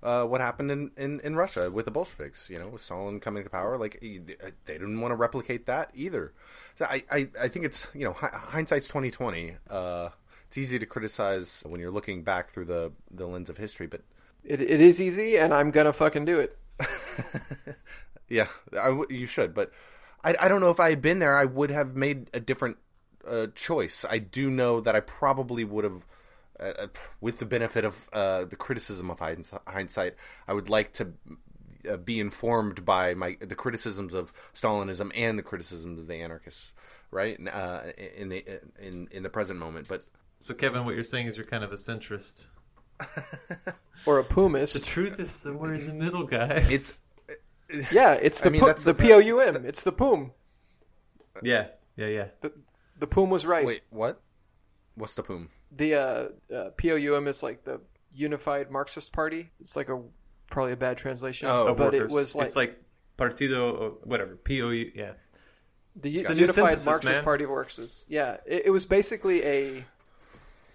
uh, 0.03 0.24
what 0.24 0.40
happened 0.40 0.70
in, 0.70 0.90
in, 0.97 1.20
in 1.20 1.36
Russia 1.36 1.70
with 1.70 1.84
the 1.84 1.90
Bolsheviks. 1.90 2.51
You 2.51 2.59
know, 2.59 2.68
with 2.68 2.82
Stalin 2.82 3.20
coming 3.20 3.44
to 3.44 3.51
power, 3.51 3.76
like 3.76 3.99
they 4.01 4.18
didn't 4.66 5.01
want 5.01 5.12
to 5.12 5.16
replicate 5.16 5.66
that 5.66 5.90
either. 5.94 6.32
So 6.74 6.84
I, 6.86 7.05
I, 7.11 7.28
I 7.40 7.49
think 7.49 7.64
it's 7.64 7.88
you 7.94 8.05
know 8.05 8.12
hindsight's 8.14 8.88
twenty 8.88 9.11
twenty. 9.11 9.57
Uh, 9.68 10.11
it's 10.49 10.59
easy 10.59 10.78
to 10.78 10.86
criticize 10.86 11.62
when 11.66 11.80
you're 11.80 11.90
looking 11.90 12.22
back 12.22 12.51
through 12.51 12.66
the 12.66 12.92
the 13.11 13.26
lens 13.26 13.51
of 13.51 13.57
history, 13.57 13.86
but 13.86 14.03
It, 14.44 14.61
it 14.61 14.80
is 14.80 15.01
easy, 15.01 15.36
and 15.38 15.53
I'm 15.53 15.70
gonna 15.70 15.92
fucking 15.92 16.24
do 16.24 16.38
it. 16.38 16.57
Yeah, 18.28 18.49
I 18.76 19.03
you 19.09 19.26
should, 19.26 19.55
but 19.55 19.70
I, 20.24 20.34
I 20.40 20.49
don't 20.49 20.61
know 20.61 20.70
if 20.70 20.80
I 20.80 20.90
had 20.90 21.01
been 21.01 21.20
there, 21.20 21.36
I 21.36 21.44
would 21.44 21.70
have 21.70 21.94
made 21.94 22.28
a 22.34 22.40
different 22.40 22.76
uh, 23.26 23.49
choice. 23.55 24.05
I 24.09 24.18
do 24.18 24.51
know 24.51 24.80
that 24.80 24.97
I 24.97 25.01
probably 25.01 25.64
would 25.64 25.84
have, 25.84 26.05
uh, 26.61 26.63
uh, 26.79 26.87
with 27.21 27.39
the 27.39 27.47
benefit 27.47 27.85
of 27.85 28.09
uh, 28.13 28.45
the 28.45 28.57
criticism 28.57 29.11
of 29.11 29.19
hindsight, 29.21 30.15
I 30.49 30.53
would 30.53 30.69
like 30.69 30.93
to 30.95 31.13
uh, 31.89 31.97
be 31.97 32.19
informed 32.21 32.85
by 32.85 33.15
my 33.15 33.37
the 33.41 33.55
criticisms 33.55 34.15
of 34.15 34.33
Stalinism 34.55 35.11
and 35.15 35.39
the 35.39 35.43
criticisms 35.43 35.99
of 35.99 36.07
the 36.07 36.15
anarchists, 36.17 36.73
right? 37.11 37.39
Uh, 37.53 37.81
in 38.17 38.29
the 38.29 38.45
in 38.81 39.09
in 39.11 39.23
the 39.23 39.31
present 39.31 39.59
moment, 39.59 39.89
but 39.89 40.05
So, 40.39 40.55
Kevin, 40.55 40.85
what 40.85 40.95
you're 40.95 41.05
saying 41.05 41.27
is 41.29 41.37
you're 41.37 41.47
kind 41.47 41.65
of 41.65 41.73
a 41.73 41.77
centrist. 41.77 42.47
Or 44.05 44.19
a 44.19 44.25
Pumus. 44.25 44.75
The 44.75 44.81
truth 44.81 45.19
is 45.19 45.31
somewhere 45.31 45.75
in 45.75 45.87
the 45.87 45.93
middle, 45.95 46.25
guys. 46.25 46.71
it's 46.71 47.01
Yeah, 47.91 48.13
it's 48.13 48.41
the 48.41 48.49
I 48.49 48.53
mean, 48.53 48.61
pu- 48.61 48.67
that's 48.67 48.85
the 48.85 48.93
the- 48.93 49.03
P 49.03 49.13
O 49.13 49.19
U 49.19 49.41
M. 49.41 49.65
It's 49.67 49.83
the 49.83 49.91
POUM. 49.93 50.33
yeah, 51.43 51.69
yeah, 51.97 52.07
yeah. 52.07 52.27
The, 52.43 52.53
the 52.99 53.07
POUM 53.07 53.31
was 53.31 53.45
right. 53.47 53.65
wait, 53.67 53.83
what? 53.91 54.21
What's 54.95 55.15
the 55.15 55.23
poom? 55.23 55.49
The 55.73 55.95
uh, 55.95 56.55
uh, 56.55 56.71
POUM 56.77 57.29
is 57.29 57.43
like 57.43 57.64
the 57.64 57.81
Unified 58.12 58.71
Marxist 58.71 59.12
Party. 59.12 59.51
It's 59.61 59.77
like 59.77 59.89
a 59.89 60.01
probably 60.51 60.73
a 60.73 60.77
bad 60.77 60.97
translation, 60.97 61.49
Oh, 61.51 61.75
but 61.75 61.95
it 61.95 62.09
was 62.09 62.35
like, 62.35 62.47
it's 62.47 62.57
like 62.57 62.81
Partido, 63.19 63.79
or 63.79 63.91
whatever, 64.05 64.37
P 64.37 64.62
O 64.62 64.71
U. 64.71 64.93
Yeah, 64.95 65.12
the, 65.97 66.17
the 66.17 66.23
the 66.23 66.35
Unified 66.35 66.79
synthesis, 66.79 66.87
Marxist 66.87 67.12
man. 67.12 67.25
Party 67.25 67.45
of 67.45 67.51
Workers. 67.51 68.07
Yeah, 68.09 68.37
it, 68.47 68.67
it 68.67 68.71
was 68.71 68.87
basically 68.87 69.45
a 69.45 69.85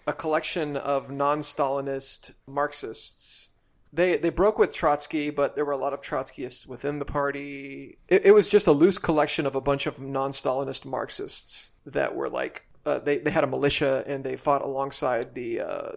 a 0.08 0.14
collection 0.14 0.78
of 0.78 1.10
non-Stalinist 1.10 2.34
Marxists. 2.48 3.50
They 3.94 4.18
they 4.18 4.30
broke 4.30 4.58
with 4.58 4.74
Trotsky, 4.74 5.30
but 5.30 5.56
there 5.56 5.66
were 5.66 5.74
a 5.74 5.78
lot 5.78 5.94
of 5.94 6.02
Trotskyists 6.02 6.68
within 6.68 7.00
the 7.00 7.06
party. 7.06 7.98
It, 8.08 8.26
it 8.26 8.32
was 8.32 8.50
just 8.50 8.68
a 8.68 8.72
loose 8.72 8.98
collection 8.98 9.46
of 9.46 9.56
a 9.56 9.62
bunch 9.62 9.86
of 9.86 10.00
non-Stalinist 10.00 10.86
Marxists 10.86 11.72
that 11.86 12.16
were 12.16 12.30
like 12.30 12.66
uh, 12.86 13.00
they 13.00 13.18
they 13.20 13.32
had 13.32 13.44
a 13.44 13.48
militia 13.48 14.04
and 14.08 14.24
they 14.24 14.38
fought 14.38 14.62
alongside 14.62 15.34
the 15.36 15.62
uh, 15.62 15.92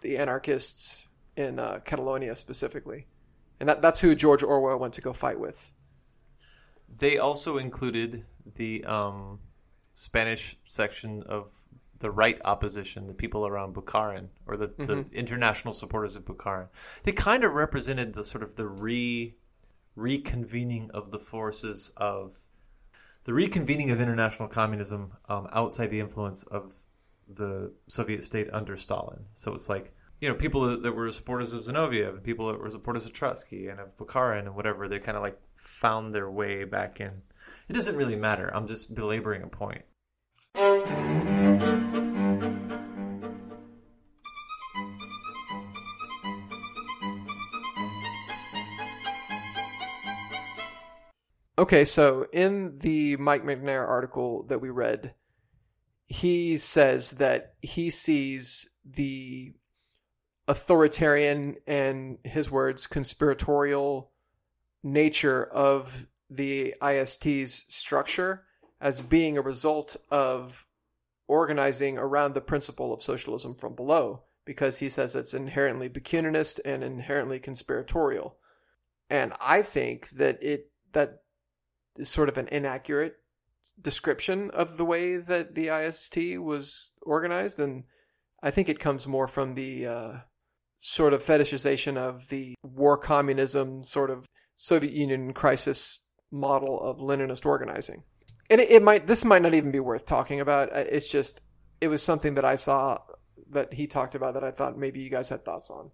the 0.00 0.18
anarchists 0.18 1.06
in 1.36 1.58
uh, 1.58 1.80
Catalonia 1.84 2.36
specifically, 2.36 3.06
and 3.60 3.68
that 3.68 3.82
that's 3.82 4.00
who 4.00 4.14
George 4.14 4.42
Orwell 4.42 4.78
went 4.78 4.94
to 4.94 5.00
go 5.00 5.12
fight 5.12 5.38
with. 5.38 5.72
they 6.98 7.18
also 7.18 7.58
included 7.58 8.24
the 8.54 8.84
um, 8.84 9.40
Spanish 9.94 10.56
section 10.66 11.22
of 11.24 11.52
the 12.00 12.10
right 12.10 12.40
opposition, 12.44 13.06
the 13.06 13.14
people 13.14 13.46
around 13.46 13.74
Bukharin, 13.74 14.28
or 14.46 14.56
the, 14.56 14.70
the 14.76 15.06
international 15.12 15.72
supporters 15.72 16.16
of 16.16 16.24
Bukharin. 16.24 16.68
They 17.04 17.12
kind 17.12 17.44
of 17.44 17.52
represented 17.54 18.12
the 18.14 18.24
sort 18.24 18.42
of 18.42 18.56
the 18.56 18.66
re 18.66 19.34
reconvening 19.96 20.90
of 20.90 21.10
the 21.12 21.18
forces 21.18 21.92
of 21.96 22.34
the 23.24 23.32
reconvening 23.32 23.92
of 23.92 24.00
international 24.00 24.48
communism 24.48 25.12
um, 25.28 25.48
outside 25.52 25.90
the 25.90 26.00
influence 26.00 26.44
of 26.44 26.74
the 27.28 27.72
Soviet 27.88 28.24
state 28.24 28.48
under 28.52 28.76
Stalin. 28.76 29.24
So 29.32 29.54
it's 29.54 29.68
like 29.68 29.94
you 30.20 30.28
know 30.28 30.34
people 30.34 30.68
that, 30.68 30.82
that 30.82 30.92
were 30.92 31.10
supporters 31.12 31.52
of 31.52 31.64
Zinoviev, 31.64 32.10
and 32.10 32.22
people 32.22 32.48
that 32.48 32.60
were 32.60 32.70
supporters 32.70 33.06
of 33.06 33.12
Trotsky 33.12 33.68
and 33.68 33.80
of 33.80 33.96
Bukharin 33.96 34.46
and 34.46 34.54
whatever. 34.54 34.88
They 34.88 34.98
kind 34.98 35.16
of 35.16 35.22
like 35.22 35.38
found 35.56 36.14
their 36.14 36.30
way 36.30 36.64
back 36.64 37.00
in. 37.00 37.22
It 37.68 37.72
doesn't 37.72 37.96
really 37.96 38.16
matter. 38.16 38.50
I'm 38.54 38.66
just 38.66 38.94
belaboring 38.94 39.42
a 39.42 39.46
point. 39.46 39.82
Okay, 51.56 51.84
so 51.84 52.26
in 52.32 52.78
the 52.78 53.16
Mike 53.16 53.44
McNair 53.44 53.86
article 53.86 54.42
that 54.48 54.60
we 54.60 54.70
read, 54.70 55.14
he 56.06 56.56
says 56.58 57.12
that 57.12 57.54
he 57.62 57.90
sees 57.90 58.70
the 58.84 59.52
authoritarian 60.48 61.56
and 61.66 62.18
his 62.24 62.50
words 62.50 62.86
conspiratorial 62.86 64.10
nature 64.82 65.44
of 65.44 66.06
the 66.28 66.74
IST's 66.82 67.64
structure 67.68 68.44
as 68.80 69.00
being 69.00 69.38
a 69.38 69.42
result 69.42 69.96
of 70.10 70.66
organizing 71.28 71.96
around 71.96 72.34
the 72.34 72.40
principle 72.40 72.92
of 72.92 73.02
socialism 73.02 73.54
from 73.54 73.74
below 73.74 74.22
because 74.44 74.78
he 74.78 74.88
says 74.88 75.14
it's 75.14 75.32
inherently 75.32 75.88
Bakuninist 75.88 76.60
and 76.64 76.82
inherently 76.82 77.38
conspiratorial. 77.38 78.36
And 79.08 79.32
I 79.40 79.62
think 79.62 80.10
that 80.10 80.42
it 80.42 80.70
that 80.92 81.23
sort 82.02 82.28
of 82.28 82.38
an 82.38 82.48
inaccurate 82.48 83.16
description 83.80 84.50
of 84.50 84.76
the 84.76 84.84
way 84.84 85.16
that 85.16 85.54
the 85.54 85.68
IST 85.68 86.38
was 86.38 86.92
organized, 87.02 87.58
and 87.58 87.84
I 88.42 88.50
think 88.50 88.68
it 88.68 88.78
comes 88.78 89.06
more 89.06 89.28
from 89.28 89.54
the 89.54 89.86
uh, 89.86 90.12
sort 90.80 91.14
of 91.14 91.22
fetishization 91.22 91.96
of 91.96 92.28
the 92.28 92.54
war 92.62 92.98
communism, 92.98 93.82
sort 93.82 94.10
of 94.10 94.26
Soviet 94.56 94.92
Union 94.92 95.32
crisis 95.32 96.00
model 96.30 96.80
of 96.80 96.98
Leninist 96.98 97.46
organizing. 97.46 98.02
And 98.50 98.60
it, 98.60 98.70
it 98.70 98.82
might 98.82 99.06
this 99.06 99.24
might 99.24 99.42
not 99.42 99.54
even 99.54 99.70
be 99.70 99.80
worth 99.80 100.04
talking 100.04 100.40
about. 100.40 100.70
It's 100.72 101.10
just 101.10 101.40
it 101.80 101.88
was 101.88 102.02
something 102.02 102.34
that 102.34 102.44
I 102.44 102.56
saw 102.56 102.98
that 103.50 103.72
he 103.72 103.86
talked 103.86 104.14
about 104.14 104.34
that 104.34 104.44
I 104.44 104.50
thought 104.50 104.76
maybe 104.76 105.00
you 105.00 105.10
guys 105.10 105.28
had 105.28 105.44
thoughts 105.44 105.70
on. 105.70 105.90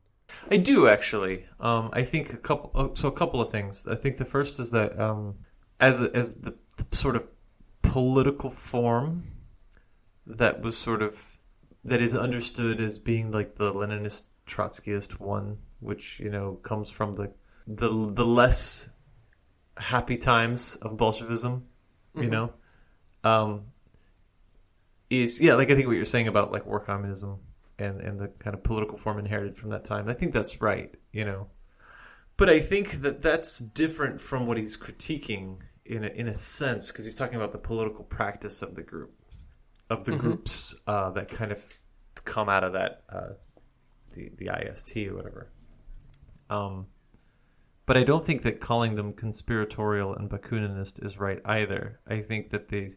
I 0.51 0.57
do 0.57 0.89
actually. 0.89 1.47
Um, 1.59 1.91
I 1.93 2.03
think 2.03 2.33
a 2.33 2.37
couple. 2.37 2.71
oh, 2.75 2.95
So 2.95 3.09
a 3.09 3.13
couple 3.13 3.41
of 3.41 3.51
things. 3.51 3.87
I 3.87 3.95
think 3.95 4.17
the 4.17 4.25
first 4.25 4.59
is 4.61 4.71
that 4.73 4.99
um, 4.99 5.37
as 5.81 6.01
a, 6.01 6.15
as 6.15 6.35
the, 6.35 6.55
the 6.77 6.97
sort 6.97 7.17
of 7.17 7.27
political 7.83 8.51
form 8.51 9.25
that 10.27 10.61
was 10.61 10.77
sort 10.77 11.03
of 11.03 11.37
that 11.85 12.01
is 12.01 12.15
understood 12.15 12.81
as 12.81 12.99
being 12.99 13.31
like 13.33 13.57
the 13.57 13.73
Leninist 13.73 14.23
Trotskyist 14.47 15.19
one, 15.19 15.59
which 15.81 16.21
you 16.21 16.31
know 16.31 16.55
comes 16.63 16.91
from 16.91 17.17
the 17.17 17.33
the 17.67 17.89
the 17.89 18.27
less 18.27 18.93
happy 19.77 20.17
times 20.17 20.77
of 20.77 20.97
Bolshevism. 20.97 21.67
You 22.17 22.29
know, 22.29 22.53
um, 23.23 23.67
is 25.09 25.41
yeah, 25.41 25.55
like 25.55 25.71
I 25.71 25.75
think 25.75 25.87
what 25.87 25.97
you're 25.97 26.05
saying 26.05 26.29
about 26.29 26.53
like 26.53 26.67
war 26.67 26.81
communism 26.81 27.39
and 27.79 28.01
and 28.01 28.19
the 28.19 28.29
kind 28.29 28.55
of 28.55 28.63
political 28.63 28.99
form 28.99 29.19
inherited 29.19 29.57
from 29.57 29.71
that 29.71 29.85
time. 29.85 30.09
I 30.09 30.13
think 30.13 30.33
that's 30.33 30.61
right, 30.61 30.95
you 31.13 31.25
know. 31.25 31.49
But 32.41 32.49
I 32.49 32.61
think 32.61 33.03
that 33.03 33.21
that's 33.21 33.59
different 33.59 34.19
from 34.19 34.47
what 34.47 34.57
he's 34.57 34.75
critiquing 34.75 35.59
in 35.85 36.05
a, 36.05 36.09
in 36.09 36.27
a 36.27 36.35
sense 36.35 36.87
because 36.87 37.05
he's 37.05 37.15
talking 37.15 37.37
about 37.37 37.53
the 37.53 37.59
political 37.59 38.03
practice 38.03 38.63
of 38.63 38.75
the 38.75 38.81
group, 38.81 39.13
of 39.91 40.05
the 40.05 40.17
groups 40.17 40.75
uh, 40.87 41.11
that 41.11 41.29
kind 41.29 41.53
of 41.53 41.63
come 42.25 42.49
out 42.49 42.65
of 42.65 42.73
that 42.73 43.03
uh, 43.11 43.35
the 44.13 44.31
the 44.39 44.49
IST 44.59 44.97
or 45.09 45.17
whatever. 45.17 45.53
Um, 46.49 46.87
but 47.85 47.99
I 47.99 48.05
don't 48.05 48.25
think 48.25 48.41
that 48.45 48.59
calling 48.59 48.95
them 48.95 49.13
conspiratorial 49.13 50.15
and 50.15 50.31
Bakuninist 50.31 51.05
is 51.05 51.19
right 51.19 51.43
either. 51.45 52.01
I 52.09 52.23
think 52.23 52.49
that 52.53 52.69
they 52.69 52.95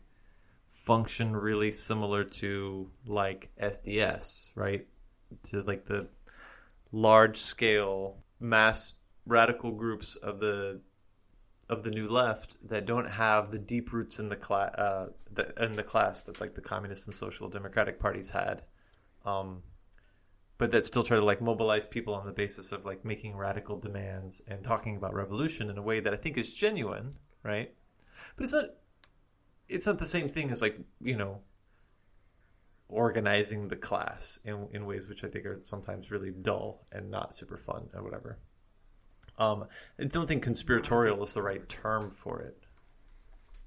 function 0.70 1.36
really 1.36 1.74
similar 1.74 2.24
to 2.24 2.90
like 3.06 3.50
SDS, 3.62 4.52
right? 4.56 4.88
To 5.50 5.64
like 5.64 5.86
the 5.86 6.08
large 6.94 7.40
scale 7.40 8.24
mass 8.40 8.94
radical 9.26 9.72
groups 9.72 10.16
of 10.16 10.40
the 10.40 10.82
of 11.70 11.84
the 11.84 11.92
new 11.92 12.08
left 12.08 12.58
that 12.68 12.86
don't 12.86 13.10
have 13.10 13.52
the 13.52 13.58
deep 13.58 13.94
roots 13.94 14.20
in 14.20 14.30
the 14.30 14.36
class 14.36 14.74
uh, 14.76 15.08
in 15.60 15.74
the 15.74 15.84
class 15.84 16.22
that 16.24 16.42
like 16.42 16.56
the 16.56 16.62
communist 16.62 17.08
and 17.08 17.16
social 17.16 17.50
democratic 17.50 18.00
parties 18.00 18.32
had, 18.32 18.64
um, 19.26 19.64
but 20.58 20.72
that 20.72 20.86
still 20.86 21.04
try 21.04 21.18
to 21.18 21.24
like 21.24 21.42
mobilize 21.42 21.88
people 21.88 22.14
on 22.14 22.26
the 22.26 22.32
basis 22.32 22.72
of 22.72 22.86
like 22.86 23.06
making 23.06 23.36
radical 23.36 23.80
demands 23.80 24.42
and 24.48 24.64
talking 24.64 24.98
about 24.98 25.14
revolution 25.14 25.70
in 25.70 25.78
a 25.78 25.82
way 25.82 26.00
that 26.00 26.14
I 26.14 26.18
think 26.18 26.38
is 26.38 26.52
genuine, 26.54 27.16
right? 27.44 27.74
But 28.36 28.44
it's 28.44 28.54
not 28.54 28.66
it's 29.70 29.88
not 29.88 30.00
the 30.00 30.06
same 30.06 30.30
thing 30.30 30.52
as 30.52 30.62
like 30.62 30.78
you 31.02 31.16
know 31.16 31.42
organizing 32.90 33.70
the 33.70 33.76
class 33.76 34.38
in 34.44 34.68
in 34.74 34.86
ways 34.86 35.08
which 35.08 35.24
I 35.24 35.28
think 35.30 35.46
are 35.46 35.62
sometimes 35.64 36.12
really 36.12 36.32
dull 36.32 36.86
and 36.92 37.10
not 37.10 37.34
super 37.34 37.58
fun 37.58 37.90
or 37.94 38.04
whatever. 38.04 38.38
Um, 39.38 39.66
I 40.00 40.06
don't 40.06 40.28
think 40.28 40.44
conspiratorial 40.44 41.24
is 41.24 41.34
the 41.34 41.42
right 41.42 41.68
term 41.68 42.12
for 42.12 42.42
it. 42.42 42.58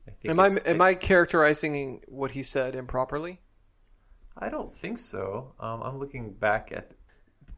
I 0.07 0.12
think 0.12 0.31
am 0.31 0.41
I 0.41 0.51
am 0.64 0.81
I 0.81 0.95
characterizing 0.95 2.03
what 2.07 2.31
he 2.31 2.43
said 2.43 2.77
improperly? 2.77 3.41
I 4.39 4.49
don't 4.49 4.73
think 4.73 4.99
so. 4.99 5.55
Um, 5.59 5.83
I'm 5.83 5.99
looking 5.99 6.33
back 6.33 6.71
at 6.73 6.93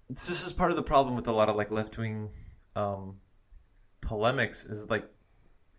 this 0.08 0.46
is 0.46 0.52
part 0.52 0.70
of 0.70 0.76
the 0.76 0.82
problem 0.82 1.16
with 1.16 1.28
a 1.28 1.32
lot 1.32 1.48
of 1.48 1.56
like 1.56 1.70
left 1.70 1.98
wing 1.98 2.30
um, 2.76 3.16
polemics 4.00 4.64
is 4.64 4.88
like 4.88 5.08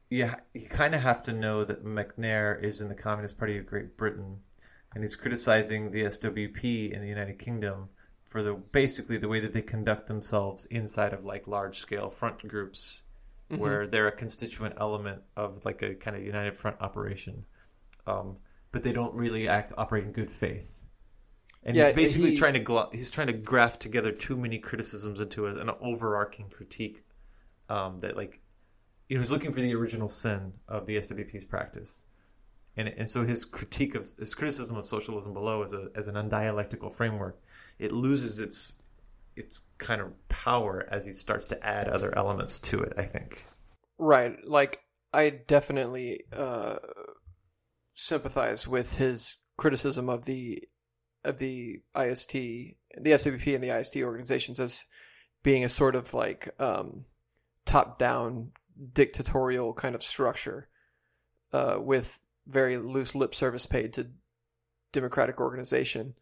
yeah, 0.10 0.36
you 0.54 0.68
kind 0.68 0.96
of 0.96 1.02
have 1.02 1.22
to 1.24 1.34
know 1.34 1.64
that 1.64 1.86
McNair 1.86 2.64
is 2.64 2.82
in 2.82 2.90
the 2.90 2.96
Communist 2.96 3.38
Party 3.38 3.60
of 3.60 3.68
Great 3.68 3.96
Britain, 3.96 4.40
and 4.94 5.04
he's 5.04 5.16
criticizing 5.16 5.92
the 5.92 6.04
SWP 6.04 6.92
in 6.92 7.02
the 7.02 7.08
United 7.08 7.38
Kingdom 7.38 7.90
for 8.30 8.44
the 8.44 8.54
basically 8.54 9.18
the 9.18 9.28
way 9.28 9.40
that 9.40 9.54
they 9.54 9.62
conduct 9.62 10.08
themselves 10.08 10.66
inside 10.66 11.14
of 11.14 11.26
like 11.26 11.48
large 11.48 11.80
scale 11.80 12.10
front 12.10 12.48
groups, 12.48 13.04
mm-hmm. 13.52 13.62
where 13.62 13.88
they're 13.88 14.08
a 14.08 14.12
constituent 14.12 14.76
element 14.80 15.22
of 15.36 15.66
like 15.66 15.82
a 15.82 15.96
kind 15.96 16.16
of 16.16 16.24
united 16.24 16.56
front 16.56 16.78
operation, 16.80 17.44
um, 18.08 18.38
but 18.72 18.84
they 18.84 18.94
don't 18.94 19.14
really 19.16 19.48
act 19.48 19.74
operate 19.78 20.04
in 20.04 20.12
good 20.12 20.32
faith. 20.32 20.80
And 21.64 21.76
yeah, 21.76 21.86
he's 21.86 21.94
basically 21.94 22.32
he... 22.32 22.38
trying 22.38 22.54
to 22.54 22.64
gl- 22.64 22.94
he's 22.94 23.12
trying 23.12 23.28
to 23.28 23.34
graft 23.34 23.82
together 23.82 24.12
too 24.12 24.38
many 24.38 24.60
criticisms 24.60 25.20
into 25.20 25.48
a, 25.48 25.56
an 25.56 25.72
overarching 25.82 26.50
critique 26.50 27.04
um, 27.68 28.00
that 28.00 28.16
like 28.16 28.40
he 29.08 29.18
was 29.18 29.32
looking 29.32 29.52
for 29.52 29.60
the 29.60 29.74
original 29.74 30.08
sin 30.08 30.54
of 30.68 30.86
the 30.86 30.98
SWP's 30.98 31.46
practice. 31.46 32.06
And, 32.78 32.88
and 32.88 33.10
so 33.10 33.26
his 33.26 33.44
critique 33.44 33.96
of 33.96 34.14
his 34.20 34.36
criticism 34.36 34.78
of 34.78 34.86
socialism 34.86 35.34
below 35.34 35.64
as 35.64 35.74
a 35.74 35.90
as 35.96 36.08
an 36.08 36.16
undialectical 36.16 36.92
framework, 36.92 37.42
it 37.80 37.92
loses 37.92 38.40
its 38.40 38.74
its 39.36 39.62
kind 39.78 40.02
of 40.02 40.12
power 40.28 40.88
as 40.92 41.06
he 41.06 41.14
starts 41.14 41.46
to 41.48 41.66
add 41.66 41.88
other 41.88 42.16
elements 42.18 42.60
to 42.60 42.80
it. 42.82 42.94
I 42.98 43.04
think. 43.04 43.46
Right. 43.98 44.38
Like 44.46 44.80
I 45.14 45.30
definitely 45.30 46.24
uh, 46.32 46.78
sympathize 47.96 48.68
with 48.68 48.96
his 48.96 49.38
criticism 49.58 50.10
of 50.10 50.26
the 50.26 50.64
of 51.26 51.38
the 51.38 51.82
IST, 51.98 52.32
the 52.32 52.76
SWP, 52.98 53.56
and 53.56 53.64
the 53.64 53.78
IST 53.78 53.98
organizations 53.98 54.60
as 54.60 54.84
being 55.44 55.64
a 55.64 55.70
sort 55.70 55.96
of 55.96 56.14
like 56.14 56.50
um, 56.60 57.06
top 57.66 58.00
down 58.00 58.52
dictatorial 58.94 59.74
kind 59.74 59.96
of 59.96 60.04
structure 60.04 60.70
uh, 61.52 61.78
with 61.80 62.20
very 62.48 62.78
loose 62.78 63.16
lip 63.16 63.36
service 63.36 63.66
paid 63.66 63.94
to 63.94 64.08
democratic 64.92 65.40
organization. 65.40 66.14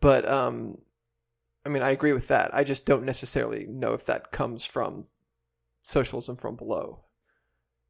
But 0.00 0.28
um, 0.28 0.78
I 1.64 1.68
mean, 1.68 1.82
I 1.82 1.90
agree 1.90 2.12
with 2.12 2.28
that. 2.28 2.54
I 2.54 2.64
just 2.64 2.86
don't 2.86 3.04
necessarily 3.04 3.66
know 3.66 3.92
if 3.92 4.06
that 4.06 4.32
comes 4.32 4.64
from 4.64 5.06
socialism 5.82 6.36
from 6.36 6.56
below. 6.56 7.04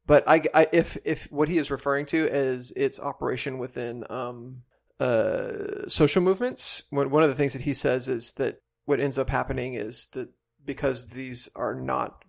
But 0.05 0.27
I, 0.27 0.41
I 0.53 0.67
if 0.71 0.97
if 1.05 1.31
what 1.31 1.47
he 1.47 1.57
is 1.57 1.71
referring 1.71 2.05
to 2.07 2.27
is 2.27 2.71
its 2.71 2.99
operation 2.99 3.59
within 3.59 4.03
um, 4.09 4.63
uh, 4.99 5.87
social 5.87 6.21
movements, 6.21 6.83
one 6.89 7.23
of 7.23 7.29
the 7.29 7.35
things 7.35 7.53
that 7.53 7.61
he 7.61 7.73
says 7.73 8.07
is 8.07 8.33
that 8.33 8.61
what 8.85 8.99
ends 8.99 9.17
up 9.17 9.29
happening 9.29 9.75
is 9.75 10.07
that 10.07 10.29
because 10.65 11.07
these 11.07 11.49
are 11.55 11.75
not 11.75 12.23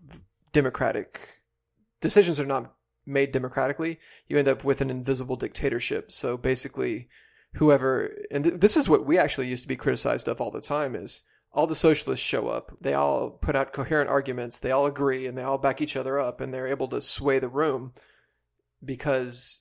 democratic 0.53 1.29
decisions 2.01 2.39
are 2.39 2.47
not 2.47 2.75
made 3.07 3.33
democratically, 3.33 3.99
you 4.29 4.39
end 4.39 4.49
up 4.49 4.65
with 4.65 4.81
an 4.81 4.91
invisible 4.91 5.37
dictatorship. 5.37 6.13
So 6.13 6.37
basically, 6.37 7.09
whoever 7.55 8.11
and 8.31 8.45
th- 8.45 8.61
this 8.61 8.77
is 8.77 8.89
what 8.89 9.07
we 9.07 9.19
actually 9.19 9.49
used 9.49 9.63
to 9.63 9.69
be 9.69 9.77
criticized 9.77 10.29
of 10.29 10.41
all 10.41 10.51
the 10.51 10.61
time 10.61 10.95
is 10.95 11.23
all 11.53 11.67
the 11.67 11.75
socialists 11.75 12.25
show 12.25 12.49
up. 12.49 12.73
They 12.81 12.95
all 12.95 13.31
put 13.31 13.55
out 13.55 13.75
coherent 13.75 14.09
arguments. 14.09 14.59
They 14.59 14.71
all 14.71 14.87
agree 14.87 15.27
and 15.27 15.37
they 15.37 15.43
all 15.43 15.59
back 15.59 15.83
each 15.83 15.97
other 15.97 16.19
up 16.19 16.41
and 16.41 16.53
they're 16.53 16.69
able 16.69 16.89
to 16.89 17.01
sway 17.01 17.39
the 17.39 17.49
room 17.49 17.93
because 18.85 19.61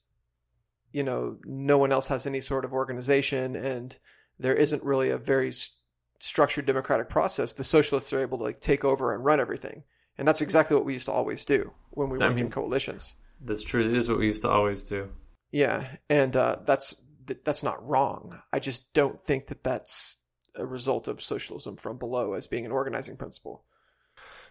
you 0.93 1.03
know 1.03 1.37
no 1.45 1.77
one 1.77 1.91
else 1.91 2.07
has 2.07 2.25
any 2.25 2.41
sort 2.41 2.65
of 2.65 2.73
organization 2.73 3.55
and 3.55 3.97
there 4.39 4.55
isn't 4.55 4.83
really 4.83 5.09
a 5.09 5.17
very 5.17 5.51
st- 5.51 5.77
structured 6.19 6.65
democratic 6.65 7.09
process. 7.09 7.53
The 7.53 7.63
socialists 7.63 8.13
are 8.13 8.21
able 8.21 8.37
to 8.37 8.43
like 8.45 8.59
take 8.59 8.85
over 8.85 9.13
and 9.13 9.25
run 9.25 9.39
everything. 9.39 9.83
And 10.17 10.27
that's 10.27 10.41
exactly 10.41 10.75
what 10.75 10.85
we 10.85 10.93
used 10.93 11.05
to 11.05 11.11
always 11.11 11.45
do 11.45 11.73
when 11.91 12.09
we 12.09 12.19
worked 12.19 12.35
mean, 12.35 12.45
in 12.45 12.51
coalitions. 12.51 13.15
That's 13.41 13.63
true. 13.63 13.81
It 13.81 13.93
is 13.93 14.07
what 14.07 14.19
we 14.19 14.27
used 14.27 14.43
to 14.43 14.49
always 14.49 14.83
do. 14.83 15.09
Yeah, 15.51 15.85
and 16.09 16.35
uh, 16.35 16.57
that's 16.65 16.95
that's 17.25 17.63
not 17.63 17.85
wrong. 17.87 18.39
I 18.51 18.59
just 18.59 18.93
don't 18.93 19.19
think 19.19 19.47
that 19.47 19.63
that's 19.63 20.17
a 20.55 20.65
result 20.65 21.07
of 21.07 21.21
socialism 21.21 21.77
from 21.77 21.97
below 21.97 22.33
as 22.33 22.47
being 22.47 22.65
an 22.65 22.71
organizing 22.71 23.17
principle. 23.17 23.63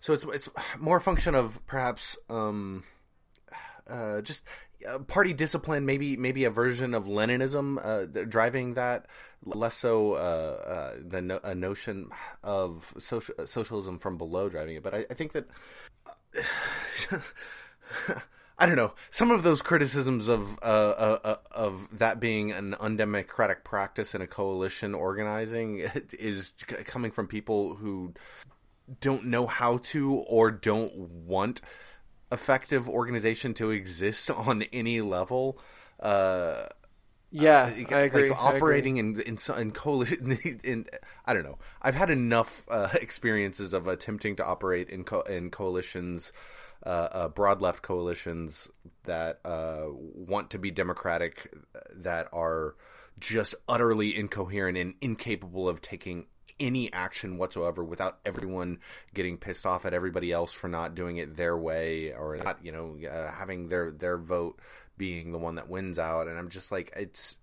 So 0.01 0.13
it's 0.15 0.25
it's 0.25 0.49
more 0.79 0.97
a 0.97 1.01
function 1.01 1.35
of 1.35 1.65
perhaps 1.67 2.17
um, 2.29 2.85
uh, 3.87 4.23
just 4.23 4.45
uh, 4.89 5.01
party 5.01 5.35
discipline, 5.35 5.85
maybe 5.85 6.17
maybe 6.17 6.45
a 6.45 6.51
version 6.51 6.95
of 6.95 7.05
Leninism 7.05 7.79
uh, 7.83 8.25
driving 8.25 8.75
that, 8.75 9.07
less 9.45 9.75
so 9.77 10.15
uh, 10.15 10.17
uh 10.17 10.97
the 11.05 11.21
no, 11.21 11.41
a 11.45 11.55
notion 11.55 12.09
of 12.43 12.95
social, 12.99 13.35
socialism 13.47 13.99
from 13.99 14.17
below 14.17 14.49
driving 14.49 14.77
it. 14.77 14.83
But 14.83 14.95
I, 14.95 15.07
I 15.11 15.15
think 15.15 15.33
that 15.33 15.47
I 18.61 18.67
don't 18.67 18.77
know 18.77 18.93
some 19.11 19.31
of 19.31 19.43
those 19.43 19.63
criticisms 19.63 20.29
of 20.29 20.59
uh, 20.61 21.37
of 21.51 21.89
that 21.99 22.21
being 22.21 22.53
an 22.53 22.75
undemocratic 22.75 23.65
practice 23.65 24.15
in 24.15 24.21
a 24.21 24.27
coalition 24.27 24.95
organizing 24.95 25.79
is 26.13 26.53
coming 26.85 27.11
from 27.11 27.27
people 27.27 27.77
who 27.77 28.13
don't 29.01 29.25
know 29.25 29.47
how 29.47 29.79
to 29.79 30.13
or 30.13 30.51
don't 30.51 30.95
want 30.95 31.63
effective 32.31 32.89
organization 32.89 33.55
to 33.55 33.71
exist 33.71 34.31
on 34.31 34.63
any 34.73 35.01
level. 35.01 35.59
Uh, 35.99 36.67
yeah, 37.31 37.73
uh, 37.91 37.95
I 37.95 38.01
agree. 38.01 38.29
Like 38.31 38.39
operating 38.39 38.99
agree. 38.99 39.23
in 39.25 39.39
in 39.39 39.57
in 39.57 39.71
coalition. 39.71 40.39
In, 40.65 40.87
I 41.25 41.33
don't 41.33 41.45
know. 41.45 41.59
I've 41.81 41.95
had 41.95 42.11
enough 42.11 42.67
uh, 42.69 42.89
experiences 42.95 43.73
of 43.73 43.87
attempting 43.87 44.37
to 44.37 44.45
operate 44.45 44.91
in 44.91 45.05
co- 45.05 45.23
in 45.23 45.51
coalitions, 45.51 46.33
uh, 46.85 47.09
uh 47.13 47.29
broad 47.29 47.61
left 47.61 47.83
coalitions 47.83 48.69
that 49.05 49.41
uh, 49.45 49.87
want 49.89 50.51
to 50.51 50.59
be 50.59 50.71
democratic, 50.71 51.55
that 51.95 52.29
are 52.33 52.75
just 53.19 53.55
utterly 53.69 54.17
incoherent 54.17 54.79
and 54.79 54.95
incapable 55.01 55.69
of 55.69 55.81
taking 55.81 56.27
any 56.61 56.93
action 56.93 57.39
whatsoever 57.39 57.83
without 57.83 58.19
everyone 58.25 58.79
getting 59.15 59.39
pissed 59.39 59.65
off 59.65 59.87
at 59.87 59.95
everybody 59.95 60.31
else 60.31 60.53
for 60.53 60.69
not 60.69 60.95
doing 60.95 61.17
it 61.17 61.37
their 61.37 61.57
way 61.57 62.13
or 62.13 62.37
not, 62.37 62.63
you 62.63 62.71
know, 62.71 62.97
uh, 63.09 63.33
having 63.33 63.69
their 63.69 63.91
their 63.91 64.19
vote 64.19 64.61
being 64.97 65.33
the 65.33 65.39
one 65.39 65.55
that 65.55 65.69
wins 65.69 65.99
out. 65.99 66.29
And 66.29 66.39
I'm 66.39 66.51
just 66.51 66.71
like, 66.71 66.93
it's 66.95 67.39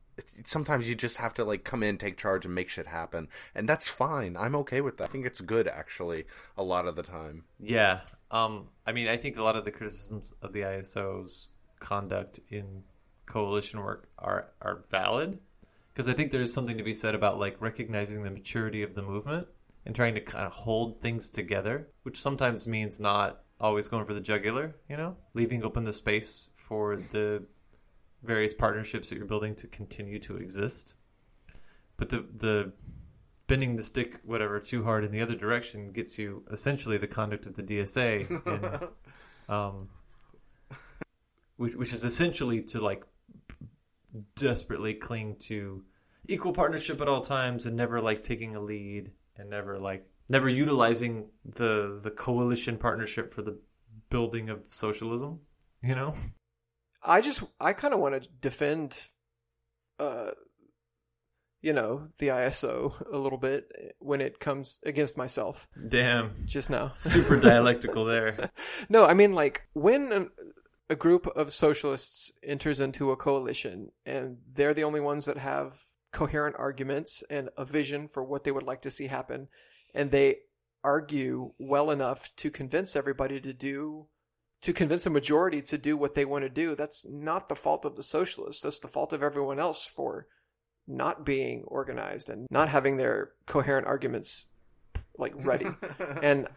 sometimes 0.46 0.88
you 0.88 0.96
just 0.96 1.18
have 1.18 1.34
to 1.36 1.44
like 1.44 1.64
come 1.64 1.84
in, 1.84 1.98
take 1.98 2.18
charge, 2.18 2.46
and 2.46 2.54
make 2.54 2.70
shit 2.70 2.88
happen, 2.88 3.28
and 3.56 3.68
that's 3.68 3.90
fine. 3.90 4.38
I'm 4.38 4.56
okay 4.56 4.82
with 4.82 4.98
that. 4.98 5.06
I 5.06 5.08
think 5.08 5.26
it's 5.26 5.42
good 5.42 5.68
actually 5.68 6.26
a 6.56 6.64
lot 6.64 6.88
of 6.88 6.96
the 6.96 7.04
time. 7.04 7.44
Yeah, 7.60 8.02
um, 8.32 8.68
I 8.86 8.92
mean, 8.92 9.08
I 9.08 9.18
think 9.18 9.38
a 9.38 9.44
lot 9.44 9.56
of 9.56 9.66
the 9.66 9.72
criticisms 9.72 10.34
of 10.42 10.54
the 10.54 10.62
ISO's 10.62 11.50
conduct 11.80 12.40
in 12.50 12.84
coalition 13.26 13.82
work 13.82 14.10
are 14.18 14.52
are 14.62 14.86
valid 14.90 15.40
because 15.94 16.08
I 16.08 16.14
think 16.14 16.32
there's 16.32 16.54
something 16.54 16.78
to 16.78 16.84
be 16.84 16.94
said 16.94 17.16
about 17.16 17.40
like 17.40 17.60
recognizing 17.60 18.24
the 18.24 18.30
maturity 18.30 18.84
of 18.84 18.94
the 18.94 19.02
movement 19.02 19.48
and 19.86 19.96
trying 19.96 20.16
to 20.16 20.22
kind 20.22 20.46
of 20.46 20.52
hold 20.52 21.02
things 21.02 21.30
together, 21.30 21.88
which 22.04 22.22
sometimes 22.22 22.68
means 22.68 23.00
not 23.00 23.42
always 23.60 23.88
going 23.88 24.06
for 24.06 24.14
the 24.14 24.22
jugular, 24.22 24.76
you 24.90 24.98
know, 24.98 25.16
leaving 25.34 25.64
open 25.64 25.86
the 25.86 25.94
space 25.94 26.50
for 26.56 26.98
the 27.14 27.44
various 28.22 28.54
partnerships 28.54 29.10
that 29.10 29.16
you're 29.16 29.26
building 29.26 29.56
to 29.56 29.68
continue 29.68 30.20
to 30.20 30.36
exist. 30.38 30.96
But 31.98 32.10
the 32.10 32.26
the 32.36 32.74
bending 33.48 33.76
the 33.76 33.84
stick 33.84 34.20
whatever 34.24 34.60
too 34.60 34.84
hard 34.84 35.04
in 35.04 35.12
the 35.12 35.22
other 35.22 35.36
direction 35.36 35.92
gets 35.92 36.18
you 36.18 36.44
essentially 36.52 36.98
the 36.98 37.08
conduct 37.08 37.46
of 37.46 37.56
the 37.56 37.64
DSA, 37.64 38.30
and, 38.46 38.88
um, 39.50 39.90
which 41.58 41.76
which 41.76 41.94
is 41.94 42.04
essentially 42.04 42.62
to 42.62 42.82
like 42.82 43.04
desperately 44.36 44.94
cling 44.94 45.36
to 45.40 45.84
equal 46.28 46.54
partnership 46.54 47.00
at 47.02 47.08
all 47.08 47.22
times 47.22 47.66
and 47.66 47.76
never 47.76 48.02
like 48.02 48.24
taking 48.24 48.56
a 48.56 48.62
lead 48.62 49.12
and 49.38 49.50
never 49.50 49.78
like 49.80 50.08
never 50.30 50.50
utilizing 50.50 51.30
the 51.46 52.00
the 52.02 52.12
coalition 52.12 52.78
partnership 52.78 53.34
for 53.34 53.42
the 53.42 53.58
building 54.10 54.50
of 54.50 54.66
socialism 54.68 55.40
you 55.82 55.96
know? 55.96 56.14
I 57.04 57.22
just 57.22 57.44
I 57.60 57.74
kind 57.74 57.94
of 57.94 58.00
want 58.00 58.22
to 58.22 58.30
defend, 58.42 58.98
uh, 60.00 60.32
you 61.62 61.74
know, 61.74 62.08
the 62.20 62.28
ISO 62.28 62.94
a 63.12 63.18
little 63.18 63.38
bit 63.38 63.96
when 64.00 64.22
it 64.22 64.40
comes 64.40 64.80
against 64.86 65.18
myself. 65.18 65.68
damn. 65.88 66.46
Just 66.46 66.70
now, 66.70 66.90
super 66.90 67.40
dialectical 67.42 68.06
there. 68.06 68.52
No, 68.90 69.06
I 69.06 69.14
mean 69.14 69.34
like 69.34 69.64
when 69.74 70.12
an, 70.12 70.30
a 70.90 70.96
group 70.96 71.28
of 71.28 71.54
socialists 71.54 72.32
enters 72.44 72.80
into 72.80 73.12
a 73.12 73.18
coalition 73.18 73.92
and 74.06 74.38
they're 74.54 74.74
the 74.74 74.84
only 74.84 75.02
ones 75.02 75.26
that 75.26 75.38
have 75.38 75.80
coherent 76.12 76.56
arguments 76.58 77.24
and 77.30 77.50
a 77.58 77.66
vision 77.66 78.08
for 78.08 78.24
what 78.24 78.44
they 78.44 78.52
would 78.52 78.64
like 78.64 78.82
to 78.82 78.92
see 78.92 79.08
happen, 79.08 79.48
and 79.94 80.12
they 80.12 80.38
argue 80.84 81.52
well 81.58 81.92
enough 81.92 82.34
to 82.38 82.50
convince 82.50 82.96
everybody 82.96 83.42
to 83.42 83.54
do 83.54 84.08
to 84.62 84.74
convince 84.74 85.06
a 85.06 85.10
majority 85.10 85.62
to 85.62 85.78
do 85.78 85.96
what 85.96 86.16
they 86.16 86.26
want 86.26 86.44
to 86.44 86.50
do 86.50 86.76
that's 86.76 87.08
not 87.08 87.48
the 87.48 87.56
fault 87.56 87.86
of 87.86 87.96
the 87.96 88.04
socialists. 88.04 88.64
That's 88.64 88.80
the 88.80 88.88
fault 88.88 89.14
of 89.14 89.22
everyone 89.22 89.60
else 89.60 89.86
for 89.86 90.28
not 90.88 91.26
being 91.26 91.64
organized 91.66 92.30
and 92.30 92.48
not 92.50 92.70
having 92.70 92.98
their 92.98 93.32
coherent 93.46 93.86
arguments 93.88 94.46
like 95.18 95.34
ready. 95.36 95.68
And 96.22 96.48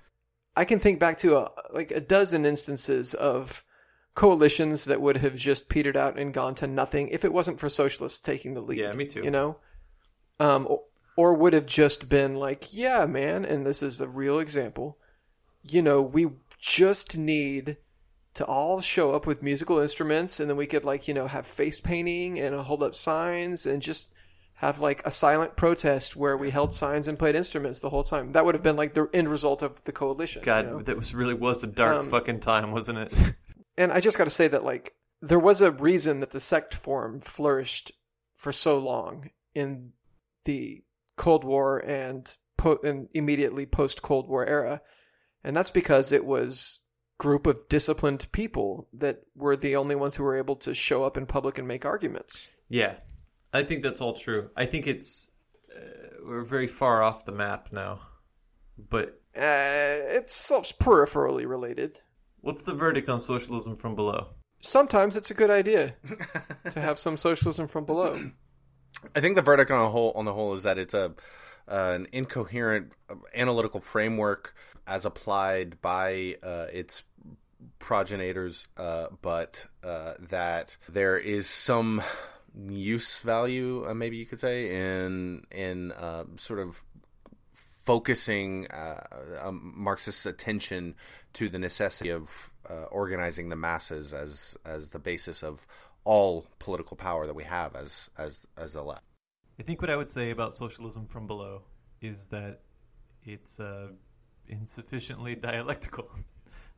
i 0.57 0.65
can 0.65 0.79
think 0.81 0.99
back 0.99 1.17
to 1.19 1.37
a, 1.39 1.51
like 1.73 1.91
a 1.93 2.01
dozen 2.01 2.45
instances 2.45 3.15
of 3.15 3.65
coalitions 4.15 4.85
that 4.87 5.01
would 5.01 5.17
have 5.19 5.37
just 5.37 5.69
petered 5.69 5.97
out 5.97 6.19
and 6.19 6.35
gone 6.35 6.55
to 6.57 6.67
nothing 6.67 7.09
if 7.09 7.25
it 7.25 7.33
wasn't 7.33 7.59
for 7.61 7.69
socialists 7.69 8.21
taking 8.21 8.55
the 8.55 8.61
lead 8.61 8.79
Yeah, 8.79 8.93
me 8.93 9.07
too. 9.07 9.23
you 9.23 9.31
know? 9.31 9.57
Um 10.41 10.67
or, 10.69 10.83
or 11.17 11.35
would 11.35 11.53
have 11.53 11.67
just 11.67 12.09
been 12.09 12.35
like 12.35 12.75
yeah 12.75 13.07
man 13.07 13.45
and 13.45 13.65
this 13.65 13.83
is 13.83 14.01
a 14.01 14.09
real 14.09 14.39
example. 14.41 14.99
You 15.63 15.83
know 15.83 16.03
we 16.03 16.29
just 16.59 17.17
need 17.17 17.77
to 18.35 18.45
all 18.45 18.81
show 18.81 19.13
up 19.13 19.27
with 19.27 19.43
musical 19.43 19.79
instruments 19.79 20.41
and 20.41 20.49
then 20.51 20.57
we 20.57 20.67
could 20.67 20.85
like 20.85 21.07
you 21.09 21.15
know 21.15 21.27
have 21.29 21.47
face 21.47 21.81
painting 21.81 22.39
and 22.41 22.55
hold 22.55 22.83
up 22.83 22.95
signs 22.95 23.67
and 23.67 23.81
just 23.81 24.13
have 24.61 24.79
like 24.79 25.01
a 25.07 25.11
silent 25.11 25.57
protest 25.57 26.17
where 26.17 26.37
we 26.37 26.51
held 26.51 26.71
signs 26.73 27.09
and 27.09 27.19
played 27.19 27.35
instruments 27.35 27.81
the 27.81 27.89
whole 27.89 28.03
time 28.03 28.33
that 28.33 28.45
would 28.45 28.55
have 28.55 28.63
been 28.63 28.77
like 28.77 28.93
the 28.93 29.09
end 29.15 29.27
result 29.29 29.63
of 29.63 29.83
the 29.85 29.93
coalition 29.93 30.43
god 30.45 30.67
you 30.67 30.71
know? 30.73 30.83
that 30.83 30.97
was 30.97 31.15
really 31.15 31.33
was 31.33 31.65
a 31.65 31.67
dark 31.67 31.97
Um, 31.97 32.11
fucking 32.11 32.41
time 32.41 32.71
wasn't 32.71 32.99
it 32.99 33.13
and 33.79 33.91
i 33.91 34.01
just 34.01 34.19
got 34.19 34.25
to 34.25 34.31
say 34.31 34.49
that 34.49 34.63
like 34.63 34.95
there 35.23 35.39
was 35.39 35.63
a 35.63 35.73
reason 35.73 36.21
that 36.21 36.31
the 36.31 36.41
sect 36.41 36.75
form 36.75 37.21
flourished 37.21 37.93
for 38.35 38.53
so 38.53 38.79
long 38.79 39.31
in 39.55 39.93
the 40.45 40.83
cold 41.17 41.43
war 41.45 41.79
and, 41.79 42.37
po- 42.59 42.81
and 42.85 43.09
immediately 43.15 43.65
post 43.65 44.03
cold 44.03 44.29
war 44.29 44.45
era 44.47 44.83
and 45.43 45.57
that's 45.57 45.71
because 45.71 46.13
it 46.13 46.25
was 46.27 46.81
group 47.19 47.47
of 47.47 47.69
disciplined 47.69 48.27
people 48.33 48.89
that 48.95 49.21
were 49.35 49.57
the 49.57 49.77
only 49.77 49.95
ones 49.95 50.15
who 50.17 50.25
were 50.25 50.39
able 50.39 50.57
to 50.57 50.75
show 50.75 51.05
up 51.05 51.17
in 51.19 51.27
public 51.27 51.59
and 51.59 51.69
make 51.69 51.85
arguments. 51.85 52.51
Yeah, 52.71 52.95
I 53.53 53.63
think 53.65 53.83
that's 53.83 54.01
all 54.01 54.15
true. 54.15 54.51
I 54.57 54.67
think 54.67 54.87
it's 54.87 55.31
uh, 55.75 55.81
we're 56.25 56.45
very 56.45 56.67
far 56.69 57.03
off 57.03 57.25
the 57.25 57.33
map 57.33 57.69
now. 57.73 58.01
But 58.79 59.21
Uh, 59.37 60.17
it's 60.19 60.51
it's 60.51 60.73
peripherally 60.73 61.47
related. 61.49 62.01
what's 62.41 62.65
the 62.65 62.75
verdict 62.75 63.09
on 63.09 63.21
socialism 63.21 63.77
from 63.77 63.95
below? 63.95 64.29
Sometimes 64.63 65.17
it's 65.17 65.31
a 65.31 65.35
good 65.35 65.51
idea 65.51 65.95
to 66.71 66.81
have 66.81 66.99
some 66.99 67.17
socialism 67.17 67.67
from 67.69 67.85
below. 67.85 68.31
I 69.17 69.21
think 69.21 69.37
the 69.37 69.43
verdict 69.43 69.71
on 69.71 69.83
the 69.85 69.91
whole 69.91 70.13
on 70.15 70.25
the 70.25 70.35
whole 70.35 70.53
is 70.55 70.63
that 70.65 70.79
it's 70.79 70.95
a 70.95 71.15
uh, 71.69 71.93
an 71.95 72.09
incoherent 72.13 72.93
uh, 73.09 73.15
analytical 73.35 73.81
framework 73.81 74.55
as 74.87 75.05
applied 75.05 75.81
by 75.81 76.37
uh, 76.43 76.67
its 76.73 77.05
progenitors, 77.79 78.67
uh, 78.77 79.07
but 79.23 79.67
uh, 79.85 80.15
that 80.19 80.77
there 80.89 81.17
is 81.19 81.47
some 81.49 82.03
use 82.69 83.21
value, 83.21 83.85
uh, 83.89 83.95
maybe 83.95 84.17
you 84.17 84.27
could 84.27 84.41
say, 84.41 84.75
in 84.75 85.45
in 85.51 85.93
uh, 85.93 86.25
sort 86.37 86.61
of 86.61 86.83
focusing 87.53 88.67
uh, 88.69 89.07
um, 89.41 89.73
Marxist 89.77 90.27
attention 90.27 90.95
to 91.33 91.49
the 91.49 91.59
necessity 91.59 92.11
of 92.11 92.51
uh, 92.69 92.85
organizing 92.85 93.49
the 93.49 93.57
masses 93.57 94.13
as 94.13 94.57
as 94.65 94.91
the 94.91 94.99
basis 94.99 95.43
of 95.43 95.67
all 96.05 96.47
political 96.59 96.97
power 96.97 97.27
that 97.27 97.35
we 97.35 97.45
have 97.45 97.75
as 97.77 98.11
as 98.19 98.47
as 98.57 98.75
the 98.75 98.83
left. 98.83 99.05
I 99.59 99.63
think 99.63 99.81
what 99.81 99.91
I 99.91 99.97
would 99.97 100.11
say 100.11 100.31
about 100.31 100.55
socialism 100.55 101.07
from 101.07 101.27
below 101.27 101.63
is 102.01 102.29
that 102.29 102.61
it's 103.25 103.61
uh, 103.61 103.89
insufficiently 104.49 105.35
dialectical. 105.35 106.09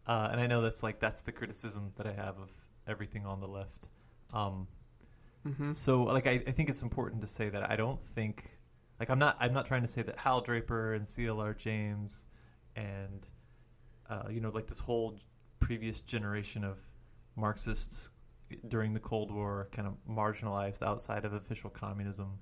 Uh, 0.05 0.31
and 0.33 0.41
I 0.41 0.49
know 0.49 0.63
that's 0.63 0.83
like 0.83 0.99
that's 0.99 1.23
the 1.23 1.31
criticism 1.31 1.93
that 1.97 2.09
I 2.09 2.13
have 2.13 2.37
of 2.37 2.51
everything 2.89 3.25
on 3.25 3.39
the 3.39 3.47
left. 3.47 3.87
Um, 4.33 4.67
So 5.73 6.05
like 6.05 6.27
I, 6.27 6.43
I 6.47 6.53
think 6.53 6.69
it's 6.69 6.83
important 6.83 7.21
to 7.23 7.27
say 7.27 7.49
that 7.49 7.71
I 7.71 7.77
don't 7.77 8.05
think 8.05 8.59
like 9.01 9.11
I'm 9.11 9.19
not 9.19 9.37
I'm 9.41 9.53
not 9.53 9.67
trying 9.67 9.83
to 9.83 9.89
say 9.89 10.03
that 10.03 10.19
Hal 10.19 10.41
Draper 10.41 10.95
and 10.95 11.07
C.L.R. 11.07 11.55
James 11.55 12.27
and 12.77 13.27
uh, 14.09 14.25
you 14.31 14.41
know 14.41 14.51
like 14.51 14.67
this 14.67 14.79
whole 14.79 15.19
previous 15.59 16.01
generation 16.01 16.65
of 16.65 16.79
Marxists 17.37 18.11
during 18.69 18.93
the 18.93 19.01
Cold 19.01 19.33
War 19.33 19.69
kind 19.73 19.89
of 19.89 19.95
marginalized 20.09 20.83
outside 20.83 21.25
of 21.25 21.33
official 21.33 21.71
communism, 21.71 22.39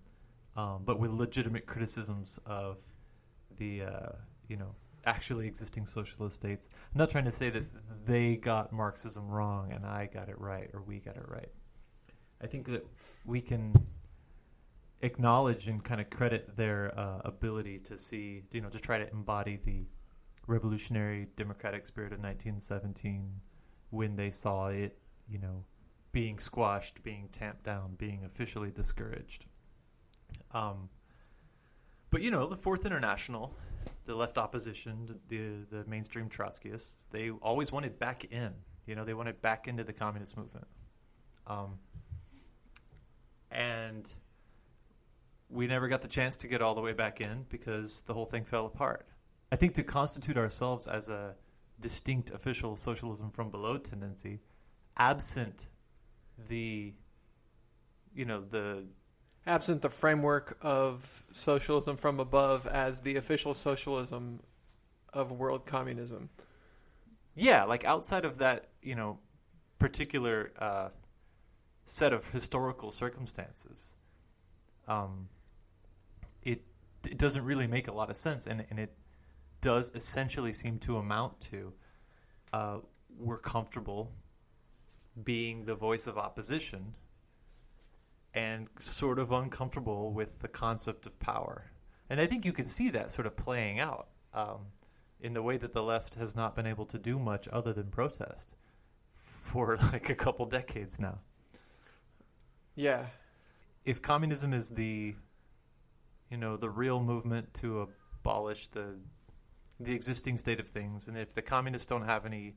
um, 0.56 0.82
but 0.84 0.98
with 0.98 1.10
legitimate 1.12 1.66
criticisms 1.66 2.38
of 2.46 2.78
the 3.56 3.82
uh, 3.82 4.12
you 4.48 4.56
know 4.56 4.74
actually 5.06 5.46
existing 5.46 5.86
socialist 5.86 6.36
states. 6.36 6.68
I'm 6.92 6.98
not 6.98 7.10
trying 7.10 7.24
to 7.24 7.30
say 7.30 7.50
that 7.50 7.64
they 8.04 8.36
got 8.36 8.72
Marxism 8.72 9.28
wrong 9.28 9.72
and 9.72 9.86
I 9.86 10.08
got 10.12 10.28
it 10.28 10.38
right 10.38 10.70
or 10.74 10.82
we 10.82 10.98
got 10.98 11.16
it 11.16 11.24
right. 11.26 11.48
I 12.42 12.46
think 12.46 12.66
that 12.68 12.86
we 13.24 13.40
can 13.40 13.74
acknowledge 15.02 15.68
and 15.68 15.82
kind 15.82 16.00
of 16.00 16.10
credit 16.10 16.56
their 16.56 16.98
uh, 16.98 17.20
ability 17.24 17.78
to 17.80 17.98
see, 17.98 18.42
you 18.52 18.60
know, 18.60 18.68
to 18.68 18.78
try 18.78 18.98
to 18.98 19.10
embody 19.10 19.58
the 19.64 19.86
revolutionary 20.46 21.28
democratic 21.36 21.86
spirit 21.86 22.12
of 22.12 22.18
1917 22.18 23.30
when 23.90 24.16
they 24.16 24.30
saw 24.30 24.68
it, 24.68 24.98
you 25.28 25.38
know, 25.38 25.64
being 26.12 26.38
squashed, 26.38 27.02
being 27.02 27.28
tamped 27.32 27.64
down, 27.64 27.94
being 27.96 28.24
officially 28.24 28.70
discouraged. 28.70 29.44
Um, 30.52 30.88
but 32.10 32.22
you 32.22 32.30
know, 32.30 32.46
the 32.46 32.56
Fourth 32.56 32.84
International, 32.84 33.54
the 34.04 34.14
left 34.14 34.38
opposition, 34.38 35.20
the 35.28 35.66
the 35.70 35.84
mainstream 35.86 36.28
Trotskyists, 36.28 37.08
they 37.10 37.30
always 37.30 37.70
wanted 37.70 37.98
back 37.98 38.24
in. 38.24 38.52
You 38.86 38.96
know, 38.96 39.04
they 39.04 39.14
wanted 39.14 39.40
back 39.40 39.68
into 39.68 39.84
the 39.84 39.92
communist 39.92 40.36
movement. 40.36 40.66
Um, 41.46 41.78
and 43.50 44.12
we 45.48 45.66
never 45.66 45.88
got 45.88 46.02
the 46.02 46.08
chance 46.08 46.36
to 46.38 46.48
get 46.48 46.62
all 46.62 46.74
the 46.74 46.80
way 46.80 46.92
back 46.92 47.20
in 47.20 47.44
because 47.48 48.02
the 48.02 48.14
whole 48.14 48.26
thing 48.26 48.44
fell 48.44 48.66
apart. 48.66 49.06
I 49.52 49.56
think 49.56 49.74
to 49.74 49.82
constitute 49.82 50.36
ourselves 50.36 50.86
as 50.86 51.08
a 51.08 51.34
distinct 51.80 52.30
official 52.30 52.76
socialism 52.76 53.30
from 53.30 53.50
below 53.50 53.78
tendency, 53.78 54.40
absent 54.96 55.66
the, 56.48 56.94
you 58.14 58.24
know, 58.24 58.40
the 58.40 58.84
Absent 59.46 59.80
the 59.80 59.88
framework 59.88 60.58
of 60.60 61.24
socialism 61.32 61.96
from 61.96 62.20
above 62.20 62.66
as 62.66 63.00
the 63.00 63.16
official 63.16 63.54
socialism 63.54 64.40
of 65.12 65.32
world 65.32 65.64
communism. 65.64 66.28
yeah, 67.34 67.64
like 67.64 67.84
outside 67.84 68.26
of 68.26 68.38
that, 68.38 68.68
you 68.82 68.94
know, 68.94 69.18
particular 69.78 70.52
uh, 70.58 70.88
set 71.90 72.12
of 72.12 72.28
historical 72.30 72.92
circumstances, 72.92 73.96
um, 74.86 75.28
it 76.42 76.62
it 77.08 77.18
doesn't 77.18 77.44
really 77.44 77.66
make 77.66 77.88
a 77.88 77.92
lot 77.92 78.10
of 78.10 78.16
sense, 78.16 78.46
and 78.46 78.64
and 78.70 78.78
it 78.78 78.92
does 79.60 79.90
essentially 79.94 80.52
seem 80.52 80.78
to 80.78 80.96
amount 80.96 81.40
to 81.40 81.72
uh, 82.52 82.78
we're 83.18 83.38
comfortable 83.38 84.12
being 85.24 85.64
the 85.64 85.74
voice 85.74 86.06
of 86.06 86.16
opposition 86.16 86.94
and 88.32 88.68
sort 88.78 89.18
of 89.18 89.32
uncomfortable 89.32 90.12
with 90.12 90.38
the 90.38 90.48
concept 90.48 91.04
of 91.06 91.18
power. 91.18 91.72
And 92.08 92.20
I 92.20 92.26
think 92.26 92.44
you 92.44 92.52
can 92.52 92.64
see 92.64 92.90
that 92.90 93.10
sort 93.10 93.26
of 93.26 93.36
playing 93.36 93.80
out 93.80 94.06
um, 94.32 94.58
in 95.20 95.34
the 95.34 95.42
way 95.42 95.56
that 95.56 95.72
the 95.72 95.82
left 95.82 96.14
has 96.14 96.36
not 96.36 96.54
been 96.54 96.66
able 96.66 96.86
to 96.86 96.98
do 96.98 97.18
much 97.18 97.48
other 97.52 97.72
than 97.72 97.88
protest 97.88 98.54
for 99.16 99.76
like 99.92 100.08
a 100.08 100.14
couple 100.14 100.46
decades 100.46 101.00
now. 101.00 101.18
Yeah. 102.74 103.06
If 103.84 104.02
communism 104.02 104.52
is 104.52 104.70
the, 104.70 105.14
you 106.30 106.36
know, 106.36 106.56
the 106.56 106.70
real 106.70 107.02
movement 107.02 107.52
to 107.54 107.88
abolish 108.20 108.68
the 108.68 108.96
the 109.82 109.94
existing 109.94 110.36
state 110.36 110.60
of 110.60 110.68
things, 110.68 111.08
and 111.08 111.16
if 111.16 111.34
the 111.34 111.40
communists 111.40 111.86
don't 111.86 112.04
have 112.04 112.26
any 112.26 112.54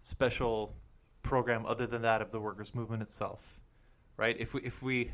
special 0.00 0.74
program 1.22 1.64
other 1.64 1.86
than 1.86 2.02
that 2.02 2.20
of 2.20 2.32
the 2.32 2.40
workers' 2.40 2.74
movement 2.74 3.02
itself, 3.02 3.60
right? 4.16 4.36
If 4.38 4.52
we 4.52 4.62
if 4.62 4.82
we 4.82 5.12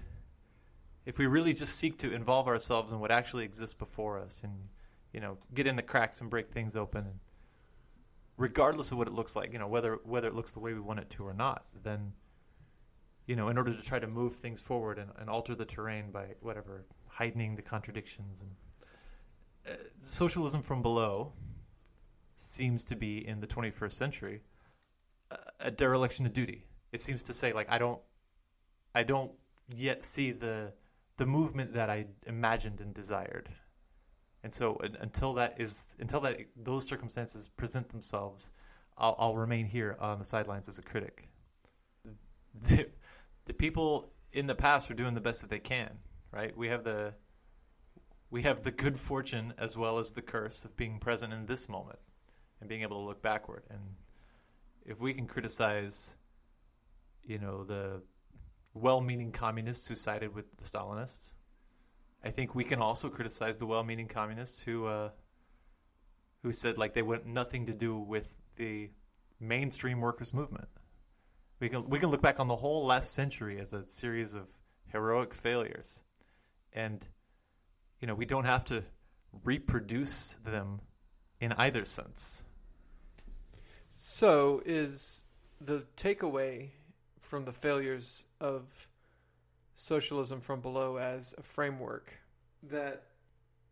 if 1.05 1.19
we 1.19 1.27
really 1.27 1.53
just 1.53 1.77
seek 1.77 1.99
to 1.99 2.13
involve 2.13 2.49
ourselves 2.49 2.93
in 2.93 3.01
what 3.01 3.11
actually 3.11 3.45
exists 3.45 3.75
before 3.75 4.19
us, 4.19 4.41
and 4.43 4.53
you 5.13 5.21
know, 5.21 5.37
get 5.53 5.67
in 5.67 5.77
the 5.77 5.83
cracks 5.83 6.21
and 6.21 6.31
break 6.31 6.51
things 6.51 6.75
open, 6.75 7.07
and 7.07 7.19
regardless 8.37 8.93
of 8.93 8.99
what 8.99 9.07
it 9.07 9.13
looks 9.13 9.37
like, 9.37 9.53
you 9.53 9.59
know, 9.59 9.69
whether 9.69 9.99
whether 10.05 10.29
it 10.29 10.35
looks 10.35 10.53
the 10.53 10.61
way 10.61 10.73
we 10.73 10.81
want 10.81 11.01
it 11.01 11.11
to 11.11 11.25
or 11.27 11.35
not, 11.35 11.67
then 11.83 12.13
you 13.27 13.37
know, 13.37 13.49
in 13.49 13.57
order 13.57 13.75
to 13.75 13.83
try 13.83 13.99
to 13.99 14.07
move 14.07 14.35
things 14.35 14.61
forward 14.61 14.99
and, 14.99 15.11
and 15.19 15.31
alter 15.31 15.55
the 15.55 15.65
terrain 15.65 16.11
by 16.11 16.27
whatever 16.41 16.85
heightening 17.09 17.57
the 17.57 17.63
contradictions 17.63 18.41
and 18.41 18.51
uh, 19.69 19.79
socialism 20.01 20.63
from 20.63 20.83
below 20.83 21.33
seems 22.37 22.85
to 22.85 22.97
be 22.97 23.27
in 23.27 23.41
the 23.41 23.47
21st 23.47 23.93
century 23.93 24.41
a, 25.31 25.37
a 25.61 25.71
dereliction 25.71 26.27
of 26.27 26.33
duty. 26.33 26.67
It 26.91 27.01
seems 27.01 27.23
to 27.25 27.35
say 27.35 27.53
like 27.53 27.71
I 27.71 27.79
don't 27.79 28.01
I 28.95 29.03
don't 29.05 29.33
yet 29.75 30.05
see 30.05 30.33
the 30.33 30.73
the 31.17 31.27
movement 31.27 31.75
that 31.75 31.89
I 31.91 32.07
imagined 32.27 32.81
and 32.81 32.93
desired. 32.93 33.49
And 34.43 34.53
so 34.53 34.81
until 35.01 35.35
that 35.35 35.61
is 35.61 35.95
until 36.01 36.21
that 36.21 36.41
those 36.57 36.87
circumstances 36.87 37.49
present 37.49 37.91
themselves, 37.91 38.51
I'll, 38.99 39.15
I'll 39.19 39.37
remain 39.37 39.67
here 39.67 39.97
on 40.01 40.19
the 40.19 40.25
sidelines 40.25 40.69
as 40.69 40.79
a 40.79 40.83
critic. 40.83 41.29
The, 43.47 43.55
people 43.55 44.13
in 44.33 44.47
the 44.47 44.55
past 44.55 44.91
are 44.91 44.95
doing 44.95 45.15
the 45.15 45.21
best 45.21 45.41
that 45.43 45.51
they 45.51 45.59
can, 45.59 45.99
right? 46.31 46.57
We 46.57 46.69
have 46.69 46.85
the 46.85 47.15
we 48.31 48.43
have 48.43 48.63
the 48.63 48.71
good 48.71 48.97
fortune 48.97 49.53
as 49.59 49.77
well 49.77 49.99
as 49.99 50.13
the 50.13 50.23
curse 50.23 50.65
of 50.65 50.75
being 50.75 50.99
present 50.99 51.35
in 51.35 51.45
this 51.45 51.69
moment 51.69 51.99
and 52.61 52.69
being 52.69 52.81
able 52.81 52.99
to 52.99 53.07
look 53.07 53.21
backward. 53.21 53.65
And 53.69 53.81
if 54.87 54.99
we 54.99 55.13
can 55.13 55.27
criticize, 55.27 56.17
you 57.25 57.39
know, 57.39 57.63
the 57.63 58.01
well-meaning 58.73 59.33
communists 59.33 59.87
who 59.87 59.97
sided 59.97 60.35
with 60.35 60.47
the 60.57 60.65
Stalinists, 60.65 61.35
I 62.25 62.31
think 62.31 62.55
we 62.55 62.65
can 62.65 62.81
also 62.81 63.11
criticize 63.11 63.59
the 63.59 63.67
well-meaning 63.67 64.09
communists 64.09 64.63
who 64.63 64.87
uh, 64.87 65.11
who 66.43 66.53
said 66.53 66.79
like 66.79 66.95
they 66.95 67.03
want 67.03 67.27
nothing 67.27 67.67
to 67.67 67.75
do 67.75 67.99
with 67.99 68.35
the 68.57 68.91
mainstream 69.41 70.01
workers' 70.01 70.33
movement. 70.33 70.69
We 71.63 71.69
can 71.69 71.89
we 71.89 72.01
can 72.01 72.11
look 72.11 72.21
back 72.21 72.41
on 72.41 72.49
the 72.49 72.57
whole 72.57 72.87
last 72.87 73.13
century 73.13 73.61
as 73.61 73.73
a 73.73 73.85
series 73.85 74.35
of 74.35 74.49
heroic 74.89 75.33
failures, 75.33 76.03
and 76.73 77.07
you 78.01 78.09
know 78.09 78.17
we 78.17 78.25
don't 78.25 78.47
have 78.47 78.65
to 78.65 78.83
reproduce 79.45 80.39
them 80.45 80.81
in 81.39 81.53
either 81.53 81.85
sense. 81.85 82.43
So, 83.91 84.61
is 84.67 85.23
the 85.61 85.85
takeaway 85.97 86.71
from 87.21 87.45
the 87.45 87.53
failures 87.53 88.25
of 88.41 88.65
socialism 89.77 90.41
from 90.41 90.63
below 90.63 90.97
as 90.97 91.33
a 91.39 91.45
framework 91.45 92.13
that 92.65 93.05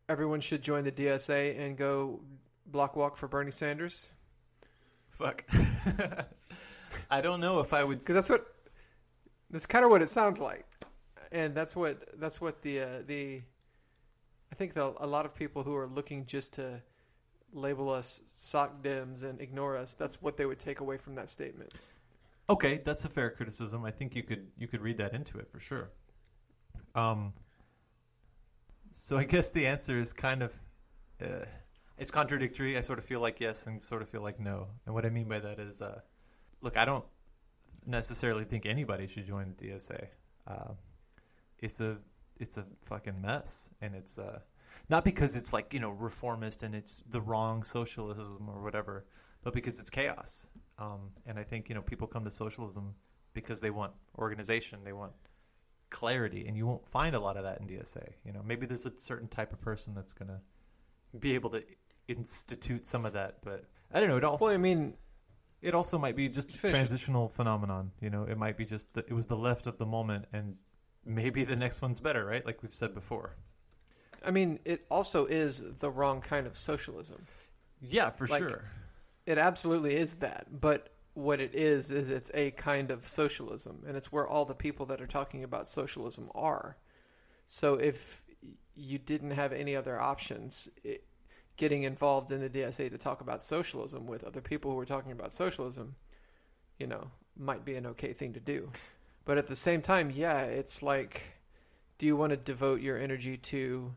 everyone 0.09 0.41
should 0.41 0.63
join 0.63 0.85
the 0.85 0.93
DSA 0.93 1.59
and 1.59 1.77
go 1.77 2.21
block 2.67 2.95
walk 2.95 3.17
for 3.17 3.27
Bernie 3.27 3.51
Sanders? 3.51 4.13
Fuck. 5.09 5.45
I 7.11 7.21
don't 7.21 7.41
know 7.41 7.61
if 7.61 7.73
I 7.73 7.85
would. 7.85 7.99
Because 7.99 8.15
that's 8.15 8.29
what 8.29 8.47
that's 9.51 9.67
kind 9.67 9.85
of 9.85 9.91
what 9.91 10.03
it 10.03 10.09
sounds 10.09 10.41
like, 10.41 10.67
and 11.33 11.55
that's 11.55 11.75
what 11.75 12.21
that's 12.21 12.41
what 12.41 12.63
the 12.63 12.81
uh, 12.81 12.89
the 13.07 13.43
I 14.53 14.55
think 14.55 14.75
the, 14.75 14.95
a 14.99 15.07
lot 15.07 15.27
of 15.27 15.35
people 15.35 15.63
who 15.63 15.75
are 15.77 15.87
looking 15.87 16.27
just 16.27 16.55
to 16.55 16.83
label 17.53 17.91
us 17.91 18.21
sock 18.33 18.83
dims 18.83 19.23
and 19.23 19.41
ignore 19.41 19.77
us. 19.77 19.95
That's 19.95 20.21
what 20.23 20.37
they 20.37 20.47
would 20.47 20.59
take 20.59 20.81
away 20.81 20.97
from 20.97 21.15
that 21.17 21.31
statement. 21.31 21.75
Okay, 22.49 22.81
that's 22.85 23.05
a 23.05 23.09
fair 23.09 23.31
criticism. 23.31 23.85
I 23.85 23.91
think 23.91 24.15
you 24.15 24.23
could 24.23 24.49
you 24.59 24.67
could 24.67 24.81
read 24.81 24.99
that 24.99 25.15
into 25.15 25.39
it 25.39 25.51
for 25.51 25.61
sure. 25.61 25.91
Um. 26.95 27.33
So 28.93 29.17
I 29.17 29.25
guess 29.33 29.51
the 29.51 29.67
answer 29.67 29.99
is 29.99 30.13
kind 30.13 30.43
of. 30.43 30.55
Uh, 31.23 31.45
it's 32.01 32.11
contradictory. 32.11 32.79
I 32.79 32.81
sort 32.81 32.99
of 32.99 33.05
feel 33.05 33.21
like 33.21 33.41
yes 33.41 33.67
and 33.67 33.83
sort 33.83 34.01
of 34.01 34.09
feel 34.09 34.23
like 34.23 34.41
no. 34.41 34.69
And 34.87 34.95
what 34.95 35.05
I 35.05 35.11
mean 35.11 35.29
by 35.29 35.39
that 35.39 35.61
is, 35.61 35.83
uh, 35.83 36.01
look, 36.63 36.77
I 36.77 36.85
don't 36.85 37.05
necessarily 37.87 38.45
think 38.45 38.67
anybody 38.67 39.07
should 39.07 39.27
join 39.27 39.55
the 39.57 39.67
DSA. 39.67 40.07
Uh, 40.47 40.73
it's 41.59 41.81
a 41.81 41.99
it's 42.39 42.57
a 42.57 42.65
fucking 42.87 43.21
mess, 43.21 43.71
and 43.81 43.95
it's 43.95 44.19
uh, 44.19 44.41
not 44.89 45.05
because 45.05 45.37
it's 45.37 45.53
like 45.53 45.73
you 45.75 45.81
know 45.81 45.91
reformist 45.91 46.63
and 46.63 46.75
it's 46.75 47.03
the 47.09 47.21
wrong 47.21 47.63
socialism 47.63 48.49
or 48.49 48.63
whatever, 48.63 49.07
but 49.43 49.53
because 49.53 49.79
it's 49.79 49.91
chaos. 49.91 50.49
Um, 50.79 51.11
and 51.27 51.39
I 51.39 51.43
think 51.43 51.69
you 51.69 51.75
know 51.75 51.83
people 51.83 52.07
come 52.07 52.25
to 52.25 52.31
socialism 52.31 52.95
because 53.35 53.61
they 53.61 53.71
want 53.71 53.93
organization, 54.19 54.81
they 54.85 54.93
want 54.93 55.13
clarity, 55.91 56.47
and 56.47 56.57
you 56.57 56.67
won't 56.67 56.87
find 56.89 57.15
a 57.15 57.21
lot 57.21 57.37
of 57.37 57.45
that 57.45 57.61
in 57.61 57.67
DSA. 57.67 58.13
You 58.25 58.33
know, 58.33 58.43
maybe 58.45 58.67
there's 58.67 58.87
a 58.87 58.93
certain 58.97 59.29
type 59.29 59.53
of 59.53 59.61
person 59.61 59.95
that's 59.95 60.13
gonna 60.13 60.41
be 61.19 61.35
able 61.35 61.51
to 61.51 61.63
institute 62.09 62.87
some 62.87 63.05
of 63.05 63.13
that, 63.13 63.39
but 63.43 63.65
I 63.93 64.01
don't 64.01 64.09
know. 64.09 64.17
It 64.17 64.25
also, 64.25 64.47
well, 64.47 64.55
I 64.55 64.57
mean, 64.57 64.95
it 65.63 65.75
also 65.75 65.99
might 65.99 66.17
be 66.17 66.29
just 66.29 66.55
a 66.55 66.59
transitional 66.59 67.29
phenomenon. 67.29 67.93
You 68.01 68.11
know, 68.11 68.25
it 68.25 68.39
might 68.39 68.57
be 68.57 68.65
just 68.65 68.93
that 68.95 69.09
it 69.09 69.13
was 69.13 69.27
the 69.27 69.37
left 69.37 69.67
of 69.67 69.79
the 69.79 69.87
moment, 69.87 70.27
and 70.33 70.57
maybe 71.05 71.45
the 71.45 71.57
next 71.57 71.83
one's 71.83 72.01
better, 72.01 72.25
right? 72.25 72.45
Like 72.45 72.63
we've 72.63 72.75
said 72.75 72.95
before. 72.95 73.37
I 74.25 74.31
mean, 74.31 74.59
it 74.65 74.85
also 74.91 75.27
is 75.27 75.63
the 75.81 75.91
wrong 75.91 76.21
kind 76.21 76.47
of 76.47 76.57
socialism. 76.59 77.27
Yeah, 77.81 78.11
for 78.11 78.27
Like, 78.27 78.43
sure. 78.43 78.65
It 79.27 79.39
absolutely 79.39 79.97
is 79.97 80.15
that, 80.17 80.47
but 80.51 80.93
what 81.15 81.41
it 81.41 81.55
is 81.55 81.91
is 81.91 82.09
it's 82.11 82.31
a 82.35 82.51
kind 82.53 82.91
of 82.91 83.07
socialism, 83.07 83.85
and 83.87 83.97
it's 83.97 84.11
where 84.11 84.27
all 84.27 84.45
the 84.45 84.55
people 84.55 84.87
that 84.87 85.01
are 85.01 85.07
talking 85.07 85.45
about 85.45 85.69
socialism 85.69 86.31
are. 86.35 86.77
So 87.49 87.75
if 87.75 88.23
you 88.75 88.99
didn't 88.99 89.33
have 89.33 89.53
any 89.53 89.77
other 89.77 90.01
options, 90.01 90.69
it, 90.83 91.05
getting 91.57 91.83
involved 91.83 92.33
in 92.33 92.41
the 92.41 92.49
DSA 92.49 92.91
to 92.91 92.99
talk 92.99 93.21
about 93.21 93.43
socialism 93.43 94.07
with 94.07 94.25
other 94.25 94.41
people 94.41 94.71
who 94.73 94.79
are 94.79 94.87
talking 94.87 95.13
about 95.13 95.33
socialism, 95.33 95.95
you 96.79 96.87
know, 96.87 97.11
might 97.37 97.65
be 97.65 97.75
an 97.75 97.87
okay 97.87 98.13
thing 98.13 98.33
to 98.33 98.41
do. 98.41 98.71
But 99.25 99.39
at 99.39 99.47
the 99.47 99.57
same 99.57 99.83
time, 99.83 100.11
yeah, 100.11 100.41
it's 100.41 100.83
like, 100.83 101.23
do 101.99 102.07
you 102.07 102.17
want 102.17 102.31
to 102.31 102.37
devote 102.37 102.81
your 102.81 102.99
energy 102.99 103.37
to 103.37 103.95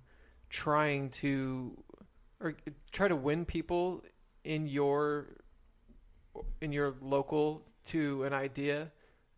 trying 0.50 1.10
to 1.10 1.76
or 2.40 2.56
try 2.92 3.08
to 3.08 3.16
win 3.16 3.46
people 3.46 4.04
in 4.44 4.68
your 4.68 5.28
in 6.62 6.72
your 6.72 6.96
local 7.02 7.64
to 7.86 8.24
an 8.24 8.34
idea 8.34 8.92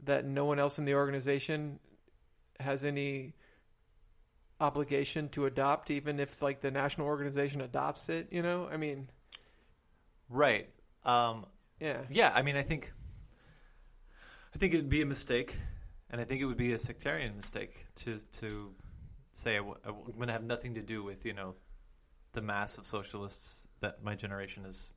that 0.04 0.26
no 0.26 0.46
one 0.46 0.60
else 0.60 0.78
in 0.78 0.86
the 0.86 0.96
organization 0.96 1.80
has 2.60 2.84
any 2.84 3.34
obligation 4.66 5.30
to 5.30 5.46
adopt 5.46 5.92
even 5.92 6.20
if 6.20 6.42
like 6.42 6.60
the 6.62 6.72
national 6.72 7.08
organization 7.08 7.62
adopts 7.62 8.10
it 8.10 8.28
you 8.32 8.42
know 8.42 8.68
i 8.72 8.78
mean 8.78 9.08
Right. 10.30 10.70
Um, 11.04 11.46
yeah 11.80 12.02
yeah, 12.10 12.32
I 12.34 12.42
mean, 12.42 12.56
I 12.58 12.64
think, 12.64 12.92
I 14.54 14.58
think 14.58 14.74
it'd 14.74 14.90
be 14.90 15.02
a 15.02 15.06
mistake, 15.06 15.56
and 16.10 16.20
I 16.20 16.24
think 16.24 16.42
it 16.42 16.46
would 16.46 16.58
be 16.58 16.74
a 16.74 16.80
sectarian 16.80 17.36
mistake 17.36 17.86
to 17.98 18.18
to 18.40 18.74
say 19.32 19.56
I 19.56 19.58
w- 19.58 19.78
I'm 19.86 20.16
going 20.16 20.28
to 20.28 20.34
have 20.34 20.44
nothing 20.44 20.76
to 20.76 20.82
do 20.82 21.04
with 21.04 21.26
you 21.26 21.34
know 21.34 21.56
the 22.34 22.42
mass 22.42 22.78
of 22.78 22.86
socialists 22.86 23.68
that 23.82 24.04
my 24.04 24.16
generation 24.16 24.66
is 24.66 24.92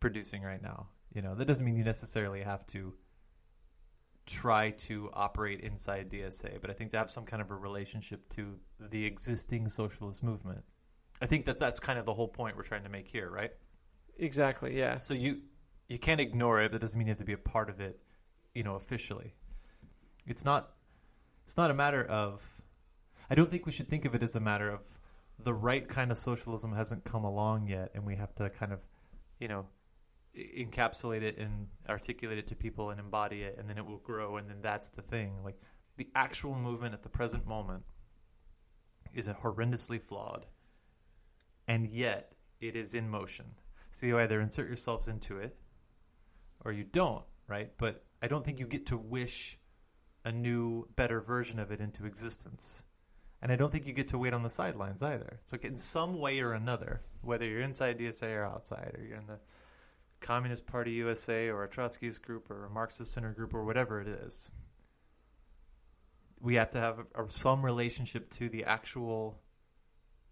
producing 0.00 0.42
right 0.42 0.62
now. 0.62 0.88
You 1.14 1.22
know, 1.22 1.34
that 1.34 1.46
doesn't 1.46 1.64
mean 1.64 1.76
you 1.76 1.84
necessarily 1.84 2.42
have 2.42 2.66
to 2.68 2.94
try 4.26 4.70
to 4.70 5.10
operate 5.12 5.60
inside 5.60 6.10
DSA, 6.10 6.60
but 6.60 6.70
I 6.70 6.72
think 6.72 6.90
to 6.92 6.98
have 6.98 7.10
some 7.10 7.24
kind 7.24 7.42
of 7.42 7.50
a 7.50 7.54
relationship 7.54 8.28
to 8.30 8.58
the 8.80 9.04
existing 9.04 9.68
socialist 9.68 10.22
movement. 10.22 10.62
I 11.20 11.26
think 11.26 11.44
that 11.46 11.58
that's 11.58 11.78
kind 11.78 11.98
of 11.98 12.06
the 12.06 12.14
whole 12.14 12.28
point 12.28 12.56
we're 12.56 12.62
trying 12.62 12.84
to 12.84 12.88
make 12.88 13.08
here, 13.08 13.30
right? 13.30 13.52
exactly 14.16 14.78
yeah 14.78 14.96
So 14.98 15.12
you 15.12 15.40
you 15.88 15.98
can't 15.98 16.20
ignore 16.20 16.60
it. 16.60 16.70
But 16.70 16.80
that 16.80 16.84
doesn't 16.84 16.98
mean 16.98 17.06
you 17.06 17.12
have 17.12 17.18
to 17.18 17.24
be 17.24 17.32
a 17.32 17.38
part 17.38 17.68
of 17.68 17.80
it, 17.80 18.00
you 18.54 18.62
know, 18.62 18.76
officially. 18.76 19.34
It's 20.26 20.44
not 20.44 20.72
it's 21.44 21.56
not 21.56 21.70
a 21.70 21.74
matter 21.74 22.04
of. 22.04 22.60
I 23.30 23.34
don't 23.34 23.50
think 23.50 23.66
we 23.66 23.72
should 23.72 23.88
think 23.88 24.04
of 24.04 24.14
it 24.14 24.22
as 24.22 24.34
a 24.34 24.40
matter 24.40 24.70
of 24.70 24.80
the 25.38 25.54
right 25.54 25.88
kind 25.88 26.10
of 26.10 26.18
socialism 26.18 26.74
hasn't 26.74 27.04
come 27.04 27.24
along 27.24 27.68
yet, 27.68 27.90
and 27.94 28.04
we 28.04 28.16
have 28.16 28.34
to 28.36 28.50
kind 28.50 28.72
of, 28.72 28.80
you 29.40 29.48
know, 29.48 29.66
encapsulate 30.36 31.22
it 31.22 31.38
and 31.38 31.68
articulate 31.88 32.38
it 32.38 32.48
to 32.48 32.56
people 32.56 32.90
and 32.90 33.00
embody 33.00 33.42
it, 33.42 33.56
and 33.58 33.68
then 33.68 33.78
it 33.78 33.86
will 33.86 33.98
grow, 33.98 34.36
and 34.36 34.48
then 34.48 34.58
that's 34.62 34.88
the 34.88 35.02
thing. 35.02 35.44
Like 35.44 35.60
the 35.96 36.08
actual 36.14 36.54
movement 36.54 36.94
at 36.94 37.02
the 37.02 37.08
present 37.08 37.46
moment 37.46 37.84
is 39.14 39.26
horrendously 39.26 40.00
flawed, 40.00 40.46
and 41.68 41.86
yet 41.88 42.32
it 42.60 42.76
is 42.76 42.94
in 42.94 43.08
motion. 43.08 43.46
So 43.90 44.06
you 44.06 44.18
either 44.18 44.40
insert 44.40 44.66
yourselves 44.66 45.06
into 45.06 45.38
it 45.38 45.56
or 46.64 46.72
you 46.72 46.84
don't, 46.84 47.24
right? 47.46 47.70
But 47.78 48.04
I 48.22 48.26
don't 48.26 48.44
think 48.44 48.58
you 48.58 48.66
get 48.66 48.86
to 48.86 48.96
wish 48.96 49.58
a 50.24 50.32
new, 50.32 50.88
better 50.96 51.20
version 51.20 51.60
of 51.60 51.70
it 51.70 51.80
into 51.80 52.06
existence. 52.06 52.82
And 53.42 53.52
I 53.52 53.56
don't 53.56 53.70
think 53.70 53.86
you 53.86 53.92
get 53.92 54.08
to 54.08 54.18
wait 54.18 54.32
on 54.32 54.42
the 54.42 54.50
sidelines 54.50 55.02
either. 55.02 55.40
So 55.44 55.58
in 55.62 55.76
some 55.76 56.18
way 56.18 56.40
or 56.40 56.54
another, 56.54 57.02
whether 57.22 57.46
you're 57.46 57.60
inside 57.60 57.98
DSA 57.98 58.34
or 58.34 58.44
outside, 58.44 58.96
or 58.98 59.04
you're 59.04 59.18
in 59.18 59.26
the 59.26 59.38
Communist 60.24 60.66
Party 60.66 60.92
USA 60.92 61.48
or 61.48 61.64
a 61.64 61.68
Trotskyist 61.68 62.22
group 62.22 62.50
or 62.50 62.64
a 62.64 62.70
Marxist 62.70 63.12
Center 63.12 63.32
group 63.32 63.52
or 63.52 63.62
whatever 63.62 64.00
it 64.00 64.08
is, 64.08 64.50
we 66.40 66.54
have 66.54 66.70
to 66.70 66.80
have 66.80 66.98
a, 67.14 67.30
some 67.30 67.62
relationship 67.62 68.30
to 68.30 68.48
the 68.48 68.64
actual 68.64 69.38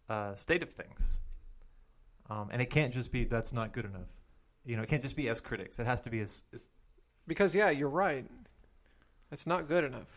uh, 0.08 0.34
state 0.34 0.62
of 0.62 0.70
things, 0.70 1.20
um, 2.30 2.48
and 2.50 2.62
it 2.62 2.70
can't 2.70 2.94
just 2.94 3.12
be 3.12 3.24
that's 3.24 3.52
not 3.52 3.74
good 3.74 3.84
enough. 3.84 4.08
You 4.64 4.76
know, 4.76 4.82
it 4.82 4.88
can't 4.88 5.02
just 5.02 5.16
be 5.16 5.28
as 5.28 5.40
critics. 5.40 5.78
It 5.78 5.84
has 5.84 6.00
to 6.02 6.10
be 6.10 6.20
as, 6.20 6.44
as 6.54 6.70
Because 7.26 7.54
yeah, 7.54 7.68
you're 7.68 7.88
right. 7.90 8.24
It's 9.30 9.46
not 9.46 9.68
good 9.68 9.84
enough. 9.84 10.08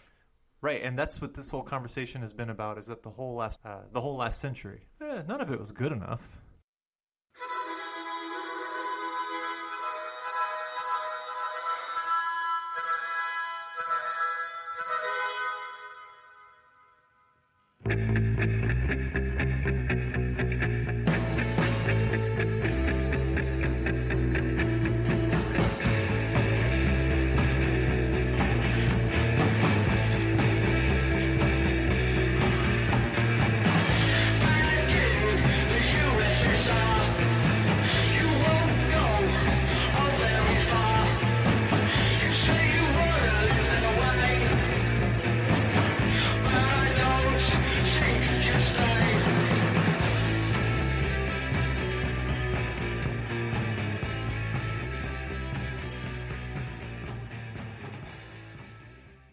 right, 0.62 0.82
and 0.82 0.98
that's 0.98 1.20
what 1.20 1.34
this 1.34 1.50
whole 1.50 1.64
conversation 1.64 2.22
has 2.22 2.32
been 2.32 2.50
about. 2.50 2.78
Is 2.78 2.86
that 2.86 3.04
the 3.04 3.10
whole 3.10 3.36
last 3.36 3.60
uh, 3.66 3.80
the 3.92 4.00
whole 4.00 4.16
last 4.16 4.40
century? 4.40 4.88
Eh, 5.02 5.24
none 5.28 5.42
of 5.42 5.52
it 5.52 5.60
was 5.60 5.74
good 5.74 5.92
enough. 5.92 6.40